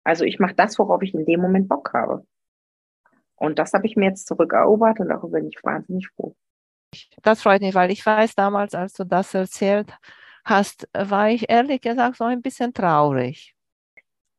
Also 0.02 0.24
ich 0.24 0.38
mache 0.38 0.54
das, 0.54 0.78
worauf 0.78 1.02
ich 1.02 1.12
in 1.12 1.26
dem 1.26 1.42
Moment 1.42 1.68
Bock 1.68 1.92
habe. 1.92 2.26
Und 3.36 3.58
das 3.58 3.74
habe 3.74 3.86
ich 3.86 3.96
mir 3.96 4.06
jetzt 4.06 4.26
zurückerobert 4.26 4.98
und 5.00 5.10
darüber 5.10 5.40
bin 5.40 5.48
ich 5.48 5.62
wahnsinnig 5.62 6.08
froh. 6.16 6.34
Das 7.22 7.42
freut 7.42 7.60
mich, 7.60 7.74
weil 7.74 7.90
ich 7.90 8.04
weiß, 8.06 8.34
damals, 8.34 8.74
als 8.74 8.94
du 8.94 9.04
das 9.04 9.34
erzählt 9.34 9.92
hast, 10.46 10.88
war 10.94 11.28
ich 11.28 11.50
ehrlich 11.50 11.82
gesagt 11.82 12.16
so 12.16 12.24
ein 12.24 12.40
bisschen 12.40 12.72
traurig. 12.72 13.54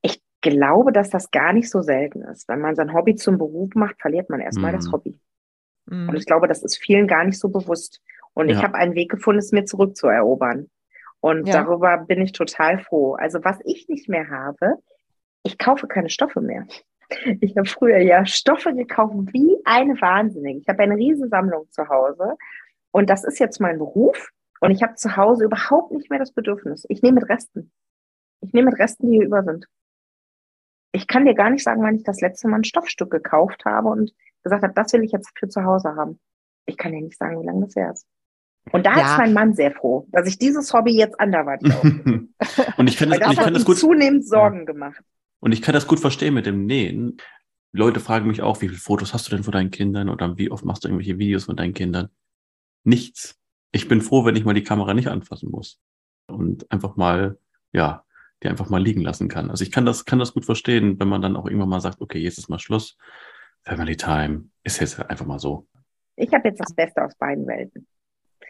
Ich 0.01 0.19
glaube, 0.41 0.91
dass 0.91 1.09
das 1.11 1.29
gar 1.31 1.53
nicht 1.53 1.69
so 1.69 1.81
selten 1.81 2.23
ist. 2.23 2.47
Wenn 2.47 2.59
man 2.61 2.75
sein 2.75 2.93
Hobby 2.93 3.15
zum 3.15 3.37
Beruf 3.37 3.75
macht, 3.75 4.01
verliert 4.01 4.29
man 4.31 4.39
erstmal 4.39 4.71
Mhm. 4.71 4.77
das 4.77 4.91
Hobby. 4.91 5.19
Und 6.07 6.15
Mhm. 6.15 6.17
ich 6.17 6.25
glaube, 6.25 6.47
das 6.47 6.63
ist 6.63 6.77
vielen 6.77 7.07
gar 7.07 7.23
nicht 7.23 7.39
so 7.39 7.49
bewusst. 7.49 8.01
Und 8.33 8.49
ich 8.49 8.57
Ja. 8.57 8.63
habe 8.63 8.75
einen 8.75 8.95
Weg 8.95 9.11
gefunden, 9.11 9.39
es 9.39 9.51
mir 9.51 9.65
zurückzuerobern. 9.65 10.69
Und 11.21 11.47
Ja. 11.47 11.63
darüber 11.63 11.97
bin 11.99 12.21
ich 12.21 12.33
total 12.33 12.79
froh. 12.79 13.13
Also 13.13 13.43
was 13.43 13.59
ich 13.63 13.87
nicht 13.87 14.09
mehr 14.09 14.29
habe, 14.29 14.75
ich 15.43 15.57
kaufe 15.57 15.87
keine 15.87 16.09
Stoffe 16.09 16.41
mehr. 16.41 16.65
Ich 17.41 17.57
habe 17.57 17.67
früher 17.67 17.97
ja 17.97 18.25
Stoffe 18.25 18.73
gekauft 18.73 19.13
wie 19.33 19.57
eine 19.65 19.99
Wahnsinnige. 19.99 20.59
Ich 20.59 20.67
habe 20.67 20.83
eine 20.83 20.95
Riesensammlung 20.95 21.69
zu 21.69 21.89
Hause 21.89 22.37
und 22.91 23.09
das 23.09 23.23
ist 23.23 23.39
jetzt 23.39 23.59
mein 23.59 23.77
Beruf 23.77 24.29
und 24.61 24.71
ich 24.71 24.81
habe 24.81 24.95
zu 24.95 25.17
Hause 25.17 25.43
überhaupt 25.45 25.91
nicht 25.91 26.09
mehr 26.09 26.19
das 26.19 26.31
Bedürfnis. 26.31 26.85
Ich 26.89 27.01
nehme 27.01 27.19
mit 27.19 27.29
Resten. 27.29 27.71
Ich 28.41 28.53
nehme 28.53 28.69
mit 28.71 28.79
Resten, 28.79 29.07
die 29.11 29.17
hier 29.17 29.25
über 29.25 29.43
sind. 29.43 29.67
Ich 30.93 31.07
kann 31.07 31.25
dir 31.25 31.35
gar 31.35 31.49
nicht 31.49 31.63
sagen, 31.63 31.83
wann 31.83 31.95
ich 31.95 32.03
das 32.03 32.21
letzte 32.21 32.47
Mal 32.47 32.57
ein 32.57 32.63
Stoffstück 32.63 33.11
gekauft 33.11 33.65
habe 33.65 33.89
und 33.89 34.13
gesagt 34.43 34.63
habe, 34.63 34.73
das 34.73 34.91
will 34.93 35.03
ich 35.03 35.11
jetzt 35.11 35.31
für 35.37 35.47
zu 35.47 35.63
Hause 35.63 35.95
haben. 35.95 36.19
Ich 36.65 36.77
kann 36.77 36.91
dir 36.91 37.01
nicht 37.01 37.17
sagen, 37.17 37.41
wie 37.41 37.45
lange 37.45 37.65
das 37.65 37.75
her 37.75 37.91
ist. 37.91 38.07
Und 38.71 38.85
da 38.85 38.97
ja. 38.97 39.11
ist 39.11 39.17
mein 39.17 39.33
Mann 39.33 39.53
sehr 39.53 39.71
froh, 39.71 40.07
dass 40.11 40.27
ich 40.27 40.37
dieses 40.37 40.71
Hobby 40.73 40.95
jetzt 40.95 41.19
anderweitig 41.19 41.73
aufnehme. 41.73 42.27
und 42.77 42.87
ich 42.87 42.97
kann 42.97 43.09
das, 43.09 43.19
ich 43.31 43.37
kann 43.37 43.53
das 43.53 43.65
gut 43.65 43.77
zunehmend 43.77 44.27
Sorgen 44.27 44.65
gemacht. 44.65 45.01
Und 45.39 45.51
ich 45.51 45.61
kann 45.61 45.73
das 45.73 45.87
gut 45.87 45.99
verstehen 45.99 46.35
mit 46.35 46.45
dem 46.45 46.65
Nähen. 46.65 47.17
Leute 47.73 47.99
fragen 47.99 48.27
mich 48.27 48.41
auch, 48.41 48.61
wie 48.61 48.67
viele 48.67 48.79
Fotos 48.79 49.13
hast 49.13 49.27
du 49.27 49.35
denn 49.35 49.43
von 49.43 49.53
deinen 49.53 49.71
Kindern 49.71 50.09
oder 50.09 50.37
wie 50.37 50.51
oft 50.51 50.63
machst 50.63 50.83
du 50.83 50.89
irgendwelche 50.89 51.17
Videos 51.17 51.45
von 51.45 51.55
deinen 51.55 51.73
Kindern? 51.73 52.09
Nichts. 52.83 53.39
Ich 53.71 53.87
bin 53.87 54.01
froh, 54.01 54.25
wenn 54.25 54.35
ich 54.35 54.45
mal 54.45 54.53
die 54.53 54.63
Kamera 54.63 54.93
nicht 54.93 55.07
anfassen 55.07 55.49
muss 55.49 55.79
und 56.27 56.69
einfach 56.71 56.95
mal, 56.97 57.39
ja, 57.71 58.03
die 58.43 58.49
einfach 58.49 58.69
mal 58.69 58.81
liegen 58.81 59.01
lassen 59.01 59.27
kann. 59.27 59.49
Also 59.49 59.63
ich 59.63 59.71
kann 59.71 59.85
das, 59.85 60.05
kann 60.05 60.19
das 60.19 60.33
gut 60.33 60.45
verstehen, 60.45 60.99
wenn 60.99 61.07
man 61.07 61.21
dann 61.21 61.35
auch 61.35 61.45
irgendwann 61.45 61.69
mal 61.69 61.79
sagt, 61.79 62.01
okay, 62.01 62.19
jetzt 62.19 62.37
ist 62.37 62.49
mal 62.49 62.59
Schluss. 62.59 62.97
Family 63.63 63.95
Time 63.95 64.45
ist 64.63 64.79
jetzt 64.79 64.99
einfach 64.99 65.25
mal 65.25 65.39
so. 65.39 65.67
Ich 66.15 66.33
habe 66.33 66.49
jetzt 66.49 66.59
das 66.59 66.73
Beste 66.73 67.03
aus 67.03 67.15
beiden 67.15 67.47
Welten. 67.47 67.87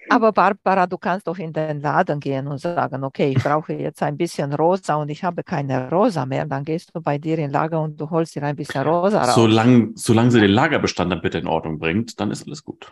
Aber 0.10 0.32
Barbara, 0.32 0.88
du 0.88 0.98
kannst 0.98 1.28
doch 1.28 1.38
in 1.38 1.54
den 1.54 1.82
Laden 1.82 2.20
gehen 2.20 2.48
und 2.48 2.58
sagen, 2.58 3.04
okay, 3.04 3.34
ich 3.36 3.44
brauche 3.44 3.74
jetzt 3.74 4.02
ein 4.04 4.18
bisschen 4.18 4.54
rosa 4.54 4.96
und 4.96 5.10
ich 5.10 5.24
habe 5.24 5.44
keine 5.44 5.90
rosa 5.90 6.26
mehr. 6.26 6.46
Dann 6.46 6.64
gehst 6.64 6.92
du 6.94 7.02
bei 7.02 7.18
dir 7.18 7.38
in 7.38 7.52
Lager 7.52 7.82
und 7.82 8.00
du 8.00 8.10
holst 8.10 8.36
dir 8.36 8.44
ein 8.44 8.56
bisschen 8.56 8.84
rosa 8.84 9.22
raus. 9.22 9.36
Solange, 9.36 9.92
solange 9.96 10.32
sie 10.32 10.42
den 10.42 10.52
Lagerbestand 10.52 11.12
dann 11.12 11.22
bitte 11.22 11.38
in 11.38 11.48
Ordnung 11.48 11.80
bringt, 11.80 12.20
dann 12.20 12.32
ist 12.32 12.46
alles 12.46 12.64
gut. 12.64 12.92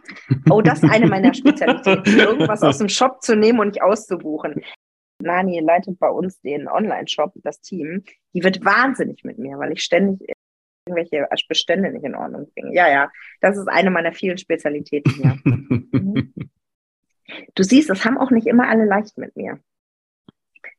Oh, 0.50 0.62
das 0.62 0.84
ist 0.84 0.90
eine 0.90 1.08
meiner 1.08 1.34
Spezialitäten, 1.34 2.06
irgendwas 2.20 2.62
aus 2.64 2.78
dem 2.78 2.90
Shop 2.90 3.22
zu 3.22 3.36
nehmen 3.36 3.60
und 3.60 3.68
nicht 3.70 3.82
auszubuchen. 3.82 4.62
Nani 5.22 5.60
leitet 5.60 6.00
bei 6.00 6.10
uns 6.10 6.40
den 6.42 6.68
Online-Shop, 6.68 7.34
das 7.44 7.60
Team. 7.62 8.04
Die 8.34 8.44
wird 8.44 8.64
wahnsinnig 8.64 9.24
mit 9.24 9.38
mir, 9.38 9.58
weil 9.58 9.74
ich 9.74 9.84
ständig 9.84 10.34
irgendwelche 10.86 11.28
Bestände 11.48 11.92
nicht 11.92 12.04
in 12.04 12.16
Ordnung 12.16 12.50
bringe. 12.54 12.74
Ja, 12.74 12.90
ja, 12.90 13.12
das 13.42 13.58
ist 13.58 13.68
eine 13.68 13.92
meiner 13.92 14.14
vielen 14.14 14.38
Spezialitäten 14.38 15.12
hier. 15.12 15.38
mhm. 15.44 16.34
Du 17.56 17.64
siehst, 17.64 17.90
es 17.90 18.06
haben 18.06 18.18
auch 18.18 18.32
nicht 18.32 18.48
immer 18.48 18.68
alle 18.68 18.86
leicht 18.86 19.18
mit 19.18 19.36
mir. 19.36 19.60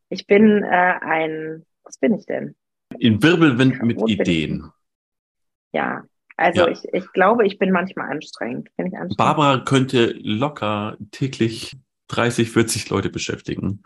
Ich 0.09 0.27
bin 0.27 0.63
äh, 0.63 0.95
ein, 1.01 1.65
was 1.85 1.99
bin 1.99 2.15
ich 2.15 2.27
denn? 2.27 2.55
In 2.99 3.23
Wirbelwind 3.23 3.83
mit 3.83 4.01
Ideen. 4.09 4.73
Ja, 5.73 6.05
also 6.37 6.63
ja. 6.63 6.69
Ich, 6.69 6.85
ich 6.93 7.13
glaube, 7.13 7.47
ich 7.47 7.59
bin 7.59 7.71
manchmal 7.71 8.11
anstrengend. 8.11 8.75
Bin 8.77 8.87
ich 8.87 8.95
anstrengend. 8.95 9.19
Barbara 9.19 9.59
könnte 9.65 10.15
locker 10.21 10.97
täglich 11.13 11.77
30, 12.09 12.51
40 12.51 12.91
Leute 12.91 13.11
beschäftigen 13.11 13.85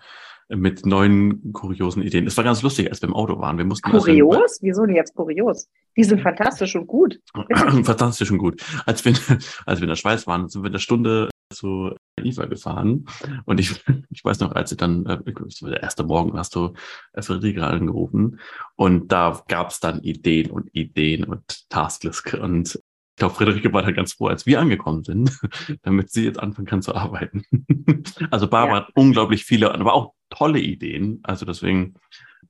mit 0.48 0.84
neuen 0.84 1.52
kuriosen 1.52 2.02
Ideen. 2.02 2.26
Es 2.26 2.36
war 2.36 2.44
ganz 2.44 2.62
lustig, 2.62 2.90
als 2.90 3.00
wir 3.02 3.08
im 3.08 3.14
Auto 3.14 3.38
waren. 3.38 3.58
Wir 3.58 3.64
mussten 3.64 3.90
kurios? 3.90 4.36
Also, 4.36 4.58
Wieso 4.62 4.86
denn 4.86 4.94
jetzt 4.94 5.14
kurios? 5.14 5.68
Die 5.96 6.04
sind 6.04 6.20
fantastisch 6.20 6.76
und 6.76 6.86
gut. 6.86 7.20
fantastisch 7.84 8.30
und 8.30 8.38
gut. 8.38 8.62
Als 8.86 9.04
wir, 9.04 9.12
als 9.66 9.80
wir 9.80 9.84
in 9.84 9.88
der 9.88 9.96
Schweiz 9.96 10.26
waren, 10.26 10.48
sind 10.48 10.62
wir 10.62 10.68
eine 10.68 10.78
Stunde 10.78 11.28
zu 11.54 11.94
IFA 12.20 12.46
gefahren. 12.46 13.06
Und 13.44 13.60
ich, 13.60 13.82
ich 14.10 14.24
weiß 14.24 14.40
noch, 14.40 14.52
als 14.52 14.70
sie 14.70 14.76
dann, 14.76 15.06
äh, 15.06 15.18
der 15.62 15.82
erste 15.82 16.04
Morgen 16.04 16.36
hast 16.38 16.54
du 16.54 16.74
Friederike 17.18 17.64
angerufen 17.66 18.40
und 18.76 19.10
da 19.10 19.42
gab 19.48 19.70
es 19.70 19.80
dann 19.80 20.02
Ideen 20.02 20.50
und 20.50 20.68
Ideen 20.74 21.24
und 21.24 21.68
Tasklist 21.70 22.34
und 22.34 22.78
ich 23.14 23.18
glaube, 23.20 23.36
Friederike 23.36 23.72
war 23.72 23.82
da 23.82 23.92
ganz 23.92 24.14
froh, 24.14 24.26
als 24.26 24.44
wir 24.44 24.58
angekommen 24.60 25.04
sind, 25.04 25.38
damit 25.82 26.10
sie 26.10 26.24
jetzt 26.24 26.40
anfangen 26.40 26.66
kann 26.66 26.82
zu 26.82 26.96
arbeiten. 26.96 27.44
also 28.32 28.48
Barbara 28.48 28.78
ja. 28.78 28.84
hat 28.86 28.92
unglaublich 28.96 29.44
viele, 29.44 29.72
aber 29.72 29.94
auch 29.94 30.14
tolle 30.30 30.58
Ideen. 30.58 31.20
Also 31.22 31.46
deswegen, 31.46 31.94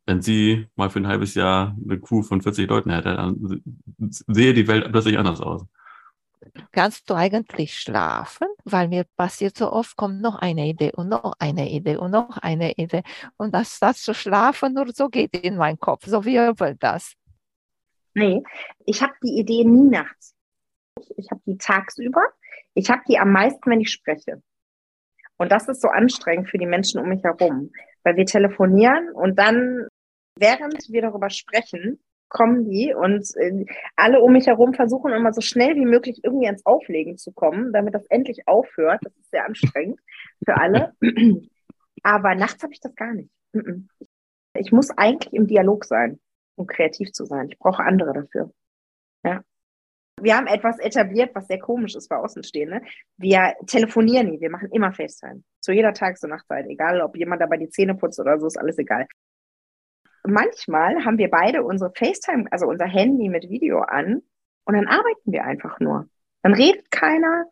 wenn 0.07 0.23
sie 0.23 0.67
mal 0.75 0.89
für 0.89 1.01
ein 1.01 1.07
halbes 1.07 1.35
Jahr 1.35 1.77
eine 1.85 2.01
Crew 2.01 2.23
von 2.23 2.41
40 2.41 2.67
Leuten 2.71 2.89
hätte, 2.89 3.15
dann 3.15 3.63
sehe 3.99 4.55
die 4.55 4.67
Welt 4.67 4.91
plötzlich 4.91 5.19
anders 5.19 5.43
aus. 5.43 5.67
Kannst 6.73 7.09
du 7.09 7.15
eigentlich 7.15 7.79
schlafen? 7.79 8.49
Weil 8.65 8.89
mir 8.89 9.05
passiert 9.17 9.57
so 9.57 9.73
oft, 9.73 9.97
kommt 9.97 10.21
noch 10.21 10.37
eine 10.37 10.67
Idee 10.67 10.93
und 10.93 11.09
noch 11.09 11.35
eine 11.39 11.71
Idee 11.71 11.97
und 11.97 12.11
noch 12.11 12.39
eine 12.39 12.73
Idee. 12.73 13.03
Und 13.37 13.55
das, 13.55 13.79
das 13.81 14.03
zu 14.03 14.15
schlafen 14.15 14.75
nur 14.75 14.93
so 14.93 15.09
geht 15.09 15.35
in 15.37 15.57
meinen 15.57 15.79
Kopf, 15.79 16.07
so 16.07 16.25
wirbelt 16.25 16.83
das. 16.83 17.15
Nee, 18.15 18.43
ich 18.87 19.03
habe 19.03 19.13
die 19.23 19.39
Idee 19.39 19.65
nie 19.65 19.89
nachts. 19.89 20.35
Ich 21.17 21.31
habe 21.31 21.41
die 21.47 21.59
tagsüber. 21.59 22.23
Ich 22.75 22.91
habe 22.91 23.03
die 23.09 23.19
am 23.19 23.33
meisten, 23.33 23.71
wenn 23.71 23.81
ich 23.81 23.91
spreche. 23.91 24.43
Und 25.37 25.51
das 25.51 25.69
ist 25.69 25.83
so 25.83 25.89
anstrengend 25.89 26.49
für 26.49 26.59
die 26.59 26.67
Menschen 26.67 27.01
um 27.01 27.09
mich 27.09 27.23
herum, 27.25 27.73
weil 28.05 28.17
wir 28.17 28.27
telefonieren 28.27 29.11
und 29.13 29.39
dann, 29.39 29.89
während 30.39 30.89
wir 30.89 31.03
darüber 31.03 31.31
sprechen, 31.31 31.99
kommen 32.29 32.69
die 32.69 32.95
und 32.95 33.25
äh, 33.37 33.65
alle 33.97 34.21
um 34.21 34.33
mich 34.33 34.47
herum 34.47 34.75
versuchen 34.75 35.13
immer 35.13 35.33
so 35.33 35.41
schnell 35.41 35.77
wie 35.77 35.85
möglich 35.85 36.21
irgendwie 36.23 36.47
ans 36.47 36.65
Auflegen 36.67 37.17
zu 37.17 37.33
kommen, 37.33 37.73
damit 37.73 37.95
das 37.95 38.05
endlich 38.07 38.47
aufhört. 38.47 39.01
Das 39.03 39.15
ist 39.17 39.31
sehr 39.31 39.47
anstrengend 39.47 40.01
für 40.45 40.57
alle. 40.57 40.95
Aber 42.03 42.35
nachts 42.35 42.63
habe 42.63 42.73
ich 42.73 42.81
das 42.81 42.95
gar 42.95 43.15
nicht. 43.15 43.31
Ich 44.57 44.73
muss 44.73 44.91
eigentlich 44.91 45.33
im 45.33 45.47
Dialog 45.47 45.85
sein, 45.85 46.21
um 46.57 46.67
kreativ 46.67 47.13
zu 47.13 47.25
sein. 47.25 47.49
Ich 47.51 47.59
brauche 47.59 47.83
andere 47.83 48.13
dafür. 48.13 48.53
Ja. 49.25 49.43
Wir 50.21 50.37
haben 50.37 50.47
etwas 50.47 50.79
etabliert, 50.79 51.35
was 51.35 51.49
sehr 51.49 51.59
komisch 51.59 51.97
ist 51.97 52.09
für 52.09 52.19
Außenstehende. 52.19 52.83
Wir 53.17 53.55
telefonieren 53.67 54.31
nie, 54.31 54.41
wir 54.41 54.51
machen 54.51 54.71
immer 54.71 54.93
FaceTime. 54.93 55.43
Zu 55.61 55.73
jeder 55.73 55.93
Tages- 55.93 56.23
und 56.23 56.31
Nachtzeit. 56.31 56.67
Egal, 56.67 57.01
ob 57.01 57.17
jemand 57.17 57.43
dabei 57.43 57.57
die 57.57 57.69
Zähne 57.69 57.95
putzt 57.95 58.21
oder 58.21 58.39
so, 58.39 58.47
ist 58.47 58.59
alles 58.59 58.79
egal 58.79 59.07
manchmal 60.27 61.05
haben 61.05 61.19
wir 61.19 61.31
beide 61.31 61.63
unsere 61.63 61.93
FaceTime, 61.95 62.47
also 62.51 62.67
unser 62.67 62.87
Handy 62.87 63.29
mit 63.29 63.49
Video 63.49 63.81
an 63.81 64.23
und 64.65 64.75
dann 64.75 64.87
arbeiten 64.87 65.33
wir 65.33 65.45
einfach 65.45 65.81
nur. 65.81 66.09
Dann 66.43 66.55
redet 66.55 66.91
keiner, 66.91 67.47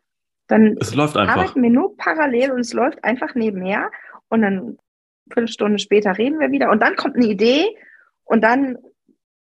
dann 0.47 0.77
es 0.79 0.93
läuft 0.95 1.17
einfach. 1.17 1.37
arbeiten 1.37 1.61
wir 1.61 1.69
nur 1.69 1.95
parallel 1.97 2.51
und 2.51 2.59
es 2.61 2.73
läuft 2.73 3.03
einfach 3.03 3.35
nebenher 3.35 3.91
und 4.29 4.41
dann 4.41 4.77
fünf 5.31 5.51
Stunden 5.51 5.79
später 5.79 6.17
reden 6.17 6.39
wir 6.39 6.51
wieder 6.51 6.69
und 6.69 6.81
dann 6.81 6.95
kommt 6.95 7.15
eine 7.15 7.27
Idee 7.27 7.65
und 8.23 8.43
dann 8.43 8.77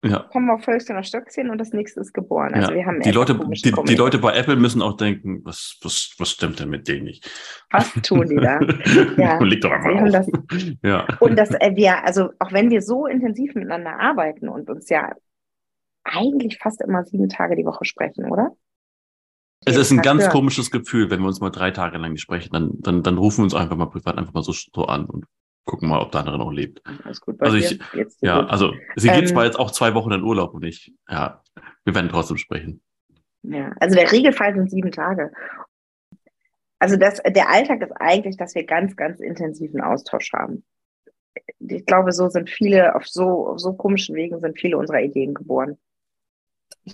ja. 0.03 0.19
kommen 0.31 0.47
wir 0.47 0.53
auf 0.53 0.67
auf 0.67 1.05
Stöckchen 1.05 1.49
und 1.49 1.57
das 1.57 1.73
nächste 1.73 1.99
ist 1.99 2.13
geboren. 2.13 2.53
Also 2.53 2.71
ja. 2.71 2.77
wir 2.77 2.85
haben 2.85 2.99
die 3.01 3.11
Leute, 3.11 3.35
die, 3.35 3.71
die, 3.71 3.95
Leute 3.95 4.17
bei 4.17 4.35
Apple 4.35 4.55
müssen 4.55 4.81
auch 4.81 4.97
denken, 4.97 5.41
was, 5.43 5.77
was, 5.81 6.15
was 6.17 6.31
stimmt 6.31 6.59
denn 6.59 6.69
mit 6.69 6.87
denen 6.87 7.05
nicht? 7.05 7.29
Was 7.69 7.93
tun 8.01 8.27
die 8.27 8.35
da? 8.35 8.59
ja. 9.17 9.39
Liegt 9.43 9.63
doch 9.63 9.71
einmal 9.71 10.05
wir 10.05 10.11
das, 10.11 10.27
ja. 10.83 11.07
Und 11.19 11.37
dass 11.37 11.51
äh, 11.51 11.75
wir, 11.75 12.03
also 12.03 12.29
auch 12.39 12.51
wenn 12.51 12.69
wir 12.69 12.81
so 12.81 13.05
intensiv 13.05 13.53
miteinander 13.53 13.99
arbeiten 13.99 14.49
und 14.49 14.69
uns 14.69 14.89
ja 14.89 15.11
eigentlich 16.03 16.57
fast 16.57 16.81
immer 16.81 17.03
sieben 17.03 17.29
Tage 17.29 17.55
die 17.55 17.65
Woche 17.65 17.85
sprechen, 17.85 18.25
oder? 18.25 18.51
Es 19.63 19.75
ist 19.75 19.91
ein 19.91 20.01
ganz 20.01 20.27
komisches 20.29 20.71
Gefühl, 20.71 21.11
wenn 21.11 21.19
wir 21.19 21.27
uns 21.27 21.39
mal 21.39 21.51
drei 21.51 21.69
Tage 21.69 21.99
lang 21.99 22.13
nicht 22.13 22.21
sprechen, 22.21 22.49
dann, 22.51 22.71
dann, 22.79 23.03
dann 23.03 23.19
rufen 23.19 23.39
wir 23.39 23.43
uns 23.43 23.53
einfach 23.53 23.75
mal 23.75 23.85
privat 23.85 24.17
einfach 24.17 24.33
mal 24.33 24.41
so, 24.41 24.51
so 24.53 24.85
an 24.85 25.05
und 25.05 25.25
gucken 25.65 25.89
mal, 25.89 26.01
ob 26.01 26.11
der 26.11 26.21
andere 26.21 26.37
noch 26.37 26.51
lebt. 26.51 26.81
Alles 27.03 27.21
gut 27.21 27.39
also 27.41 27.57
ich, 27.57 27.79
ja, 28.21 28.41
gut. 28.41 28.49
also 28.49 28.73
sie 28.95 29.09
geht 29.09 29.21
ähm, 29.21 29.27
zwar 29.27 29.45
jetzt 29.45 29.59
auch 29.59 29.71
zwei 29.71 29.93
Wochen 29.93 30.11
in 30.11 30.23
Urlaub 30.23 30.53
und 30.53 30.63
ich, 30.63 30.93
ja, 31.09 31.41
wir 31.83 31.95
werden 31.95 32.09
trotzdem 32.09 32.37
sprechen. 32.37 32.81
Ja, 33.43 33.73
also 33.79 33.95
der 33.95 34.11
Regelfall 34.11 34.53
sind 34.53 34.69
sieben 34.69 34.91
Tage. 34.91 35.31
Also 36.79 36.97
das, 36.97 37.21
der 37.23 37.49
Alltag 37.49 37.81
ist 37.81 37.91
eigentlich, 37.93 38.37
dass 38.37 38.55
wir 38.55 38.65
ganz, 38.65 38.95
ganz 38.95 39.19
intensiven 39.19 39.81
Austausch 39.81 40.33
haben. 40.33 40.63
Ich 41.59 41.85
glaube, 41.85 42.11
so 42.11 42.27
sind 42.29 42.49
viele, 42.49 42.95
auf 42.95 43.07
so, 43.07 43.47
auf 43.47 43.59
so 43.59 43.73
komischen 43.73 44.15
Wegen 44.15 44.39
sind 44.39 44.59
viele 44.59 44.77
unserer 44.77 45.01
Ideen 45.01 45.33
geboren. 45.33 45.77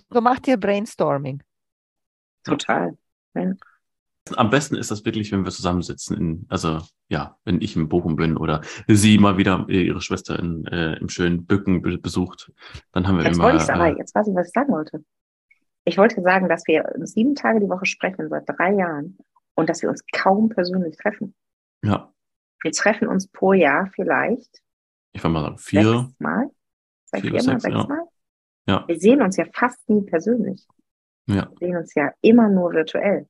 So 0.09 0.21
macht 0.21 0.47
ihr 0.47 0.57
Brainstorming. 0.57 1.41
Total. 2.43 2.97
Ja. 3.33 3.53
Am 4.35 4.49
besten 4.49 4.75
ist 4.75 4.91
das 4.91 5.05
wirklich, 5.05 5.31
wenn 5.31 5.43
wir 5.43 5.51
zusammensitzen, 5.51 6.17
in, 6.17 6.45
also 6.49 6.81
ja, 7.09 7.37
wenn 7.45 7.61
ich 7.61 7.75
in 7.75 7.89
Bochum 7.89 8.15
bin 8.15 8.37
oder 8.37 8.61
sie 8.87 9.17
mal 9.17 9.37
wieder 9.37 9.65
ihre 9.69 10.01
Schwester 10.01 10.37
in, 10.39 10.65
äh, 10.67 10.95
im 10.95 11.09
schönen 11.09 11.45
Bücken 11.45 11.81
besucht, 12.01 12.51
dann 12.91 13.07
haben 13.07 13.17
wir 13.17 13.25
jetzt 13.25 13.35
immer. 13.35 13.45
Wollte 13.45 13.63
ich 13.63 13.69
aber, 13.69 13.87
äh, 13.87 13.97
jetzt 13.97 14.13
weiß 14.15 14.27
ich, 14.27 14.35
was 14.35 14.47
ich 14.47 14.53
sagen 14.53 14.71
wollte. 14.71 15.03
Ich 15.85 15.97
wollte 15.97 16.21
sagen, 16.21 16.49
dass 16.49 16.67
wir 16.67 16.83
sieben 17.03 17.35
Tage 17.35 17.59
die 17.59 17.69
Woche 17.69 17.85
sprechen 17.85 18.27
seit 18.29 18.43
drei 18.47 18.73
Jahren 18.73 19.17
und 19.55 19.69
dass 19.69 19.81
wir 19.81 19.89
uns 19.89 20.03
kaum 20.11 20.49
persönlich 20.49 20.97
treffen. 20.97 21.33
Ja. 21.83 22.13
Wir 22.61 22.71
treffen 22.71 23.07
uns 23.07 23.27
pro 23.27 23.53
Jahr 23.53 23.89
vielleicht. 23.95 24.61
Ich 25.13 25.23
würde 25.23 25.33
mal 25.33 25.41
sagen, 25.43 25.57
vier. 25.57 25.83
Sechs 25.83 26.19
Mal. 26.19 26.49
Seit 27.05 27.21
vier, 27.21 27.31
vier 27.31 27.41
sechs, 27.41 27.53
Mal, 27.53 27.59
sechs 27.59 27.87
Mal. 27.87 28.03
Ja. 28.67 28.87
Wir 28.87 28.99
sehen 28.99 29.21
uns 29.21 29.37
ja 29.37 29.45
fast 29.53 29.89
nie 29.89 30.01
persönlich. 30.01 30.67
Ja. 31.27 31.49
Wir 31.57 31.67
sehen 31.67 31.77
uns 31.77 31.93
ja 31.95 32.11
immer 32.21 32.49
nur 32.49 32.73
virtuell 32.73 33.27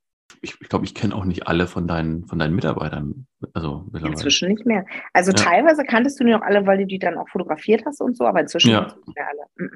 ich, 0.47 0.61
ich 0.61 0.69
glaube, 0.69 0.85
ich 0.85 0.95
kenne 0.95 1.15
auch 1.15 1.25
nicht 1.25 1.47
alle 1.47 1.67
von 1.67 1.87
deinen, 1.87 2.25
von 2.25 2.39
deinen 2.39 2.55
Mitarbeitern. 2.55 3.27
Also 3.53 3.85
inzwischen 3.93 4.49
nicht 4.49 4.65
mehr. 4.65 4.85
Also 5.13 5.31
ja. 5.31 5.37
teilweise 5.37 5.83
kanntest 5.83 6.19
du 6.19 6.23
die 6.23 6.31
noch 6.31 6.41
alle, 6.41 6.65
weil 6.65 6.79
du 6.79 6.85
die 6.85 6.99
dann 6.99 7.17
auch 7.17 7.27
fotografiert 7.29 7.85
hast 7.85 8.01
und 8.01 8.15
so, 8.15 8.25
aber 8.25 8.39
inzwischen 8.39 8.71
ja. 8.71 8.83
nicht 8.85 9.15
mehr 9.15 9.27
alle. 9.27 9.69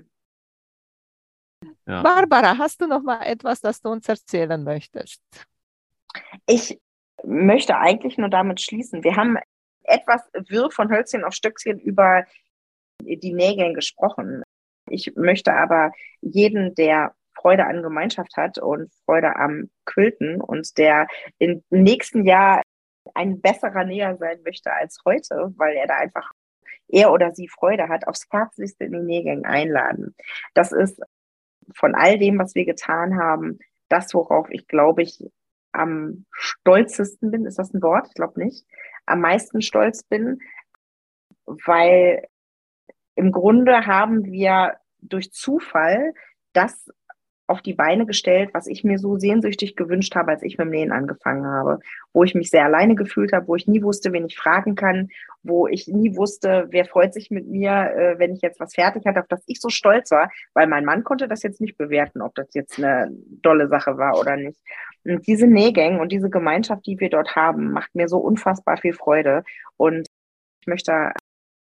Ja. 1.88 2.02
Barbara, 2.02 2.58
hast 2.58 2.82
du 2.82 2.88
noch 2.88 3.04
mal 3.04 3.22
etwas, 3.24 3.60
das 3.60 3.82
du 3.82 3.90
uns 3.90 4.08
erzählen 4.08 4.64
möchtest? 4.64 5.22
Ich 6.48 6.80
möchte 7.24 7.78
eigentlich 7.78 8.18
nur 8.18 8.30
damit 8.30 8.62
schließen. 8.62 9.04
Wir 9.04 9.16
haben 9.16 9.38
etwas 9.84 10.30
wirr 10.48 10.72
von 10.72 10.90
Hölzchen 10.90 11.24
auf 11.24 11.34
Stöckchen 11.34 11.80
über 11.80 12.26
die 13.02 13.34
Nägel 13.34 13.74
gesprochen. 13.74 14.44
Ich 14.90 15.14
möchte 15.16 15.54
aber 15.54 15.92
jeden, 16.22 16.76
der 16.76 17.14
Freude 17.42 17.66
an 17.66 17.84
Gemeinschaft 17.84 18.38
hat 18.38 18.60
und 18.60 18.92
Freude 19.06 19.36
am 19.36 19.70
Quilten 19.86 20.42
und 20.42 20.78
der 20.78 21.08
im 21.40 21.64
nächsten 21.70 22.26
Jahr 22.26 22.62
ein 23.16 23.42
besserer 23.42 23.84
Näher 23.84 24.18
sein 24.18 24.42
möchte 24.44 24.72
als 24.72 25.00
heute, 25.06 25.54
weil 25.58 25.76
er 25.76 25.88
da 25.88 25.96
einfach 25.96 26.32
er 26.88 27.12
oder 27.12 27.32
sie 27.34 27.48
Freude 27.48 27.88
hat, 27.90 28.08
aufs 28.08 28.28
Herzlichste 28.30 28.84
in 28.84 28.92
die 28.92 29.00
Nägängen 29.00 29.46
einladen. 29.46 30.16
Das 30.54 30.72
ist 30.72 31.02
von 31.74 31.96
all 31.96 32.20
dem, 32.20 32.38
was 32.38 32.54
wir 32.54 32.66
getan 32.66 33.18
haben, 33.18 33.60
das, 33.90 34.14
worauf 34.14 34.50
ich 34.50 34.68
glaube 34.68 35.04
ich 35.04 35.24
am 35.72 36.26
stolzesten 36.32 37.32
bin. 37.32 37.46
Ist 37.46 37.60
das 37.60 37.74
ein 37.74 37.82
Wort? 37.82 38.08
Ich 38.10 38.14
glaube 38.14 38.40
nicht. 38.44 38.66
Am 39.06 39.22
meisten 39.22 39.62
stolz 39.62 40.04
bin, 40.04 40.40
weil 41.46 42.28
im 43.16 43.32
Grunde 43.32 43.86
haben 43.86 44.26
wir 44.26 44.78
durch 45.02 45.32
Zufall 45.32 46.14
das 46.54 46.90
auf 47.48 47.62
die 47.62 47.74
Beine 47.74 48.06
gestellt, 48.06 48.52
was 48.54 48.68
ich 48.68 48.84
mir 48.84 48.98
so 48.98 49.18
sehnsüchtig 49.18 49.76
gewünscht 49.76 50.16
habe, 50.16 50.32
als 50.32 50.44
ich 50.44 50.58
mit 50.58 50.68
dem 50.68 50.72
Nähen 50.72 50.92
angefangen 50.92 51.46
habe, 51.46 51.80
wo 52.14 52.24
ich 52.24 52.34
mich 52.34 52.50
sehr 52.50 52.66
alleine 52.66 52.96
gefühlt 52.96 53.34
habe, 53.34 53.48
wo 53.48 53.56
ich 53.56 53.68
nie 53.68 53.84
wusste, 53.84 54.14
wen 54.14 54.26
ich 54.26 54.38
fragen 54.38 54.76
kann, 54.76 55.10
wo 55.44 55.68
ich 55.68 55.88
nie 55.88 56.16
wusste, 56.16 56.68
wer 56.70 56.86
freut 56.86 57.14
sich 57.14 57.32
mit 57.32 57.48
mir, 57.48 57.72
äh, 57.72 58.20
wenn 58.20 58.34
ich 58.34 58.42
jetzt 58.42 58.60
was 58.60 58.76
fertig 58.76 59.06
hatte, 59.06 59.20
auf 59.20 59.28
das 59.28 59.44
ich 59.48 59.60
so 59.60 59.70
stolz 59.70 60.12
war, 60.12 60.30
weil 60.54 60.68
mein 60.68 60.86
Mann 60.86 61.04
konnte 61.04 61.28
das 61.28 61.44
jetzt 61.44 61.60
nicht 61.60 61.78
bewerten, 61.78 62.22
ob 62.22 62.36
das 62.36 62.48
jetzt 62.54 62.78
eine 62.78 63.10
dolle 63.42 63.68
Sache 63.68 63.98
war 63.98 64.20
oder 64.20 64.38
nicht. 64.38 64.60
Und 65.04 65.26
diese 65.28 65.48
Nähgänge 65.48 66.00
und 66.00 66.12
diese 66.12 66.30
Gemeinschaft, 66.30 66.86
die 66.86 67.00
wir 67.00 67.10
dort 67.10 67.36
haben, 67.36 67.72
macht 67.72 67.94
mir 67.96 68.08
so 68.08 68.18
unfassbar 68.20 68.78
viel 68.78 68.94
Freude. 68.94 69.44
Und 69.78 70.08
ich 70.62 70.68
möchte 70.68 71.12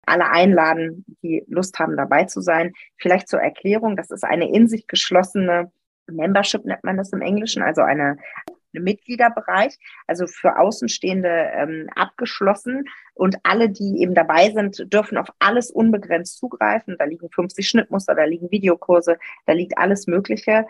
alle 0.06 0.30
einladen, 0.30 1.04
die 1.22 1.44
Lust 1.48 1.78
haben, 1.78 1.96
dabei 1.96 2.24
zu 2.24 2.40
sein. 2.40 2.72
Vielleicht 2.96 3.28
zur 3.28 3.40
Erklärung, 3.40 3.96
das 3.96 4.10
ist 4.10 4.24
eine 4.24 4.50
in 4.50 4.68
sich 4.68 4.86
geschlossene 4.86 5.70
Membership, 6.06 6.64
nennt 6.64 6.84
man 6.84 6.96
das 6.96 7.12
im 7.12 7.20
Englischen, 7.20 7.62
also 7.62 7.82
eine, 7.82 8.16
eine 8.72 8.82
Mitgliederbereich, 8.82 9.76
also 10.06 10.26
für 10.26 10.58
Außenstehende 10.58 11.28
ähm, 11.28 11.90
abgeschlossen. 11.94 12.84
Und 13.14 13.36
alle, 13.42 13.68
die 13.68 14.00
eben 14.00 14.14
dabei 14.14 14.50
sind, 14.50 14.92
dürfen 14.92 15.18
auf 15.18 15.28
alles 15.38 15.70
unbegrenzt 15.70 16.38
zugreifen. 16.38 16.96
Da 16.98 17.04
liegen 17.04 17.30
50 17.30 17.68
Schnittmuster, 17.68 18.14
da 18.14 18.24
liegen 18.24 18.50
Videokurse, 18.50 19.18
da 19.46 19.52
liegt 19.52 19.76
alles 19.78 20.06
Mögliche. 20.06 20.66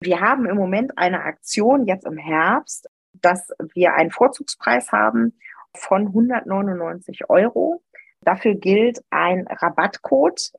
Wir 0.00 0.20
haben 0.20 0.46
im 0.46 0.56
Moment 0.56 0.96
eine 0.96 1.22
Aktion 1.22 1.86
jetzt 1.86 2.06
im 2.06 2.16
Herbst, 2.16 2.88
dass 3.12 3.50
wir 3.74 3.94
einen 3.94 4.10
Vorzugspreis 4.10 4.92
haben 4.92 5.38
von 5.76 6.06
199 6.08 7.28
Euro. 7.28 7.82
Dafür 8.22 8.54
gilt 8.54 9.02
ein 9.10 9.46
Rabattcode, 9.46 10.52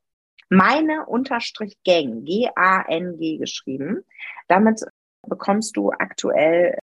meine 0.49 1.05
Unterstrich 1.05 1.77
Gang, 1.85 2.25
G-A-N-G 2.25 3.37
geschrieben. 3.37 4.03
Damit 4.47 4.83
bekommst 5.27 5.77
du 5.77 5.91
aktuell 5.91 6.77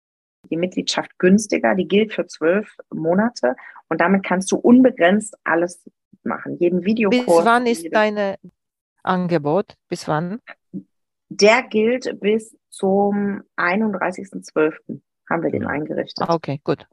die 0.50 0.56
Mitgliedschaft 0.56 1.18
günstiger. 1.18 1.74
Die 1.74 1.88
gilt 1.88 2.12
für 2.12 2.26
zwölf 2.26 2.76
Monate 2.94 3.56
und 3.88 4.00
damit 4.00 4.24
kannst 4.24 4.50
du 4.52 4.56
unbegrenzt 4.56 5.36
alles 5.44 5.84
machen. 6.22 6.56
Jeden 6.58 6.84
Videokurs. 6.84 7.26
Bis 7.26 7.44
wann 7.44 7.66
ist 7.66 7.86
dein 7.92 8.36
Angebot? 9.02 9.74
Bis 9.88 10.06
wann? 10.08 10.40
Der 11.28 11.62
gilt 11.62 12.20
bis 12.20 12.56
zum 12.70 13.42
31.12. 13.56 15.00
haben 15.28 15.42
wir 15.42 15.50
den 15.50 15.66
eingerichtet. 15.66 16.28
Okay, 16.28 16.60
gut. 16.64 16.86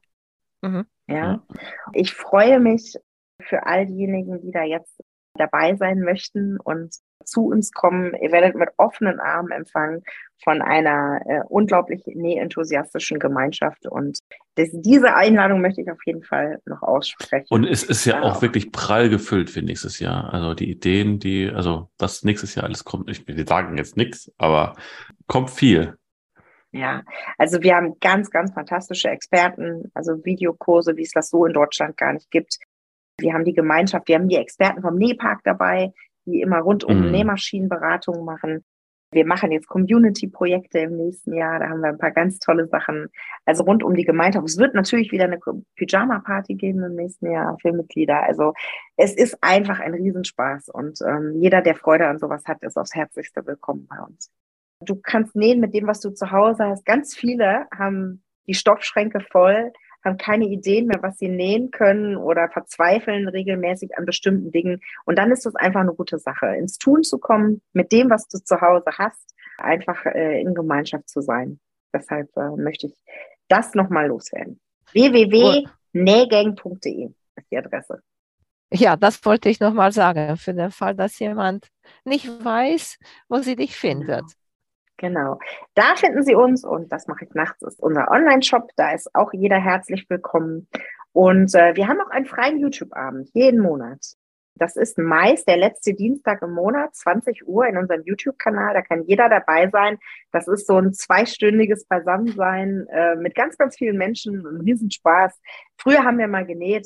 Mhm. 0.62 0.86
Ja. 1.08 1.46
Ich 1.94 2.14
freue 2.14 2.60
mich 2.60 2.98
für 3.46 3.66
all 3.66 3.86
diejenigen, 3.86 4.42
die 4.42 4.52
da 4.52 4.64
jetzt 4.64 5.02
dabei 5.38 5.76
sein 5.76 6.00
möchten 6.00 6.58
und 6.60 6.96
zu 7.26 7.48
uns 7.48 7.72
kommen. 7.72 8.14
Ihr 8.22 8.32
werdet 8.32 8.56
mit 8.56 8.70
offenen 8.78 9.20
Armen 9.20 9.52
empfangen 9.52 10.04
von 10.44 10.62
einer 10.62 11.22
äh, 11.26 11.42
unglaublich 11.48 12.04
nähenthusiastischen 12.06 13.20
Gemeinschaft. 13.20 13.88
Und 13.88 14.20
das, 14.56 14.70
diese 14.72 15.16
Einladung 15.16 15.62
möchte 15.62 15.82
ich 15.82 15.92
auf 15.92 16.00
jeden 16.06 16.24
Fall 16.24 16.62
noch 16.66 16.84
aussprechen. 16.84 17.48
Und 17.50 17.66
es 17.66 17.84
ist 17.84 18.06
ja 18.06 18.22
auch 18.22 18.42
wirklich 18.42 18.72
prall 18.72 19.10
gefüllt 19.10 19.50
für 19.50 19.62
nächstes 19.62 20.00
Jahr. 20.00 20.34
Also 20.34 20.54
die 20.54 20.70
Ideen, 20.70 21.20
die, 21.20 21.50
also 21.50 21.90
was 21.98 22.24
nächstes 22.24 22.56
Jahr 22.56 22.66
alles 22.66 22.84
kommt, 22.84 23.10
ich 23.10 23.28
will 23.28 23.48
sagen 23.48 23.78
jetzt 23.78 23.98
nichts, 23.98 24.32
aber 24.38 24.76
kommt 25.28 25.50
viel. 25.50 25.98
Ja, 26.72 27.04
also 27.38 27.64
wir 27.64 27.76
haben 27.76 27.96
ganz, 28.02 28.30
ganz 28.30 28.54
fantastische 28.54 29.08
Experten, 29.08 29.92
also 29.94 30.26
Videokurse, 30.26 30.98
wie 30.98 31.04
es 31.04 31.12
das 31.12 31.30
so 31.30 31.46
in 31.46 31.54
Deutschland 31.54 31.96
gar 31.96 32.12
nicht 32.12 32.30
gibt. 32.32 32.58
Wir 33.18 33.34
haben 33.34 33.46
die 33.46 33.54
Gemeinschaft, 33.54 34.08
wir 34.08 34.16
haben 34.16 34.28
die 34.28 34.36
Experten 34.36 34.82
vom 34.82 34.96
Nähpark 34.96 35.42
dabei, 35.44 35.94
die 36.26 36.42
immer 36.42 36.60
rund 36.60 36.84
um 36.84 37.06
mhm. 37.06 37.12
Nähmaschinenberatungen 37.12 38.26
machen. 38.26 38.64
Wir 39.12 39.26
machen 39.26 39.52
jetzt 39.52 39.68
Community-Projekte 39.68 40.80
im 40.80 40.98
nächsten 40.98 41.34
Jahr. 41.34 41.60
Da 41.60 41.70
haben 41.70 41.80
wir 41.80 41.90
ein 41.90 41.98
paar 41.98 42.12
ganz 42.12 42.40
tolle 42.40 42.68
Sachen. 42.68 43.08
Also 43.46 43.64
rund 43.64 43.82
um 43.84 43.96
die 43.96 44.04
Gemeinschaft. 44.04 44.46
Es 44.46 44.58
wird 44.58 44.74
natürlich 44.74 45.12
wieder 45.12 45.26
eine 45.26 45.40
Pyjama-Party 45.78 46.56
geben 46.56 46.84
im 46.84 46.96
nächsten 46.96 47.32
Jahr 47.32 47.58
für 47.62 47.72
Mitglieder. 47.72 48.24
Also 48.24 48.54
es 48.98 49.16
ist 49.16 49.38
einfach 49.42 49.80
ein 49.80 49.94
Riesenspaß. 49.94 50.68
Und 50.70 51.00
ähm, 51.08 51.36
jeder, 51.40 51.62
der 51.62 51.76
Freude 51.76 52.08
an 52.08 52.20
sowas 52.20 52.44
hat, 52.46 52.62
ist 52.64 52.78
aufs 52.78 52.94
Herzlichste 52.94 53.46
willkommen 53.46 53.88
bei 53.88 54.04
uns. 54.04 54.32
Du 54.82 55.00
kannst 55.02 55.36
nähen 55.36 55.62
mit 55.62 55.74
dem, 55.74 55.88
was 55.88 56.02
du 56.02 56.10
zu 56.10 56.32
Hause 56.32 56.66
hast. 56.66 56.86
Ganz 56.86 57.16
viele 57.16 57.68
haben 57.74 58.22
die 58.48 58.54
Stoffschränke 58.54 59.22
voll 59.22 59.72
haben 60.06 60.18
keine 60.18 60.46
Ideen 60.46 60.88
mehr, 60.88 61.02
was 61.02 61.18
sie 61.18 61.28
nähen 61.28 61.72
können 61.72 62.16
oder 62.16 62.48
verzweifeln 62.50 63.28
regelmäßig 63.28 63.98
an 63.98 64.06
bestimmten 64.06 64.52
Dingen. 64.52 64.80
Und 65.06 65.18
dann 65.18 65.32
ist 65.32 65.46
es 65.46 65.56
einfach 65.56 65.82
eine 65.82 65.94
gute 65.94 66.20
Sache, 66.20 66.56
ins 66.56 66.78
Tun 66.78 67.04
zu 67.04 67.18
kommen, 67.18 67.62
mit 67.74 67.92
dem, 67.92 68.10
was 68.10 68.28
du 68.28 68.38
zu 68.38 68.62
Hause 68.62 68.92
hast, 68.98 69.34
einfach 69.58 70.06
äh, 70.06 70.40
in 70.42 70.54
Gemeinschaft 70.54 71.10
zu 71.10 71.22
sein. 71.22 71.60
Deshalb 71.94 72.30
äh, 72.38 72.52
möchte 72.56 72.88
ich 72.88 72.94
das 73.48 73.74
nochmal 73.74 74.08
loswerden. 74.08 74.60
www.nähgang.de 74.92 77.10
ist 77.36 77.52
die 77.52 77.58
Adresse. 77.58 78.02
Ja, 78.72 78.96
das 78.96 79.24
wollte 79.26 79.50
ich 79.50 79.60
nochmal 79.60 79.92
sagen, 79.92 80.38
für 80.38 80.54
den 80.54 80.72
Fall, 80.72 80.96
dass 80.96 81.20
jemand 81.20 81.68
nicht 82.04 82.28
weiß, 82.28 82.98
wo 83.30 83.38
sie 83.38 83.56
dich 83.56 83.76
findet. 83.76 84.26
Genau. 84.98 85.40
Da 85.74 85.96
finden 85.96 86.24
Sie 86.24 86.36
uns 86.36 86.64
und 86.64 86.92
das 86.92 87.08
mache 87.08 87.26
ich 87.26 87.34
nachts, 87.34 87.62
ist 87.64 87.82
unser 87.82 88.10
Online-Shop. 88.10 88.70
Da 88.76 88.94
ist 88.94 89.14
auch 89.14 89.34
jeder 89.34 89.60
herzlich 89.60 90.10
willkommen. 90.10 90.68
Und 91.12 91.54
äh, 91.54 91.76
wir 91.76 91.88
haben 91.88 92.02
auch 92.02 92.10
einen 92.10 92.26
freien 92.26 92.60
YouTube-Abend 92.60 93.30
jeden 93.34 93.60
Monat. 93.60 94.00
Das 94.58 94.78
ist 94.78 94.98
meist 94.98 95.48
der 95.50 95.58
letzte 95.58 95.94
Dienstag 95.94 96.42
im 96.42 96.54
Monat, 96.54 96.96
20 96.96 97.46
Uhr 97.46 97.68
in 97.68 97.78
unserem 97.78 98.04
YouTube-Kanal. 98.06 98.74
Da 98.74 98.82
kann 98.82 99.04
jeder 99.04 99.28
dabei 99.28 99.70
sein. 99.70 99.98
Das 100.32 100.48
ist 100.48 100.66
so 100.66 100.78
ein 100.78 100.94
zweistündiges 100.94 101.86
Beisammensein 101.86 102.88
äh, 102.90 103.16
mit 103.16 103.36
ganz, 103.36 103.58
ganz 103.58 103.76
vielen 103.76 103.98
Menschen. 103.98 104.46
Ein 104.46 104.62
Riesenspaß. 104.62 105.38
Früher 105.78 106.06
haben 106.06 106.20
wir 106.20 106.28
mal 106.28 106.46
genäht 106.46 106.86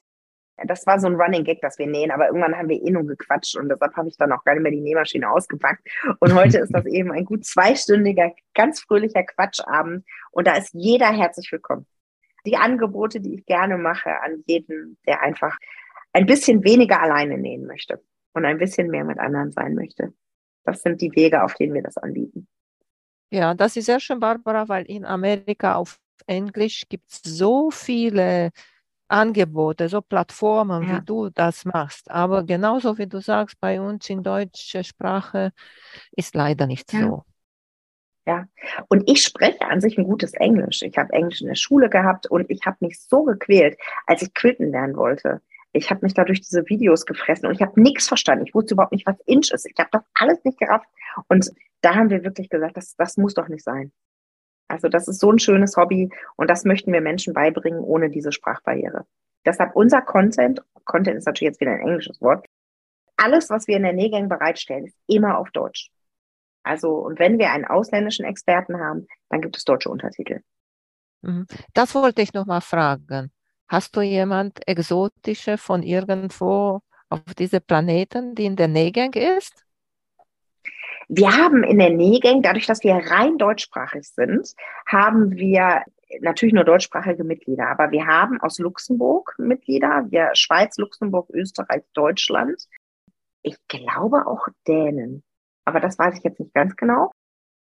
das 0.66 0.86
war 0.88 1.00
so 1.00 1.08
ein 1.08 1.16
Running 1.16 1.44
Gag, 1.44 1.62
dass 1.62 1.78
wir 1.78 1.88
nähen, 1.88 2.12
aber 2.12 2.28
irgendwann 2.28 2.56
haben 2.56 2.70
wir 2.70 2.82
eh 2.82 2.92
nur 2.92 3.06
gequatscht 3.06 3.56
und 3.56 3.70
deshalb 3.70 3.96
habe 3.96 4.10
ich 4.10 4.18
dann 4.18 4.32
auch 4.32 4.44
gar 4.44 4.54
nicht 4.54 4.64
mehr 4.64 4.72
die 4.72 4.82
Nähmaschine 4.82 5.30
ausgepackt. 5.30 5.88
Und 6.20 6.34
heute 6.34 6.60
ist 6.60 6.74
das 6.74 6.86
eben 6.86 7.12
ein 7.12 7.26
gut 7.26 7.46
zweistündiger, 7.46 8.34
ganz 8.54 8.82
fröhlicher 8.82 9.24
Quatschabend 9.24 10.06
und 10.32 10.48
da 10.48 10.56
ist 10.56 10.74
jeder 10.74 11.12
herzlich 11.12 11.52
willkommen. 11.52 11.86
Die 12.46 12.58
Angebote, 12.58 13.20
die 13.20 13.36
ich 13.36 13.46
gerne 13.46 13.78
mache 13.78 14.22
an 14.22 14.44
jeden, 14.48 14.98
der 15.06 15.22
einfach 15.22 15.58
ein 16.14 16.26
bisschen 16.26 16.64
weniger 16.64 17.02
alleine 17.02 17.38
nähen 17.38 17.66
möchte 17.66 18.02
und 18.34 18.46
ein 18.46 18.58
bisschen 18.58 18.90
mehr 18.90 19.04
mit 19.04 19.20
anderen 19.20 19.52
sein 19.52 19.76
möchte. 19.76 20.14
Das 20.64 20.82
sind 20.82 21.02
die 21.02 21.16
Wege, 21.16 21.44
auf 21.44 21.56
denen 21.56 21.74
wir 21.74 21.84
das 21.84 21.98
anbieten. 21.98 22.48
Ja, 23.32 23.54
das 23.54 23.76
ist 23.76 23.86
sehr 23.86 24.00
schön, 24.00 24.20
Barbara, 24.20 24.68
weil 24.70 24.86
in 24.86 25.06
Amerika 25.06 25.76
auf 25.76 26.00
Englisch 26.26 26.86
gibt 26.90 27.12
es 27.12 27.22
so 27.24 27.70
viele 27.72 28.52
Angebote, 29.10 29.90
so 29.90 30.02
Plattformen, 30.02 30.88
ja. 30.88 30.98
wie 30.98 31.06
du 31.06 31.30
das 31.30 31.66
machst. 31.66 32.10
Aber 32.10 32.44
genauso 32.44 32.98
wie 32.98 33.08
du 33.08 33.20
sagst, 33.20 33.60
bei 33.60 33.82
uns 33.82 34.10
in 34.10 34.24
deutscher 34.24 34.84
Sprache 34.84 35.52
ist 36.12 36.36
leider 36.36 36.68
nicht 36.68 36.94
ja. 36.94 37.02
so. 37.02 37.24
Ja, 38.28 38.46
und 38.90 39.10
ich 39.10 39.24
spreche 39.24 39.62
an 39.62 39.82
sich 39.82 39.98
ein 39.98 40.04
gutes 40.04 40.34
Englisch. 40.36 40.84
Ich 40.84 40.98
habe 40.98 41.12
Englisch 41.14 41.42
in 41.42 41.48
der 41.48 41.56
Schule 41.56 41.90
gehabt 41.90 42.28
und 42.28 42.46
ich 42.50 42.64
habe 42.66 42.78
mich 42.82 43.00
so 43.02 43.24
gequält, 43.24 43.76
als 44.06 44.22
ich 44.22 44.34
quilten 44.36 44.72
lernen 44.72 44.96
wollte. 44.96 45.42
Ich 45.72 45.90
habe 45.90 46.02
mich 46.04 46.14
da 46.14 46.26
durch 46.26 46.42
diese 46.42 46.68
Videos 46.68 47.06
gefressen 47.08 47.48
und 47.48 47.56
ich 47.56 47.62
habe 47.62 47.82
nichts 47.82 48.08
verstanden. 48.08 48.46
Ich 48.46 48.54
wusste 48.54 48.76
überhaupt 48.76 48.92
nicht, 48.92 49.08
was 49.08 49.20
Inch 49.26 49.52
ist. 49.52 49.66
Ich 49.66 49.74
habe 49.80 49.90
das 49.92 50.04
alles 50.14 50.44
nicht 50.44 50.60
gerafft. 50.60 50.86
Und 51.28 51.50
da 51.82 51.96
haben 51.96 52.10
wir 52.12 52.24
wirklich 52.24 52.50
gesagt, 52.50 52.78
das, 52.78 52.96
das 52.96 53.18
muss 53.18 53.34
doch 53.34 53.48
nicht 53.48 53.64
sein. 53.64 53.92
Also 54.70 54.88
das 54.88 55.08
ist 55.08 55.20
so 55.20 55.32
ein 55.32 55.40
schönes 55.40 55.76
Hobby 55.76 56.10
und 56.38 56.50
das 56.50 56.64
möchten 56.64 56.94
wir 56.94 57.02
Menschen 57.02 57.34
beibringen 57.34 57.82
ohne 57.82 58.10
diese 58.10 58.32
Sprachbarriere. 58.32 59.06
Deshalb 59.46 59.76
unser 59.76 60.02
Content, 60.02 60.62
Content 60.86 61.18
ist 61.18 61.26
natürlich 61.26 61.52
jetzt 61.52 61.60
wieder 61.60 61.72
ein 61.72 61.82
englisches 61.82 62.22
Wort, 62.22 62.46
alles, 63.18 63.50
was 63.50 63.68
wir 63.68 63.76
in 63.76 63.84
der 63.84 63.94
Nähgang 63.94 64.30
bereitstellen, 64.30 64.86
ist 64.86 64.98
immer 65.08 65.38
auf 65.38 65.50
Deutsch. 65.52 65.92
Also, 66.64 66.92
und 66.92 67.20
wenn 67.20 67.40
wir 67.40 67.52
einen 67.52 67.66
ausländischen 67.66 68.26
Experten 68.26 68.80
haben, 68.80 69.08
dann 69.30 69.42
gibt 69.42 69.58
es 69.58 69.64
deutsche 69.66 69.90
Untertitel. 69.90 70.42
Mhm. 71.22 71.48
Das 71.74 71.96
wollte 71.96 72.22
ich 72.22 72.34
noch 72.34 72.46
mal 72.46 72.62
fragen. 72.62 73.32
Hast 73.68 73.96
du 73.96 74.02
jemand 74.02 74.68
exotische 74.68 75.58
von 75.58 75.84
irgendwo 75.84 76.82
auf 77.10 77.22
diese 77.38 77.60
Planeten, 77.60 78.36
die 78.36 78.46
in 78.46 78.56
der 78.56 78.68
Nähe 78.68 79.10
ist? 79.38 79.66
Wir 81.10 81.36
haben 81.36 81.64
in 81.64 81.80
der 81.80 81.90
Nähe, 81.90 82.20
dadurch, 82.42 82.68
dass 82.68 82.84
wir 82.84 82.94
rein 82.94 83.38
deutschsprachig 83.40 84.08
sind, 84.08 84.54
haben 84.86 85.36
wir 85.36 85.84
natürlich 86.22 86.54
nur 86.54 86.64
deutschsprachige 86.64 87.24
Mitglieder, 87.24 87.68
aber 87.68 87.92
wir 87.92 88.06
haben 88.06 88.40
aus 88.42 88.60
Luxemburg 88.60 89.36
Mitglieder, 89.40 90.06
wir 90.10 90.30
Schweiz, 90.34 90.78
Luxemburg, 90.78 91.30
Österreich, 91.32 91.84
Deutschland. 91.94 92.64
Ich 93.42 93.58
glaube 93.68 94.28
auch 94.28 94.48
Dänen, 94.68 95.24
aber 95.66 95.80
das 95.80 95.98
weiß 95.98 96.18
ich 96.18 96.24
jetzt 96.24 96.40
nicht 96.40 96.54
ganz 96.54 96.76
genau. 96.76 97.12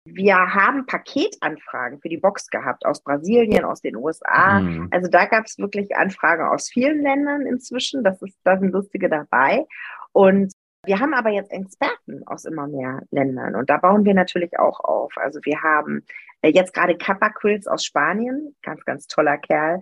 Wir 0.07 0.35
haben 0.35 0.85
Paketanfragen 0.85 1.99
für 1.99 2.09
die 2.09 2.17
Box 2.17 2.47
gehabt 2.47 2.85
aus 2.85 3.01
Brasilien, 3.01 3.65
aus 3.65 3.81
den 3.81 3.95
USA. 3.95 4.59
Mhm. 4.59 4.87
Also 4.91 5.09
da 5.09 5.25
gab 5.25 5.45
es 5.45 5.57
wirklich 5.57 5.95
Anfragen 5.95 6.43
aus 6.43 6.69
vielen 6.69 7.01
Ländern 7.01 7.41
inzwischen. 7.41 8.03
Das 8.03 8.21
ist, 8.21 8.37
da 8.43 8.59
sind 8.59 8.71
lustige 8.71 9.09
dabei. 9.09 9.65
Und 10.11 10.53
wir 10.85 10.99
haben 10.99 11.13
aber 11.13 11.29
jetzt 11.29 11.51
Experten 11.51 12.25
aus 12.25 12.45
immer 12.45 12.67
mehr 12.67 13.01
Ländern 13.11 13.55
und 13.55 13.69
da 13.69 13.77
bauen 13.77 14.05
wir 14.05 14.13
natürlich 14.13 14.57
auch 14.59 14.79
auf. 14.79 15.13
Also 15.17 15.39
wir 15.43 15.61
haben 15.61 16.05
äh, 16.41 16.49
jetzt 16.49 16.73
gerade 16.73 16.97
Kappa 16.97 17.29
Quills 17.29 17.67
aus 17.67 17.85
Spanien, 17.85 18.55
ganz, 18.61 18.83
ganz 18.85 19.07
toller 19.07 19.37
Kerl, 19.37 19.81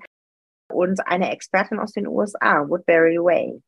und 0.69 1.05
eine 1.07 1.31
Expertin 1.31 1.79
aus 1.79 1.93
den 1.93 2.07
USA, 2.07 2.67
Woodbury 2.67 3.17
Way. 3.17 3.61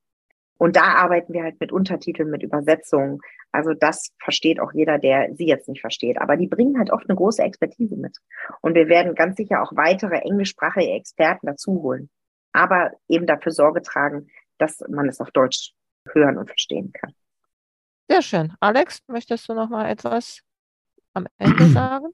Und 0.58 0.76
da 0.76 0.96
arbeiten 0.96 1.34
wir 1.34 1.44
halt 1.44 1.60
mit 1.60 1.72
Untertiteln, 1.72 2.30
mit 2.30 2.42
Übersetzungen. 2.42 3.20
Also 3.52 3.74
das 3.74 4.14
versteht 4.24 4.60
auch 4.60 4.74
jeder, 4.74 4.98
der 4.98 5.34
sie 5.36 5.46
jetzt 5.46 5.68
nicht 5.68 5.82
versteht. 5.82 6.20
Aber 6.20 6.38
die 6.38 6.48
bringen 6.48 6.78
halt 6.78 6.92
oft 6.92 7.10
eine 7.10 7.18
große 7.18 7.44
Expertise 7.44 7.98
mit. 7.98 8.18
Und 8.62 8.76
wir 8.76 8.88
werden 8.88 9.16
ganz 9.16 9.36
sicher 9.38 9.62
auch 9.62 9.76
weitere 9.76 10.16
englischsprachige 10.20 10.92
Experten 10.92 11.48
dazu 11.48 11.82
holen. 11.82 12.10
Aber 12.54 12.92
eben 13.10 13.28
dafür 13.28 13.52
Sorge 13.52 13.82
tragen, 13.82 14.28
dass 14.58 14.80
man 14.88 15.10
es 15.10 15.20
auf 15.20 15.32
Deutsch 15.32 15.74
hören 16.14 16.38
und 16.38 16.48
verstehen 16.48 16.94
kann. 16.94 17.14
Sehr 18.10 18.22
schön. 18.22 18.54
Alex, 18.60 19.00
möchtest 19.08 19.50
du 19.50 19.54
noch 19.54 19.70
mal 19.70 19.90
etwas 19.90 20.42
am 21.14 21.28
Ende 21.38 21.68
sagen? 21.70 22.08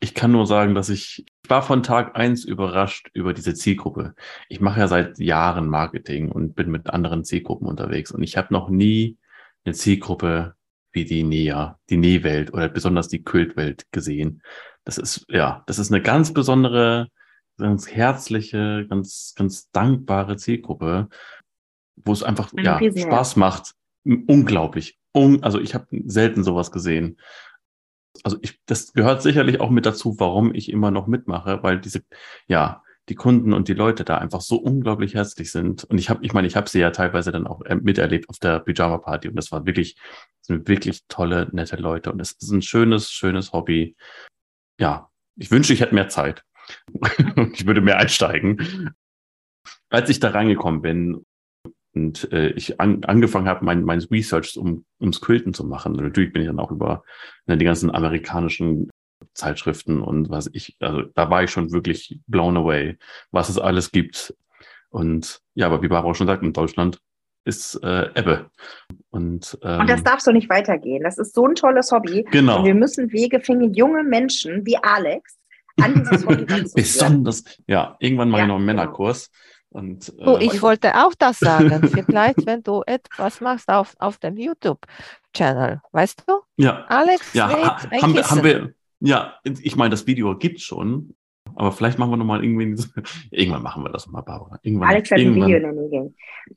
Ich 0.00 0.14
kann 0.14 0.32
nur 0.32 0.46
sagen, 0.46 0.74
dass 0.74 0.88
ich, 0.88 1.24
ich 1.42 1.50
war 1.50 1.62
von 1.62 1.82
Tag 1.82 2.16
eins 2.16 2.44
überrascht 2.44 3.08
über 3.14 3.32
diese 3.32 3.54
Zielgruppe. 3.54 4.14
Ich 4.48 4.60
mache 4.60 4.80
ja 4.80 4.88
seit 4.88 5.18
Jahren 5.18 5.68
Marketing 5.68 6.30
und 6.30 6.54
bin 6.54 6.70
mit 6.70 6.90
anderen 6.90 7.24
Zielgruppen 7.24 7.66
unterwegs 7.66 8.10
und 8.10 8.22
ich 8.22 8.36
habe 8.36 8.52
noch 8.52 8.68
nie 8.68 9.18
eine 9.64 9.74
Zielgruppe 9.74 10.54
wie 10.92 11.04
die 11.04 11.22
Näher, 11.22 11.78
die 11.90 11.96
Nähwelt 11.96 12.52
oder 12.52 12.68
besonders 12.68 13.08
die 13.08 13.22
Kultwelt 13.22 13.90
gesehen. 13.90 14.42
Das 14.84 14.98
ist, 14.98 15.24
ja, 15.28 15.64
das 15.66 15.78
ist 15.78 15.90
eine 15.90 16.02
ganz 16.02 16.32
besondere, 16.32 17.08
ganz 17.58 17.90
herzliche, 17.90 18.86
ganz, 18.88 19.34
ganz 19.36 19.70
dankbare 19.70 20.36
Zielgruppe, 20.36 21.08
wo 21.96 22.12
es 22.12 22.22
einfach, 22.22 22.52
ja, 22.56 22.78
Spaß 22.78 23.36
macht. 23.36 23.74
Unglaublich, 24.04 24.98
un, 25.14 25.42
also 25.42 25.60
ich 25.60 25.74
habe 25.74 25.86
selten 26.06 26.44
sowas 26.44 26.70
gesehen. 26.70 27.18
Also 28.22 28.38
ich, 28.42 28.60
das 28.66 28.92
gehört 28.92 29.22
sicherlich 29.22 29.60
auch 29.60 29.70
mit 29.70 29.86
dazu, 29.86 30.18
warum 30.18 30.54
ich 30.54 30.70
immer 30.70 30.90
noch 30.90 31.06
mitmache, 31.06 31.62
weil 31.62 31.80
diese, 31.80 32.02
ja, 32.46 32.82
die 33.08 33.14
Kunden 33.14 33.52
und 33.52 33.68
die 33.68 33.74
Leute 33.74 34.04
da 34.04 34.18
einfach 34.18 34.40
so 34.40 34.56
unglaublich 34.56 35.14
herzlich 35.14 35.50
sind. 35.50 35.84
Und 35.84 35.98
ich 35.98 36.08
habe, 36.08 36.24
ich 36.24 36.32
meine, 36.32 36.46
ich 36.46 36.56
habe 36.56 36.68
sie 36.68 36.80
ja 36.80 36.90
teilweise 36.90 37.32
dann 37.32 37.46
auch 37.46 37.62
äh, 37.62 37.74
miterlebt 37.74 38.28
auf 38.30 38.38
der 38.38 38.60
Pyjama 38.60 38.98
Party 38.98 39.28
und 39.28 39.36
das 39.36 39.52
war 39.52 39.66
wirklich, 39.66 39.96
sind 40.40 40.68
wirklich 40.68 41.02
tolle, 41.08 41.48
nette 41.52 41.76
Leute 41.76 42.12
und 42.12 42.20
es 42.20 42.32
ist 42.32 42.50
ein 42.50 42.62
schönes, 42.62 43.10
schönes 43.10 43.52
Hobby. 43.52 43.96
Ja, 44.78 45.10
ich 45.36 45.50
wünsche, 45.50 45.72
ich 45.74 45.80
hätte 45.80 45.94
mehr 45.94 46.08
Zeit. 46.08 46.44
ich 47.52 47.66
würde 47.66 47.82
mehr 47.82 47.98
einsteigen. 47.98 48.94
Als 49.90 50.08
ich 50.08 50.18
da 50.18 50.30
reingekommen 50.30 50.80
bin 50.80 51.26
und 51.94 52.30
äh, 52.32 52.50
ich 52.50 52.80
an, 52.80 53.04
angefangen 53.04 53.48
habe, 53.48 53.64
mein, 53.64 53.84
mein 53.84 54.00
Research 54.00 54.56
um, 54.56 54.84
ums 55.00 55.20
Quilten 55.20 55.54
zu 55.54 55.64
machen. 55.64 55.94
Und 55.94 56.02
natürlich 56.02 56.32
bin 56.32 56.42
ich 56.42 56.48
dann 56.48 56.58
auch 56.58 56.70
über 56.70 57.04
ne, 57.46 57.56
die 57.56 57.64
ganzen 57.64 57.94
amerikanischen 57.94 58.90
Zeitschriften 59.32 60.02
und 60.02 60.30
was 60.30 60.50
ich, 60.52 60.76
also 60.80 61.02
da 61.14 61.30
war 61.30 61.42
ich 61.42 61.50
schon 61.50 61.72
wirklich 61.72 62.20
blown 62.26 62.56
away, 62.56 62.98
was 63.30 63.48
es 63.48 63.58
alles 63.58 63.90
gibt. 63.90 64.34
Und 64.90 65.40
ja, 65.54 65.66
aber 65.66 65.82
wie 65.82 65.88
Barbara 65.88 66.14
schon 66.14 66.26
sagt, 66.26 66.42
in 66.42 66.52
Deutschland 66.52 67.00
ist 67.44 67.74
äh, 67.82 68.08
Ebbe. 68.14 68.50
Und, 69.10 69.58
ähm, 69.62 69.80
und 69.80 69.90
das 69.90 70.02
darf 70.02 70.20
so 70.20 70.32
nicht 70.32 70.48
weitergehen. 70.48 71.02
Das 71.02 71.18
ist 71.18 71.34
so 71.34 71.46
ein 71.46 71.54
tolles 71.54 71.92
Hobby. 71.92 72.24
Genau. 72.30 72.58
Und 72.58 72.64
wir 72.64 72.74
müssen 72.74 73.12
Wege 73.12 73.40
finden, 73.40 73.74
junge 73.74 74.02
Menschen 74.02 74.64
wie 74.64 74.76
Alex 74.76 75.36
an 75.80 75.94
dieses 75.94 76.26
Hobby 76.26 76.44
Besonders, 76.74 77.44
ja, 77.66 77.96
irgendwann 77.98 78.30
mal 78.30 78.38
ja, 78.38 78.46
noch 78.46 78.56
einen 78.56 78.66
genau. 78.66 78.82
Männerkurs. 78.82 79.30
Und, 79.74 80.12
äh, 80.20 80.24
oh, 80.24 80.38
ich 80.40 80.62
wollte 80.62 80.94
auch 80.94 81.14
das 81.18 81.40
sagen. 81.40 81.88
Vielleicht, 82.06 82.46
wenn 82.46 82.62
du 82.62 82.84
etwas 82.86 83.40
machst 83.40 83.68
auf, 83.68 83.96
auf 83.98 84.18
dem 84.18 84.36
YouTube-Channel, 84.36 85.82
weißt 85.90 86.22
du? 86.28 86.42
Ja. 86.56 86.84
Alex, 86.84 87.34
ja, 87.34 87.48
ha, 87.48 87.82
haben, 88.00 88.14
wir, 88.14 88.30
haben 88.30 88.44
wir, 88.44 88.74
ja, 89.00 89.34
ich 89.42 89.74
meine, 89.74 89.90
das 89.90 90.06
Video 90.06 90.38
gibt 90.38 90.60
schon, 90.60 91.16
aber 91.56 91.72
vielleicht 91.72 91.98
machen 91.98 92.10
wir 92.10 92.16
nochmal 92.16 92.44
irgendwie, 92.44 92.74
irgendwann 93.30 93.62
machen 93.62 93.82
wir 93.82 93.90
das 93.90 94.06
mal, 94.06 94.22
Barbara. 94.22 94.58
Irgendwann, 94.62 94.88
Alex 94.88 95.10
hat 95.10 95.18
ein 95.18 95.34
Video 95.34 95.56
in 95.56 95.62
der 95.62 95.72
Nähe. 95.72 96.14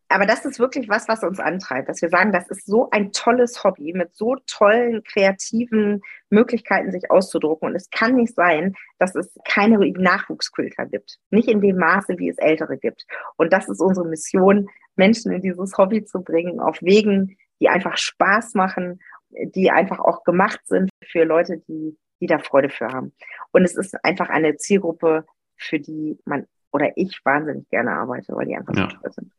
Aber 0.09 0.25
das 0.25 0.45
ist 0.45 0.59
wirklich 0.59 0.89
was, 0.89 1.07
was 1.07 1.23
uns 1.23 1.39
antreibt, 1.39 1.89
dass 1.89 2.01
wir 2.01 2.09
sagen, 2.09 2.31
das 2.31 2.47
ist 2.49 2.65
so 2.65 2.89
ein 2.91 3.11
tolles 3.11 3.63
Hobby 3.63 3.93
mit 3.93 4.15
so 4.15 4.35
tollen, 4.47 5.03
kreativen 5.03 6.01
Möglichkeiten, 6.29 6.91
sich 6.91 7.09
auszudrucken. 7.09 7.69
Und 7.69 7.75
es 7.75 7.89
kann 7.89 8.15
nicht 8.15 8.35
sein, 8.35 8.73
dass 8.99 9.15
es 9.15 9.33
keine 9.45 9.77
Nachwuchskulter 9.77 10.85
gibt. 10.85 11.17
Nicht 11.29 11.47
in 11.47 11.61
dem 11.61 11.77
Maße, 11.77 12.17
wie 12.17 12.29
es 12.29 12.37
Ältere 12.37 12.77
gibt. 12.77 13.05
Und 13.37 13.53
das 13.53 13.69
ist 13.69 13.81
unsere 13.81 14.07
Mission, 14.07 14.67
Menschen 14.95 15.31
in 15.31 15.41
dieses 15.41 15.77
Hobby 15.77 16.03
zu 16.03 16.21
bringen, 16.21 16.59
auf 16.59 16.81
Wegen, 16.81 17.37
die 17.59 17.69
einfach 17.69 17.97
Spaß 17.97 18.55
machen, 18.55 18.99
die 19.29 19.71
einfach 19.71 19.99
auch 19.99 20.23
gemacht 20.23 20.61
sind 20.65 20.89
für 21.03 21.23
Leute, 21.23 21.61
die 21.67 21.97
die 22.19 22.27
da 22.27 22.39
Freude 22.39 22.69
für 22.69 22.87
haben. 22.87 23.13
Und 23.51 23.63
es 23.63 23.75
ist 23.75 23.95
einfach 24.03 24.29
eine 24.29 24.57
Zielgruppe, 24.57 25.25
für 25.55 25.79
die 25.79 26.19
man 26.25 26.47
oder 26.71 26.91
ich 26.95 27.19
wahnsinnig 27.23 27.67
gerne 27.69 27.91
arbeite, 27.91 28.35
weil 28.35 28.45
die 28.45 28.55
einfach 28.55 28.75
ja. 28.75 28.89
so 28.89 28.97
toll 28.97 29.11
sind. 29.11 29.33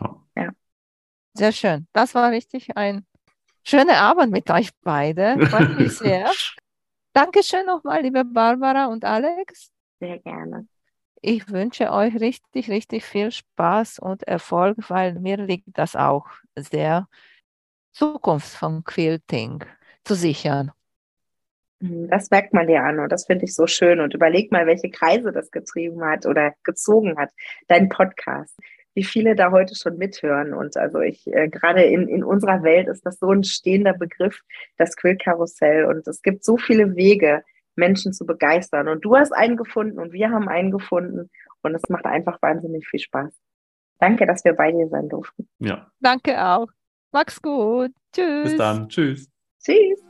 Ja. 0.00 0.16
ja. 0.36 0.50
Sehr 1.34 1.52
schön. 1.52 1.86
Das 1.92 2.14
war 2.14 2.30
richtig 2.30 2.76
ein 2.76 3.06
schöner 3.62 3.98
Abend 3.98 4.32
mit 4.32 4.50
euch 4.50 4.70
beide. 4.82 5.46
Freut 5.46 5.70
mich 5.78 5.96
sehr. 5.96 6.30
Dankeschön 7.12 7.66
nochmal, 7.66 8.02
liebe 8.02 8.24
Barbara 8.24 8.86
und 8.86 9.04
Alex. 9.04 9.70
Sehr 10.00 10.18
gerne. 10.18 10.66
Ich 11.22 11.50
wünsche 11.50 11.92
euch 11.92 12.18
richtig, 12.18 12.70
richtig 12.70 13.04
viel 13.04 13.30
Spaß 13.30 13.98
und 13.98 14.22
Erfolg, 14.22 14.78
weil 14.88 15.20
mir 15.20 15.36
liegt 15.36 15.66
das 15.74 15.94
auch 15.94 16.26
sehr, 16.56 17.08
Zukunft 17.92 18.48
von 18.48 18.84
Quilting 18.84 19.64
zu 20.04 20.14
sichern. 20.14 20.72
Mhm, 21.80 22.08
das 22.08 22.30
merkt 22.30 22.52
man 22.52 22.66
dir 22.66 22.82
an 22.82 22.98
und 23.00 23.10
das 23.10 23.26
finde 23.26 23.44
ich 23.44 23.54
so 23.54 23.66
schön. 23.66 24.00
Und 24.00 24.14
überleg 24.14 24.52
mal, 24.52 24.66
welche 24.66 24.90
Kreise 24.90 25.32
das 25.32 25.50
getrieben 25.50 26.04
hat 26.04 26.26
oder 26.26 26.54
gezogen 26.62 27.16
hat, 27.18 27.30
dein 27.68 27.88
Podcast. 27.88 28.56
Wie 28.94 29.04
viele 29.04 29.36
da 29.36 29.50
heute 29.50 29.74
schon 29.76 29.98
mithören. 29.98 30.52
Und 30.52 30.76
also 30.76 31.00
ich, 31.00 31.26
äh, 31.28 31.48
gerade 31.48 31.82
in, 31.82 32.08
in 32.08 32.24
unserer 32.24 32.62
Welt 32.62 32.88
ist 32.88 33.06
das 33.06 33.18
so 33.18 33.30
ein 33.30 33.44
stehender 33.44 33.94
Begriff, 33.94 34.40
das 34.78 34.96
Quillkarussell. 34.96 35.84
Und 35.84 36.06
es 36.08 36.22
gibt 36.22 36.44
so 36.44 36.56
viele 36.56 36.96
Wege, 36.96 37.42
Menschen 37.76 38.12
zu 38.12 38.26
begeistern. 38.26 38.88
Und 38.88 39.04
du 39.04 39.16
hast 39.16 39.32
einen 39.32 39.56
gefunden 39.56 39.98
und 39.98 40.12
wir 40.12 40.30
haben 40.30 40.48
einen 40.48 40.70
gefunden. 40.72 41.30
Und 41.62 41.74
es 41.74 41.88
macht 41.88 42.04
einfach 42.04 42.42
wahnsinnig 42.42 42.86
viel 42.88 43.00
Spaß. 43.00 43.32
Danke, 44.00 44.26
dass 44.26 44.44
wir 44.44 44.54
bei 44.54 44.72
dir 44.72 44.88
sein 44.88 45.08
durften. 45.08 45.48
Ja. 45.58 45.90
Danke 46.00 46.42
auch. 46.44 46.68
Mach's 47.12 47.40
gut. 47.40 47.92
Tschüss. 48.12 48.44
Bis 48.44 48.56
dann. 48.56 48.88
Tschüss. 48.88 49.28
Tschüss. 49.62 50.09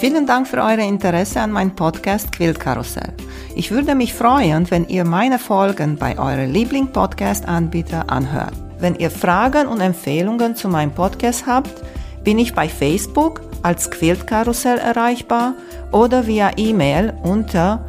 Vielen 0.00 0.26
Dank 0.26 0.46
für 0.46 0.58
euer 0.58 0.78
Interesse 0.78 1.40
an 1.40 1.50
meinem 1.50 1.74
Podcast 1.74 2.30
Quillkarussell. 2.30 3.12
Ich 3.56 3.72
würde 3.72 3.96
mich 3.96 4.14
freuen, 4.14 4.70
wenn 4.70 4.86
ihr 4.86 5.04
meine 5.04 5.40
Folgen 5.40 5.96
bei 5.96 6.16
eurem 6.16 6.52
Liebling-Podcast-Anbieter 6.52 8.08
anhört. 8.08 8.52
Wenn 8.78 8.94
ihr 8.94 9.10
Fragen 9.10 9.66
und 9.66 9.80
Empfehlungen 9.80 10.54
zu 10.54 10.68
meinem 10.68 10.92
Podcast 10.92 11.48
habt, 11.48 11.82
bin 12.22 12.38
ich 12.38 12.54
bei 12.54 12.68
Facebook 12.68 13.40
als 13.64 13.90
Quiltkarussell 13.90 14.78
erreichbar 14.78 15.54
oder 15.90 16.28
via 16.28 16.52
E-Mail 16.56 17.12
unter 17.24 17.84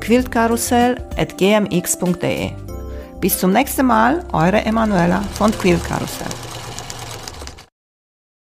quiltkarussell.gmx.de. 0.00 2.50
Bis 3.22 3.38
zum 3.38 3.52
nächsten 3.52 3.86
Mal, 3.86 4.22
eure 4.32 4.66
Emanuela 4.66 5.22
von 5.32 5.50
Quiltkarussell. 5.50 6.28